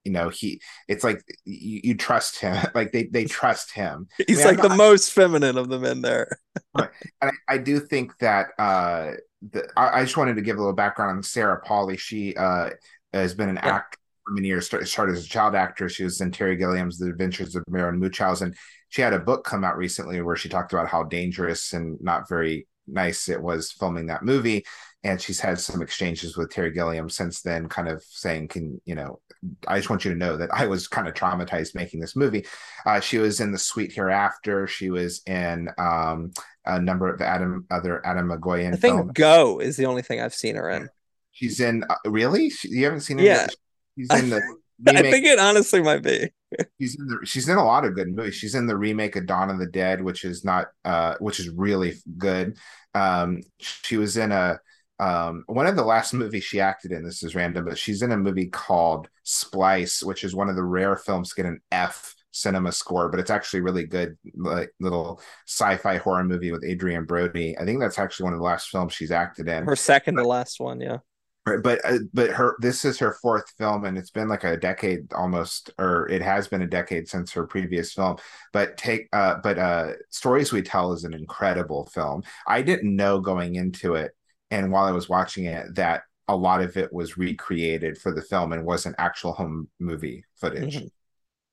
you 0.05 0.12
know 0.12 0.29
he 0.29 0.61
it's 0.88 1.05
like 1.05 1.23
you, 1.45 1.81
you 1.85 1.97
trust 1.97 2.38
him 2.40 2.57
like 2.75 2.93
they 2.93 3.05
they 3.05 3.25
trust 3.27 3.73
him 3.73 4.09
He's 4.27 4.45
Yeah, 4.45 4.45
like 4.45 4.61
I'm 4.61 4.61
the 4.61 4.71
most 4.71 5.12
feminine 5.12 5.57
of 5.59 5.69
the 5.69 5.79
men 5.79 6.03
there. 6.03 6.29
and 7.23 7.31
I, 7.49 7.55
I 7.55 7.59
do 7.59 7.81
think 7.81 8.17
that 8.19 8.49
uh 8.59 9.12
the, 9.53 9.69
I, 9.77 10.01
I 10.01 10.05
just 10.05 10.17
wanted 10.17 10.37
to 10.37 10.43
give 10.43 10.57
a 10.57 10.61
little 10.61 10.75
background 10.75 11.17
on 11.17 11.23
Sarah 11.23 11.61
Polley. 11.61 11.97
She 11.97 12.35
uh 12.37 12.71
has 13.12 13.35
been 13.35 13.49
an 13.49 13.59
Yeah. 13.62 13.73
actor 13.73 13.99
for 14.27 14.33
many 14.33 14.49
years. 14.49 14.67
Started, 14.67 14.87
started 14.87 15.17
as 15.17 15.25
a 15.25 15.29
child 15.29 15.55
actor. 15.55 15.88
She 15.88 16.05
was 16.05 16.21
in 16.21 16.31
Terry 16.33 16.57
Gilliam's 16.57 16.99
The 16.99 17.09
Adventures 17.11 17.55
of 17.55 17.62
Marilyn 17.69 18.01
Munchausen. 18.01 18.55
She 18.88 19.03
had 19.03 19.12
a 19.12 19.19
book 19.19 19.45
come 19.45 19.64
out 19.64 19.77
recently 19.77 20.21
where 20.23 20.37
she 20.37 20.49
talked 20.49 20.73
about 20.73 20.88
how 20.88 21.05
dangerous 21.05 21.73
and 21.73 21.99
not 22.01 22.29
very 22.29 22.67
nice 22.87 23.29
it 23.29 23.40
was 23.40 23.73
filming 23.73 24.07
that 24.07 24.23
movie. 24.25 24.64
And 25.05 25.21
she's 25.21 25.38
had 25.38 25.61
some 25.61 25.83
exchanges 25.83 26.37
with 26.37 26.51
Terry 26.51 26.73
Gilliam 26.73 27.09
since 27.11 27.43
then, 27.43 27.69
kind 27.69 27.88
of 27.88 28.03
saying, 28.03 28.49
"Can 28.49 28.81
you 28.85 28.95
know?" 28.95 29.21
I 29.69 29.77
just 29.77 29.90
want 29.90 30.05
you 30.05 30.12
to 30.12 30.19
know 30.19 30.37
that 30.38 30.51
I 30.53 30.67
was 30.67 30.88
kind 30.88 31.07
of 31.07 31.14
traumatized 31.14 31.75
making 31.75 32.01
this 32.01 32.17
movie. 32.17 32.47
Uh, 32.87 33.01
she 33.01 33.19
was 33.19 33.40
in 33.40 33.53
The 33.53 33.59
Sweet 33.59 33.93
Hereafter. 33.93 34.67
She 34.67 34.90
was 34.90 35.23
in 35.27 35.69
um, 35.79 36.33
a 36.64 36.81
number 36.81 37.12
of 37.12 37.21
Adam 37.21 37.67
other 37.71 38.05
Atom 38.07 38.31
Egoyan 38.31 38.69
I 38.69 38.77
think 38.77 38.97
films. 38.97 39.12
Go 39.14 39.61
is 39.61 39.77
the 39.77 39.87
only 39.87 40.03
thing 40.03 40.21
I've 40.21 40.35
seen 40.35 40.57
her 40.57 40.71
in. 40.71 40.88
She's 41.33 41.61
in 41.61 41.85
uh, 41.85 41.97
really? 42.07 42.51
She, 42.51 42.69
you 42.69 42.85
haven't 42.85 43.01
seen 43.01 43.19
her? 43.19 43.25
Yeah. 43.25 43.47
She's 43.97 44.11
in 44.11 44.31
the 44.31 44.40
Remake. 44.85 45.07
I 45.07 45.11
think 45.11 45.27
it 45.27 45.38
honestly 45.38 45.81
might 45.81 46.03
be. 46.03 46.31
she's 46.81 46.99
in 46.99 47.07
the, 47.07 47.19
she's 47.25 47.49
in 47.49 47.57
a 47.57 47.64
lot 47.64 47.85
of 47.85 47.95
good 47.95 48.09
movies. 48.09 48.35
She's 48.35 48.55
in 48.55 48.67
the 48.67 48.77
remake 48.77 49.17
of 49.17 49.27
Dawn 49.27 49.51
of 49.51 49.59
the 49.59 49.67
Dead, 49.67 50.03
which 50.03 50.25
is 50.25 50.45
not 50.45 50.69
uh 50.85 51.14
which 51.21 51.38
is 51.40 51.49
really 51.49 51.95
good. 52.19 52.57
Um 52.95 53.43
she 53.59 53.97
was 53.97 54.17
in 54.17 54.33
a 54.33 54.59
um 54.99 55.45
one 55.47 55.67
of 55.67 55.77
the 55.77 55.85
last 55.85 56.15
movies 56.15 56.45
she 56.45 56.61
acted 56.61 56.93
in, 56.93 57.05
this 57.05 57.23
is 57.23 57.35
random, 57.35 57.65
but 57.65 57.79
she's 57.79 58.03
in 58.03 58.13
a 58.13 58.17
movie 58.17 58.47
called 58.47 59.09
Splice, 59.25 60.03
which 60.03 60.25
is 60.25 60.35
one 60.35 60.49
of 60.49 60.57
the 60.57 60.63
rare 60.63 60.97
films 60.97 61.31
to 61.31 61.37
get 61.37 61.47
an 61.47 61.61
F 61.73 62.15
CinemaScore, 62.33 63.11
but 63.11 63.21
it's 63.21 63.31
actually 63.31 63.61
really 63.61 63.85
good 63.85 64.19
like 64.37 64.73
little 64.81 65.21
sci-fi 65.47 65.99
horror 65.99 66.25
movie 66.25 66.51
with 66.51 66.65
Adrien 66.65 67.05
Brody. 67.05 67.57
I 67.59 67.65
think 67.65 67.81
that's 67.81 67.99
actually 67.99 68.25
one 68.25 68.33
of 68.33 68.41
the 68.41 68.45
last 68.45 68.71
films 68.71 68.93
she's 68.93 69.13
acted 69.13 69.49
in. 69.49 69.65
Her 69.65 69.77
second 69.77 70.17
to 70.17 70.27
last 70.27 70.61
one, 70.61 70.81
yeah. 70.81 70.99
Right, 71.47 71.63
but 71.63 71.81
uh, 71.85 71.99
but 72.15 72.31
her 72.31 72.57
this 72.59 72.87
is 72.87 72.99
her 73.01 73.13
fourth 73.21 73.45
film, 73.59 73.85
and 73.85 73.99
it's 73.99 74.11
been 74.11 74.29
like 74.29 74.45
a 74.45 74.57
decade 74.57 75.13
almost, 75.13 75.71
or 75.79 76.09
it 76.09 76.23
has 76.23 76.49
been 76.49 76.63
a 76.63 76.67
decade 76.67 77.07
since 77.07 77.33
her 77.33 77.47
previous 77.47 77.93
film. 77.93 78.17
But 78.53 78.79
take 78.79 79.09
uh, 79.13 79.37
but 79.43 79.59
uh, 79.59 79.93
stories 80.09 80.53
we 80.53 80.63
tell 80.63 80.95
is 80.95 81.05
an 81.05 81.13
incredible 81.13 81.85
film. 81.87 82.23
I 82.47 82.63
didn't 82.63 82.97
know 82.97 83.21
going 83.21 83.57
into 83.57 83.95
it, 83.95 84.17
and 84.55 84.71
while 84.73 84.85
I 84.85 84.93
was 84.93 85.09
watching 85.09 85.45
it, 85.47 85.75
that 85.75 86.03
a 86.29 86.37
lot 86.37 86.62
of 86.62 86.77
it 86.77 86.93
was 86.93 87.19
recreated 87.19 87.99
for 87.99 88.12
the 88.14 88.23
film 88.23 88.53
and 88.53 88.64
wasn't 88.64 88.95
actual 88.99 89.33
home 89.33 89.69
movie 89.79 90.25
footage. 90.37 90.77
Mhm. 90.79 90.90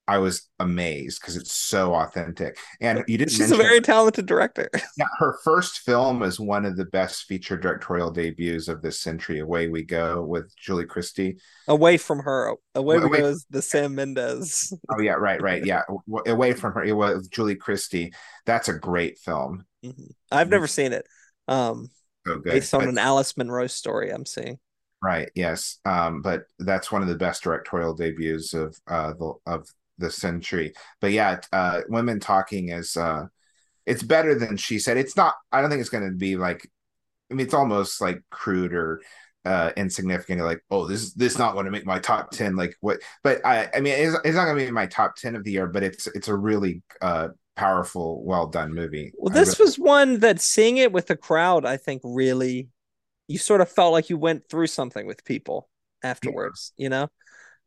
I 0.08 0.18
was 0.18 0.48
amazed 0.58 1.20
because 1.20 1.36
it's 1.36 1.54
so 1.54 1.94
authentic. 1.94 2.56
And 2.80 3.04
you 3.06 3.16
didn't 3.16 3.30
She's 3.30 3.38
mention 3.50 3.60
a 3.60 3.62
very 3.62 3.80
talented 3.80 4.26
director. 4.26 4.68
yeah, 4.98 5.06
her 5.18 5.38
first 5.44 5.78
film 5.80 6.22
is 6.24 6.40
one 6.40 6.64
of 6.64 6.76
the 6.76 6.86
best 6.86 7.24
feature 7.26 7.56
directorial 7.56 8.10
debuts 8.10 8.66
of 8.66 8.82
this 8.82 8.98
century. 8.98 9.38
Away 9.38 9.68
We 9.68 9.84
Go 9.84 10.22
with 10.24 10.54
Julie 10.56 10.86
Christie. 10.86 11.38
Away 11.68 11.98
from 11.98 12.18
her, 12.20 12.54
away 12.74 12.98
we 12.98 13.04
Away- 13.04 13.20
go 13.20 13.28
is 13.28 13.46
the 13.50 13.62
Sam 13.62 13.94
Mendes. 13.94 14.72
Oh 14.90 15.00
yeah, 15.00 15.12
right, 15.12 15.40
right, 15.40 15.64
yeah. 15.72 15.82
Away 16.26 16.52
from 16.54 16.72
her, 16.74 16.82
it 16.82 16.96
was 16.96 17.28
Julie 17.28 17.56
Christie. 17.56 18.12
That's 18.44 18.68
a 18.68 18.74
great 18.74 19.18
film. 19.18 19.64
Mhm. 19.84 20.10
I've 20.32 20.50
never 20.50 20.66
seen 20.66 20.92
it. 20.92 21.06
Um, 21.46 21.90
So 22.26 22.34
good. 22.36 22.44
based 22.52 22.74
on 22.74 22.80
But- 22.80 22.88
an 22.90 22.98
Alice 22.98 23.36
Munro 23.36 23.66
story, 23.66 24.10
I'm 24.10 24.26
seeing. 24.26 24.58
right, 25.02 25.30
yes. 25.34 25.78
Um, 25.84 26.22
but 26.22 26.44
that's 26.58 26.92
one 26.92 27.02
of 27.02 27.08
the 27.08 27.16
best 27.16 27.42
directorial 27.42 27.94
debuts 27.94 28.54
of 28.54 28.76
uh 28.86 29.12
the 29.14 29.34
of 29.46 29.68
the 29.98 30.10
century. 30.10 30.74
But 31.00 31.12
yeah, 31.12 31.40
uh, 31.52 31.82
women 31.88 32.20
talking 32.20 32.68
is 32.70 32.96
uh, 32.96 33.26
it's 33.86 34.02
better 34.02 34.34
than 34.36 34.56
she 34.56 34.78
said. 34.78 34.96
It's 34.96 35.16
not. 35.16 35.34
I 35.50 35.60
don't 35.60 35.70
think 35.70 35.80
it's 35.80 35.90
going 35.90 36.08
to 36.08 36.16
be 36.16 36.36
like. 36.36 36.68
I 37.30 37.34
mean, 37.34 37.44
it's 37.46 37.54
almost 37.54 38.00
like 38.00 38.22
crude 38.30 38.74
or 38.74 39.00
uh 39.44 39.72
insignificant 39.76 40.40
like 40.42 40.62
oh 40.70 40.86
this 40.86 41.02
is 41.02 41.14
this 41.14 41.32
is 41.32 41.38
not 41.38 41.54
going 41.54 41.64
to 41.64 41.70
make 41.72 41.84
my 41.84 41.98
top 41.98 42.30
10 42.30 42.54
like 42.54 42.76
what 42.80 43.00
but 43.24 43.44
i 43.44 43.68
i 43.74 43.80
mean 43.80 43.92
it's, 43.94 44.16
it's 44.24 44.36
not 44.36 44.44
going 44.44 44.56
to 44.56 44.64
be 44.66 44.70
my 44.70 44.86
top 44.86 45.16
10 45.16 45.34
of 45.34 45.42
the 45.42 45.50
year 45.50 45.66
but 45.66 45.82
it's 45.82 46.06
it's 46.14 46.28
a 46.28 46.34
really 46.36 46.80
uh 47.00 47.26
powerful 47.56 48.24
well 48.24 48.46
done 48.46 48.72
movie 48.74 49.12
Well, 49.16 49.32
this 49.32 49.58
really- 49.58 49.66
was 49.66 49.78
one 49.78 50.20
that 50.20 50.40
seeing 50.40 50.78
it 50.78 50.92
with 50.92 51.06
the 51.06 51.16
crowd, 51.16 51.64
I 51.66 51.76
think 51.76 52.00
really 52.04 52.68
you 53.28 53.38
sort 53.38 53.60
of 53.60 53.68
felt 53.70 53.92
like 53.92 54.10
you 54.10 54.16
went 54.18 54.48
through 54.48 54.66
something 54.66 55.06
with 55.06 55.24
people 55.24 55.68
afterwards, 56.02 56.72
you 56.76 56.88
know? 56.88 57.08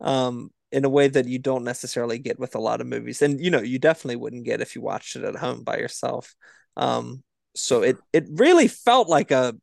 Um, 0.01 0.51
in 0.71 0.83
a 0.83 0.89
way 0.89 1.07
that 1.07 1.25
you 1.27 1.39
don't 1.39 1.63
necessarily 1.63 2.19
get 2.19 2.37
with 2.37 2.55
a 2.55 2.59
lot 2.59 2.81
of 2.81 2.87
movies. 2.87 3.21
And 3.21 3.39
you 3.39 3.49
know, 3.49 3.61
you 3.61 3.79
definitely 3.79 4.17
wouldn't 4.17 4.43
get 4.43 4.59
if 4.61 4.75
you 4.75 4.81
watched 4.81 5.15
it 5.15 5.23
at 5.23 5.35
home 5.37 5.63
by 5.63 5.77
yourself. 5.77 6.35
Um, 6.75 7.23
so 7.55 7.81
it 7.83 7.97
it 8.11 8.25
really 8.31 8.67
felt 8.67 9.07
like 9.07 9.31
a 9.31 9.55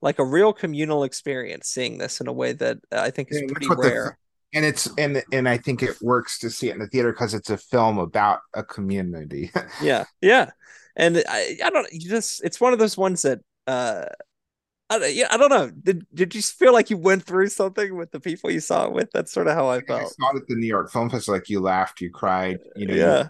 like 0.00 0.18
a 0.20 0.24
real 0.24 0.52
communal 0.52 1.02
experience 1.04 1.68
seeing 1.68 1.98
this 1.98 2.20
in 2.20 2.28
a 2.28 2.32
way 2.32 2.52
that 2.52 2.78
I 2.92 3.10
think 3.10 3.30
is 3.32 3.40
Yeah, 3.40 3.46
pretty 3.50 3.68
what 3.68 3.80
the- 3.82 3.88
rare. 3.88 4.18
And 4.54 4.64
it's 4.64 4.88
and 4.98 5.22
and 5.32 5.48
i 5.48 5.56
think 5.56 5.82
it 5.82 5.96
works 6.02 6.38
to 6.38 6.50
see 6.50 6.68
it 6.68 6.74
in 6.74 6.78
the 6.80 6.86
theater 6.88 7.12
because 7.12 7.34
it's 7.34 7.50
a 7.50 7.56
film 7.56 7.98
about 7.98 8.40
a 8.54 8.62
community 8.62 9.50
Yeah, 9.82 10.04
yeah, 10.20 10.50
and 10.96 11.22
I, 11.28 11.58
I 11.64 11.70
don't. 11.70 11.90
You 11.92 12.08
just 12.10 12.44
it's 12.44 12.60
one 12.60 12.72
of 12.72 12.78
those 12.78 12.96
ones 12.98 13.22
that 13.22 13.40
uh, 13.66 14.04
I, 14.90 14.98
don't- 14.98 15.14
yeah, 15.14 15.28
I 15.30 15.36
don't 15.38 15.48
know. 15.50 15.70
Did 15.70 16.06
did 16.12 16.34
you 16.34 16.42
feel 16.42 16.72
like 16.74 16.90
you 16.90 16.98
went 16.98 17.22
through 17.24 17.48
something 17.48 17.96
with 17.96 18.10
the 18.10 18.20
people 18.20 18.50
you 18.50 18.60
saw 18.60 18.84
it 18.86 18.92
with? 18.92 19.10
That's 19.12 19.32
sort 19.32 19.46
of 19.46 19.54
how 19.54 19.68
I 19.68 19.76
I 19.76 19.80
felt. 19.80 20.14
saw 20.20 20.30
it 20.34 20.42
at 20.42 20.48
the 20.48 20.54
New 20.56 20.66
York 20.66 20.90
Film 20.92 21.08
Festival. 21.08 21.38
Like 21.38 21.48
you 21.48 21.60
laughed, 21.60 22.00
you 22.02 22.10
cried. 22.10 22.58
You 22.76 22.86
know. 22.88 22.94
Yeah, 22.94 23.28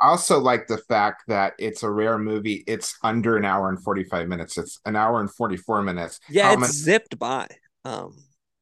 I 0.00 0.08
also 0.08 0.38
like 0.38 0.68
the 0.68 0.78
fact 0.78 1.24
that 1.28 1.54
it's 1.58 1.82
a 1.82 1.90
rare 1.90 2.16
movie. 2.18 2.62
It's 2.68 2.96
under 3.02 3.36
an 3.36 3.44
hour 3.44 3.68
and 3.70 3.82
forty 3.82 4.04
five 4.04 4.28
minutes. 4.28 4.56
It's 4.56 4.78
an 4.86 4.94
hour 4.94 5.20
and 5.20 5.30
forty 5.34 5.56
four 5.56 5.82
minutes. 5.82 6.20
yeah, 6.28 6.46
How 6.46 6.52
it 6.54 6.60
many- 6.60 6.72
zipped 6.72 7.18
by. 7.18 7.48
Um, 7.84 8.16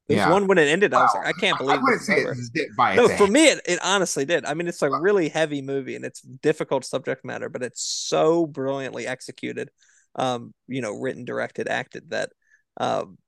there's 0.09 0.18
Yeah. 0.18 0.33
one 0.33 0.47
when 0.47 0.59
it 0.59 0.68
ended. 0.68 0.95
I 0.95 1.03
was 1.03 1.14
like, 1.14 1.26
I 1.26 1.32
can't 1.32 1.55
I 1.55 1.59
believe 1.59 1.82
wouldn't 1.82 2.03
say 2.03 2.14
is 2.18 2.24
over. 2.24 2.32
it's 2.32 2.51
zip 2.57 2.68
by. 2.76 2.97
No, 2.97 3.09
for 3.09 3.26
me, 3.26 3.47
it, 3.49 3.61
it 3.66 3.78
honestly 3.85 4.24
did. 4.24 4.45
I 4.45 4.55
mean, 4.55 4.68
it's 4.68 4.82
a 4.82 4.91
really 4.91 5.28
heavy 5.28 5.62
movie 5.62 5.97
and 5.97 6.05
it's 6.05 6.20
difficult 6.22 6.85
subject 6.85 7.24
matter, 7.24 7.49
but 7.49 7.62
it's 7.62 7.82
so 7.82 8.47
brilliantly 8.47 9.07
executed. 9.07 9.70
Um, 10.16 10.53
you 10.66 10.80
know, 10.80 10.93
written, 10.93 11.24
directed, 11.24 11.68
acted 11.68 12.11
that 12.11 12.30
um 12.78 13.18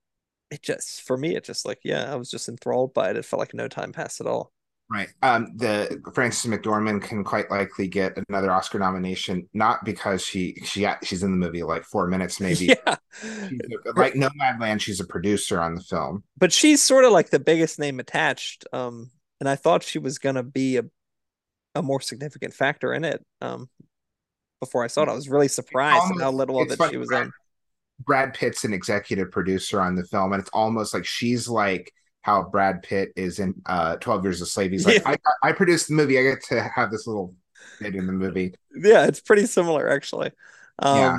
it 0.51 0.61
just 0.63 1.01
for 1.03 1.17
me, 1.17 1.35
it 1.35 1.43
just 1.45 1.65
like, 1.65 1.79
yeah, 1.83 2.11
I 2.11 2.15
was 2.15 2.29
just 2.29 2.49
enthralled 2.49 2.93
by 2.93 3.09
it. 3.11 3.17
It 3.17 3.25
felt 3.25 3.39
like 3.39 3.53
no 3.53 3.67
time 3.67 3.93
passed 3.93 4.21
at 4.21 4.27
all. 4.27 4.51
Right. 4.91 5.07
Um, 5.23 5.53
the 5.55 6.01
Frances 6.13 6.51
McDormand 6.51 7.01
can 7.03 7.23
quite 7.23 7.49
likely 7.49 7.87
get 7.87 8.17
another 8.27 8.51
Oscar 8.51 8.77
nomination, 8.77 9.47
not 9.53 9.85
because 9.85 10.21
she 10.21 10.55
she 10.65 10.85
she's 11.01 11.23
in 11.23 11.31
the 11.31 11.37
movie 11.37 11.63
like 11.63 11.85
four 11.85 12.07
minutes, 12.07 12.39
maybe. 12.41 12.65
Yeah. 12.65 12.97
A- 13.23 13.93
like 13.95 14.15
Nomadland, 14.15 14.81
she's 14.81 14.99
a 14.99 15.05
producer 15.05 15.61
on 15.61 15.75
the 15.75 15.81
film. 15.81 16.25
But 16.37 16.51
she's 16.51 16.81
sort 16.81 17.05
of 17.05 17.13
like 17.13 17.29
the 17.29 17.39
biggest 17.39 17.79
name 17.79 18.01
attached. 18.01 18.65
Um, 18.73 19.11
and 19.39 19.47
I 19.47 19.55
thought 19.55 19.81
she 19.81 19.97
was 19.97 20.19
gonna 20.19 20.43
be 20.43 20.75
a 20.75 20.83
a 21.73 21.81
more 21.81 22.01
significant 22.01 22.53
factor 22.53 22.93
in 22.93 23.05
it. 23.05 23.25
Um, 23.39 23.69
before 24.59 24.83
I 24.83 24.87
saw 24.87 25.03
it, 25.03 25.09
I 25.09 25.13
was 25.13 25.29
really 25.29 25.47
surprised 25.47 26.01
almost, 26.01 26.21
how 26.21 26.31
little 26.31 26.61
of 26.61 26.69
it 26.69 26.79
she 26.89 26.97
was 26.97 27.07
Brad, 27.07 27.27
in. 27.27 27.31
Brad 28.01 28.33
Pitt's 28.33 28.65
an 28.65 28.73
executive 28.73 29.31
producer 29.31 29.79
on 29.79 29.95
the 29.95 30.03
film, 30.03 30.33
and 30.33 30.41
it's 30.41 30.51
almost 30.51 30.93
like 30.93 31.05
she's 31.05 31.47
like 31.47 31.93
how 32.21 32.43
Brad 32.43 32.83
Pitt 32.83 33.11
is 33.15 33.39
in 33.39 33.55
uh 33.65 33.97
12 33.97 34.23
Years 34.23 34.41
a 34.41 34.45
Slave. 34.45 34.71
He's 34.71 34.85
like, 34.85 35.01
yeah. 35.03 35.15
I, 35.43 35.49
I 35.49 35.51
produced 35.53 35.87
the 35.87 35.95
movie. 35.95 36.19
I 36.19 36.23
get 36.23 36.43
to 36.45 36.61
have 36.75 36.91
this 36.91 37.07
little 37.07 37.35
bit 37.79 37.95
in 37.95 38.07
the 38.07 38.13
movie. 38.13 38.53
Yeah, 38.75 39.05
it's 39.05 39.21
pretty 39.21 39.45
similar 39.45 39.89
actually. 39.89 40.31
Um, 40.79 40.97
yeah. 40.97 41.17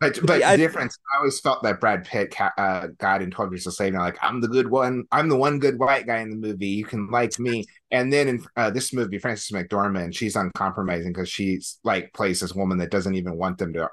But 0.00 0.26
but 0.26 0.40
yeah, 0.40 0.56
difference. 0.56 0.98
I, 1.12 1.16
I 1.16 1.18
always 1.18 1.40
felt 1.40 1.62
that 1.62 1.80
Brad 1.80 2.04
Pitt 2.04 2.34
uh, 2.58 2.88
got 2.98 3.22
in 3.22 3.30
Twelve 3.30 3.52
Years 3.52 3.66
a 3.66 3.72
Slave. 3.72 3.94
And 3.94 4.02
like 4.02 4.18
I'm 4.20 4.40
the 4.40 4.48
good 4.48 4.68
one. 4.68 5.04
I'm 5.12 5.28
the 5.28 5.36
one 5.36 5.58
good 5.58 5.78
white 5.78 6.06
guy 6.06 6.18
in 6.18 6.30
the 6.30 6.36
movie. 6.36 6.66
You 6.66 6.84
can 6.84 7.10
like 7.10 7.38
me. 7.38 7.64
And 7.90 8.12
then 8.12 8.28
in 8.28 8.44
uh, 8.56 8.70
this 8.70 8.92
movie, 8.92 9.18
Frances 9.18 9.50
McDormand, 9.50 10.14
she's 10.14 10.36
uncompromising 10.36 11.12
because 11.12 11.28
she's 11.28 11.78
like 11.84 12.12
plays 12.12 12.40
this 12.40 12.54
woman 12.54 12.78
that 12.78 12.90
doesn't 12.90 13.14
even 13.14 13.36
want 13.36 13.56
them 13.56 13.72
to, 13.74 13.88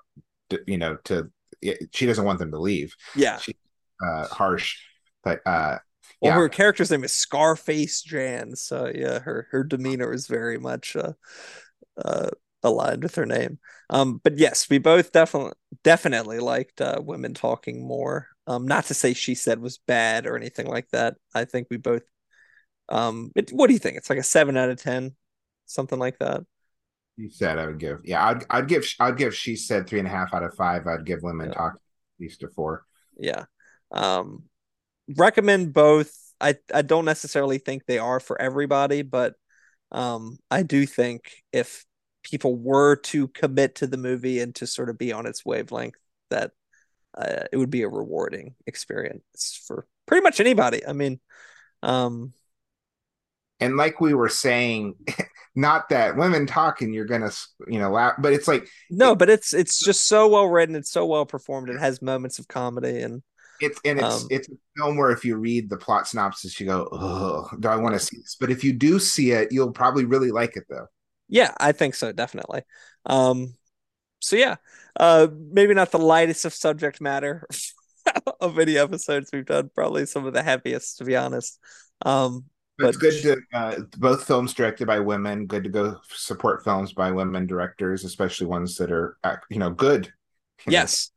to 0.50 0.60
you 0.66 0.78
know, 0.78 0.98
to 1.06 1.32
she 1.94 2.06
doesn't 2.06 2.26
want 2.26 2.40
them 2.40 2.52
to 2.52 2.60
leave. 2.60 2.96
Yeah, 3.16 3.38
she, 3.38 3.56
uh, 4.04 4.28
harsh. 4.28 4.78
But 5.24 5.42
uh, 5.46 5.78
well, 6.20 6.32
yeah. 6.32 6.36
her 6.36 6.50
character's 6.50 6.92
name 6.92 7.04
is 7.04 7.14
Scarface 7.14 8.02
Jan. 8.02 8.56
So 8.56 8.92
yeah, 8.94 9.20
her 9.20 9.48
her 9.52 9.64
demeanor 9.64 10.14
is 10.14 10.28
very 10.28 10.58
much 10.58 10.96
uh, 10.96 11.14
uh, 11.98 12.30
aligned 12.64 13.04
with 13.04 13.16
her 13.16 13.26
name. 13.26 13.60
Um, 13.90 14.20
but 14.24 14.38
yes, 14.38 14.70
we 14.70 14.78
both 14.78 15.12
definitely 15.12 15.54
definitely 15.84 16.40
liked 16.40 16.82
uh, 16.82 17.02
women 17.04 17.34
talking 17.34 17.86
more. 17.86 18.28
Um, 18.48 18.68
not 18.68 18.86
to 18.86 18.94
say 18.94 19.14
she 19.14 19.36
said 19.36 19.60
was 19.60 19.78
bad 19.78 20.26
or 20.26 20.36
anything 20.36 20.68
like 20.68 20.90
that. 20.92 21.16
I 21.34 21.46
think 21.46 21.68
we 21.70 21.78
both. 21.78 22.04
Um, 22.90 23.32
it, 23.36 23.52
what 23.52 23.68
do 23.68 23.74
you 23.74 23.80
think? 23.80 23.98
It's 23.98 24.10
like 24.10 24.20
a 24.20 24.24
seven 24.24 24.58
out 24.58 24.70
of 24.70 24.82
ten, 24.82 25.16
something 25.66 26.00
like 26.00 26.20
that. 26.20 26.44
You 27.18 27.30
said 27.30 27.60
I 27.60 27.68
would 27.68 27.80
give. 27.80 28.02
Yeah, 28.04 28.26
I'd 28.26 28.46
I'd 28.50 28.68
give 28.68 28.86
I'd 29.00 29.18
give. 29.18 29.36
She 29.36 29.56
said 29.56 29.88
three 29.88 30.00
and 30.00 30.08
a 30.08 30.12
half 30.12 30.34
out 30.34 30.44
of 30.44 30.56
five. 30.56 30.88
I'd 30.88 31.06
give 31.06 31.22
women 31.22 31.48
yeah. 31.48 31.54
talk 31.54 31.74
at 31.76 32.20
least 32.20 32.44
a 32.44 32.48
four. 32.48 32.86
Yeah. 33.18 33.46
Um, 33.92 34.44
recommend 35.18 35.74
both. 35.74 36.12
I 36.40 36.56
I 36.74 36.82
don't 36.82 37.06
necessarily 37.06 37.58
think 37.58 37.86
they 37.86 38.00
are 38.00 38.20
for 38.20 38.42
everybody, 38.42 39.02
but 39.02 39.36
um, 39.92 40.38
I 40.50 40.64
do 40.64 40.86
think 40.86 41.32
if 41.52 41.86
people 42.24 42.56
were 42.56 42.96
to 42.96 43.28
commit 43.30 43.76
to 43.76 43.88
the 43.88 43.98
movie 43.98 44.40
and 44.40 44.54
to 44.56 44.68
sort 44.68 44.90
of 44.90 44.98
be 44.98 45.12
on 45.12 45.26
its 45.26 45.46
wavelength, 45.46 45.96
that 46.30 46.52
uh, 47.18 47.44
it 47.52 47.58
would 47.58 47.70
be 47.70 47.82
a 47.84 47.90
rewarding 47.90 48.56
experience 48.66 49.62
for 49.68 49.86
pretty 50.06 50.24
much 50.24 50.40
anybody. 50.40 50.86
I 50.86 50.94
mean, 50.94 51.20
um, 51.84 52.34
and 53.60 53.78
like 53.78 54.02
we 54.02 54.14
were 54.14 54.30
saying, 54.30 54.96
not 55.56 55.90
that 55.90 56.16
women 56.16 56.48
talking, 56.48 56.94
you're 56.94 57.06
gonna, 57.06 57.32
you 57.68 57.80
know, 57.80 57.92
laugh, 57.92 58.14
but 58.20 58.34
it's 58.34 58.48
like 58.48 58.68
no, 58.90 59.16
but 59.16 59.30
it's 59.30 59.54
it's 59.54 59.80
just 59.80 60.08
so 60.08 60.28
well 60.28 60.48
written, 60.48 60.76
it's 60.76 60.92
so 60.92 61.06
well 61.06 61.26
performed. 61.26 61.70
It 61.70 61.80
has 61.80 62.02
moments 62.02 62.40
of 62.40 62.48
comedy 62.48 63.02
and 63.02 63.22
it's 63.64 63.80
and 63.86 64.00
it's 64.00 64.24
um, 64.24 64.28
it's 64.30 64.50
a 64.50 64.56
film 64.78 64.98
where 64.98 65.12
if 65.12 65.26
you 65.26 65.36
read 65.38 65.70
the 65.70 65.78
plot 65.78 66.08
synopsis, 66.08 66.60
you 66.60 66.66
go, 66.66 66.88
"Oh, 66.92 67.50
do 67.60 67.68
I 67.68 67.76
want 67.76 67.94
to 67.94 68.00
see 68.00 68.18
this?" 68.18 68.38
But 68.40 68.52
if 68.52 68.64
you 68.64 68.74
do 68.74 69.00
see 69.00 69.32
it, 69.32 69.52
you'll 69.52 69.72
probably 69.72 70.06
really 70.06 70.32
like 70.32 70.58
it, 70.58 70.66
though. 70.70 70.88
Yeah, 71.28 71.54
I 71.60 71.72
think 71.72 71.96
so, 71.96 72.12
definitely. 72.12 72.64
Um, 73.06 73.56
so 74.20 74.36
yeah, 74.36 74.58
uh, 75.00 75.28
maybe 75.34 75.74
not 75.74 75.92
the 75.92 76.00
lightest 76.00 76.46
of 76.46 76.54
subject 76.54 77.02
matter 77.02 77.48
of 78.42 78.60
any 78.60 78.78
episodes 78.78 79.30
we've 79.32 79.46
done. 79.46 79.72
Probably 79.74 80.06
some 80.06 80.26
of 80.26 80.34
the 80.34 80.44
heaviest, 80.44 80.98
to 80.98 81.06
be 81.06 81.16
honest. 81.16 81.60
Um, 82.06 82.46
but, 82.78 82.90
it's 82.90 82.98
good 82.98 83.22
to 83.22 83.38
uh, 83.54 83.76
both 83.98 84.26
films 84.26 84.54
directed 84.54 84.88
by 84.88 85.00
women. 85.00 85.46
Good 85.46 85.64
to 85.66 85.70
go 85.70 85.98
support 86.10 86.64
films 86.64 86.94
by 86.94 87.12
women 87.12 87.46
directors, 87.46 88.04
especially 88.04 88.48
ones 88.48 88.76
that 88.78 88.92
are 88.92 89.18
you 89.50 89.60
know 89.60 89.70
good. 89.70 90.12
yes. 90.68 91.12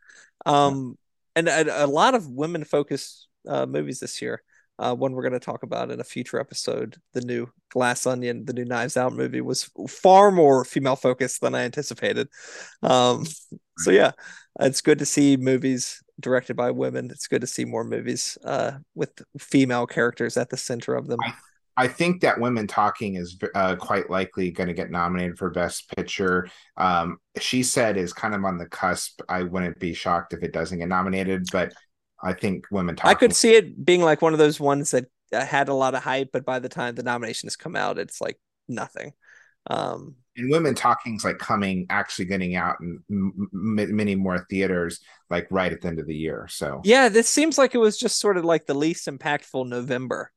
Know. 0.47 0.53
Um, 0.53 0.99
and 1.37 1.49
a, 1.49 1.85
a 1.85 1.87
lot 1.87 2.15
of 2.15 2.29
women 2.29 2.65
focused 2.65 3.29
uh, 3.49 3.67
movies 3.67 4.01
this 4.01 4.21
year. 4.23 4.43
Uh, 4.77 4.93
one 4.93 5.13
we're 5.13 5.23
going 5.23 5.33
to 5.33 5.39
talk 5.39 5.63
about 5.63 5.93
in 5.93 6.01
a 6.01 6.05
future 6.05 6.41
episode. 6.41 6.97
The 7.13 7.21
new 7.21 7.49
Glass 7.71 8.07
Onion, 8.07 8.45
the 8.45 8.53
new 8.53 8.65
Knives 8.65 8.97
Out 8.97 9.13
movie, 9.13 9.41
was 9.41 9.71
far 9.89 10.33
more 10.33 10.65
female 10.65 10.97
focused 10.97 11.41
than 11.41 11.55
I 11.55 11.63
anticipated. 11.63 12.29
Um, 12.83 13.25
so 13.79 13.93
yeah, 13.93 14.11
it's 14.59 14.81
good 14.81 14.99
to 14.99 15.07
see 15.07 15.37
movies 15.37 16.03
directed 16.19 16.57
by 16.57 16.73
women. 16.73 17.11
It's 17.11 17.29
good 17.29 17.43
to 17.43 17.47
see 17.47 17.65
more 17.65 17.85
movies 17.85 18.37
uh, 18.45 18.73
with 18.97 19.11
female 19.39 19.87
characters 19.87 20.37
at 20.37 20.51
the 20.51 20.57
center 20.57 20.95
of 20.95 21.07
them. 21.07 21.21
I, 21.23 21.35
I 21.77 21.89
think 21.89 22.21
that 22.23 22.41
Women 22.41 22.67
Talking 22.67 23.17
is 23.17 23.39
uh, 23.55 23.77
quite 23.77 24.09
likely 24.11 24.51
going 24.51 24.69
to 24.69 24.75
get 24.75 24.91
nominated 24.91 25.39
for 25.39 25.51
Best 25.51 25.95
Picture. 25.97 26.49
Um, 26.77 27.19
she 27.39 27.63
said 27.63 27.97
is 27.97 28.13
kind 28.13 28.35
of 28.35 28.45
on 28.45 28.59
the 28.59 28.67
cusp. 28.67 29.21
I 29.29 29.43
wouldn't 29.43 29.79
be 29.81 29.95
shocked 29.95 30.33
if 30.33 30.43
it 30.43 30.53
doesn't 30.53 30.79
get 30.79 30.89
nominated, 30.89 31.47
but 31.51 31.73
I 32.23 32.33
think 32.33 32.67
Women 32.71 32.97
Talking. 32.97 33.11
I 33.11 33.15
could 33.15 33.35
see 33.35 33.55
it 33.55 33.85
being 33.85 34.03
like 34.03 34.23
one 34.23 34.33
of 34.33 34.39
those 34.39 34.61
ones 34.61 34.93
that 34.93 35.07
had 35.33 35.69
a 35.69 35.75
lot 35.75 35.95
of 35.95 36.03
hype, 36.03 36.31
but 36.33 36.45
by 36.45 36.59
the 36.59 36.69
time 36.69 36.95
the 36.95 37.03
nominations 37.03 37.57
come 37.57 37.77
out, 37.77 37.99
it's 37.99 38.21
like 38.21 38.39
nothing. 38.69 39.13
Um, 39.69 40.17
and 40.37 40.51
Women 40.51 40.75
Talking's 40.75 41.25
like 41.25 41.39
coming, 41.39 41.87
actually 41.91 42.27
getting 42.27 42.57
out 42.57 42.77
in 42.81 43.01
m- 43.11 43.49
m- 43.53 43.97
many 43.97 44.15
more 44.15 44.47
theaters, 44.51 45.01
like 45.31 45.47
right 45.51 45.73
at 45.73 45.81
the 45.81 45.89
end 45.89 46.01
of 46.01 46.07
the 46.07 46.15
year. 46.15 46.47
So 46.51 46.81
yeah, 46.85 47.09
this 47.09 47.29
seems 47.29 47.57
like 47.57 47.75
it 47.75 47.79
was 47.79 47.99
just 47.99 48.19
sort 48.19 48.37
of 48.37 48.45
like 48.45 48.67
the 48.67 48.75
least 48.75 49.07
impactful 49.07 49.69
November. 49.69 50.33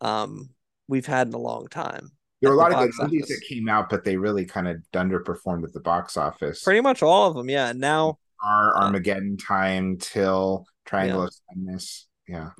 Um, 0.00 0.50
we've 0.92 1.06
had 1.06 1.26
in 1.26 1.32
a 1.32 1.38
long 1.38 1.66
time. 1.68 2.12
There 2.42 2.50
were 2.50 2.56
a 2.56 2.58
lot 2.58 2.72
of 2.72 2.78
good 2.78 2.92
movies 3.04 3.28
that 3.28 3.40
came 3.48 3.66
out, 3.68 3.88
but 3.88 4.04
they 4.04 4.16
really 4.16 4.44
kind 4.44 4.68
of 4.68 4.76
underperformed 4.92 5.64
at 5.64 5.72
the 5.72 5.80
box 5.80 6.18
office. 6.18 6.62
Pretty 6.62 6.82
much 6.82 7.02
all 7.02 7.28
of 7.28 7.34
them, 7.34 7.48
yeah. 7.48 7.70
And 7.70 7.80
now 7.80 8.18
our 8.44 8.76
uh, 8.76 8.80
Armageddon 8.82 9.38
Time 9.38 9.96
till 9.96 10.66
Triangle 10.84 11.20
yeah. 11.20 11.26
of 11.26 11.34
Sadness, 11.48 12.08
yeah. 12.28 12.50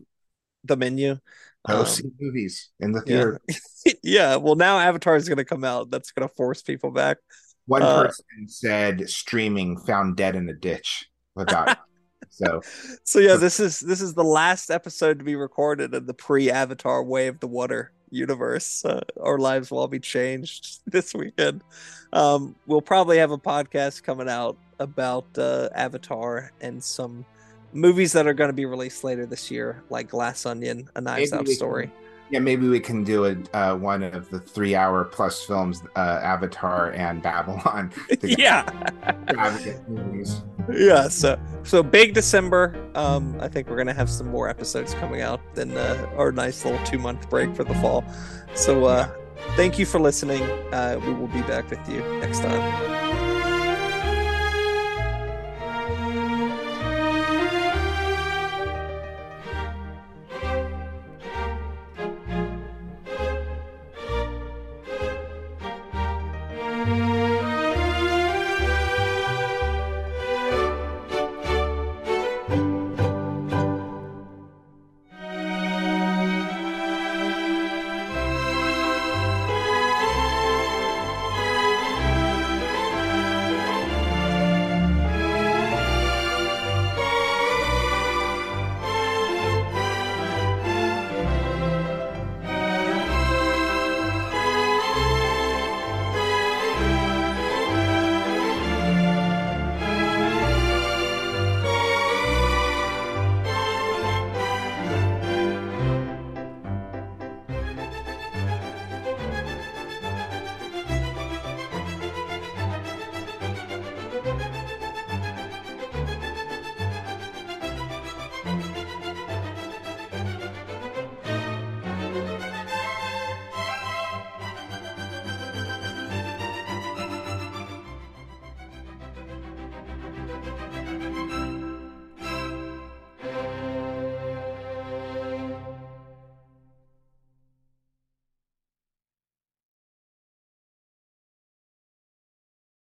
The 0.64 0.76
menu. 0.76 1.18
Go 1.68 1.80
um, 1.80 1.86
see 1.86 2.04
movies 2.18 2.70
in 2.80 2.92
the 2.92 3.02
theater. 3.02 3.40
Yeah. 3.84 3.92
yeah. 4.02 4.36
Well, 4.36 4.54
now 4.54 4.78
Avatar 4.78 5.16
is 5.16 5.28
going 5.28 5.38
to 5.38 5.44
come 5.44 5.64
out. 5.64 5.90
That's 5.90 6.10
going 6.10 6.26
to 6.26 6.34
force 6.34 6.62
people 6.62 6.90
back. 6.90 7.18
One 7.66 7.82
uh, 7.82 8.04
person 8.06 8.48
said 8.48 9.10
streaming 9.10 9.76
found 9.78 10.16
dead 10.16 10.36
in 10.36 10.48
a 10.48 10.54
ditch. 10.54 11.06
About 11.36 11.76
so, 12.30 12.62
so 13.04 13.18
yeah, 13.18 13.36
this 13.36 13.60
is 13.60 13.80
this 13.80 14.00
is 14.00 14.14
the 14.14 14.24
last 14.24 14.70
episode 14.70 15.18
to 15.18 15.24
be 15.24 15.36
recorded 15.36 15.94
in 15.94 16.06
the 16.06 16.14
pre-Avatar 16.14 17.02
Way 17.02 17.26
of 17.26 17.40
the 17.40 17.48
Water 17.48 17.92
universe. 18.12 18.84
Uh, 18.84 19.00
our 19.20 19.38
lives 19.38 19.70
will 19.70 19.78
all 19.78 19.88
be 19.88 20.00
changed 20.00 20.80
this 20.86 21.14
weekend. 21.14 21.62
Um, 22.12 22.54
we'll 22.66 22.82
probably 22.82 23.18
have 23.18 23.30
a 23.30 23.38
podcast 23.38 24.02
coming 24.02 24.28
out 24.28 24.56
about 24.78 25.26
uh, 25.38 25.68
Avatar 25.74 26.52
and 26.60 26.82
some 26.82 27.24
movies 27.72 28.12
that 28.12 28.26
are 28.26 28.34
going 28.34 28.48
to 28.48 28.54
be 28.54 28.66
released 28.66 29.02
later 29.02 29.26
this 29.26 29.50
year, 29.50 29.82
like 29.88 30.08
Glass 30.08 30.44
Onion, 30.44 30.88
A 30.94 31.00
Knives 31.00 31.32
Out 31.32 31.48
Story. 31.48 31.86
Can, 31.86 31.94
yeah, 32.30 32.38
maybe 32.38 32.68
we 32.68 32.80
can 32.80 33.04
do 33.04 33.26
a 33.26 33.36
uh, 33.56 33.76
one 33.76 34.02
of 34.02 34.30
the 34.30 34.40
three-hour 34.40 35.04
plus 35.04 35.44
films, 35.44 35.82
uh, 35.96 36.20
Avatar 36.22 36.92
and 36.92 37.22
Babylon. 37.22 37.92
yeah. 38.22 38.64
Yeah. 40.70 41.08
So 41.08 41.38
so 41.62 41.82
big 41.82 42.14
December. 42.14 42.74
Um, 42.94 43.36
I 43.40 43.48
think 43.48 43.68
we're 43.68 43.76
gonna 43.76 43.94
have 43.94 44.10
some 44.10 44.28
more 44.28 44.48
episodes 44.48 44.94
coming 44.94 45.20
out 45.20 45.40
than 45.54 45.76
uh, 45.76 46.10
our 46.16 46.32
nice 46.32 46.64
little 46.64 46.84
two-month 46.84 47.30
break 47.30 47.54
for 47.54 47.64
the 47.64 47.74
fall. 47.76 48.04
So 48.54 48.84
uh, 48.84 49.08
thank 49.56 49.78
you 49.78 49.86
for 49.86 50.00
listening. 50.00 50.42
Uh, 50.72 51.00
we 51.04 51.12
will 51.14 51.28
be 51.28 51.42
back 51.42 51.70
with 51.70 51.88
you 51.88 52.00
next 52.20 52.40
time. 52.40 53.01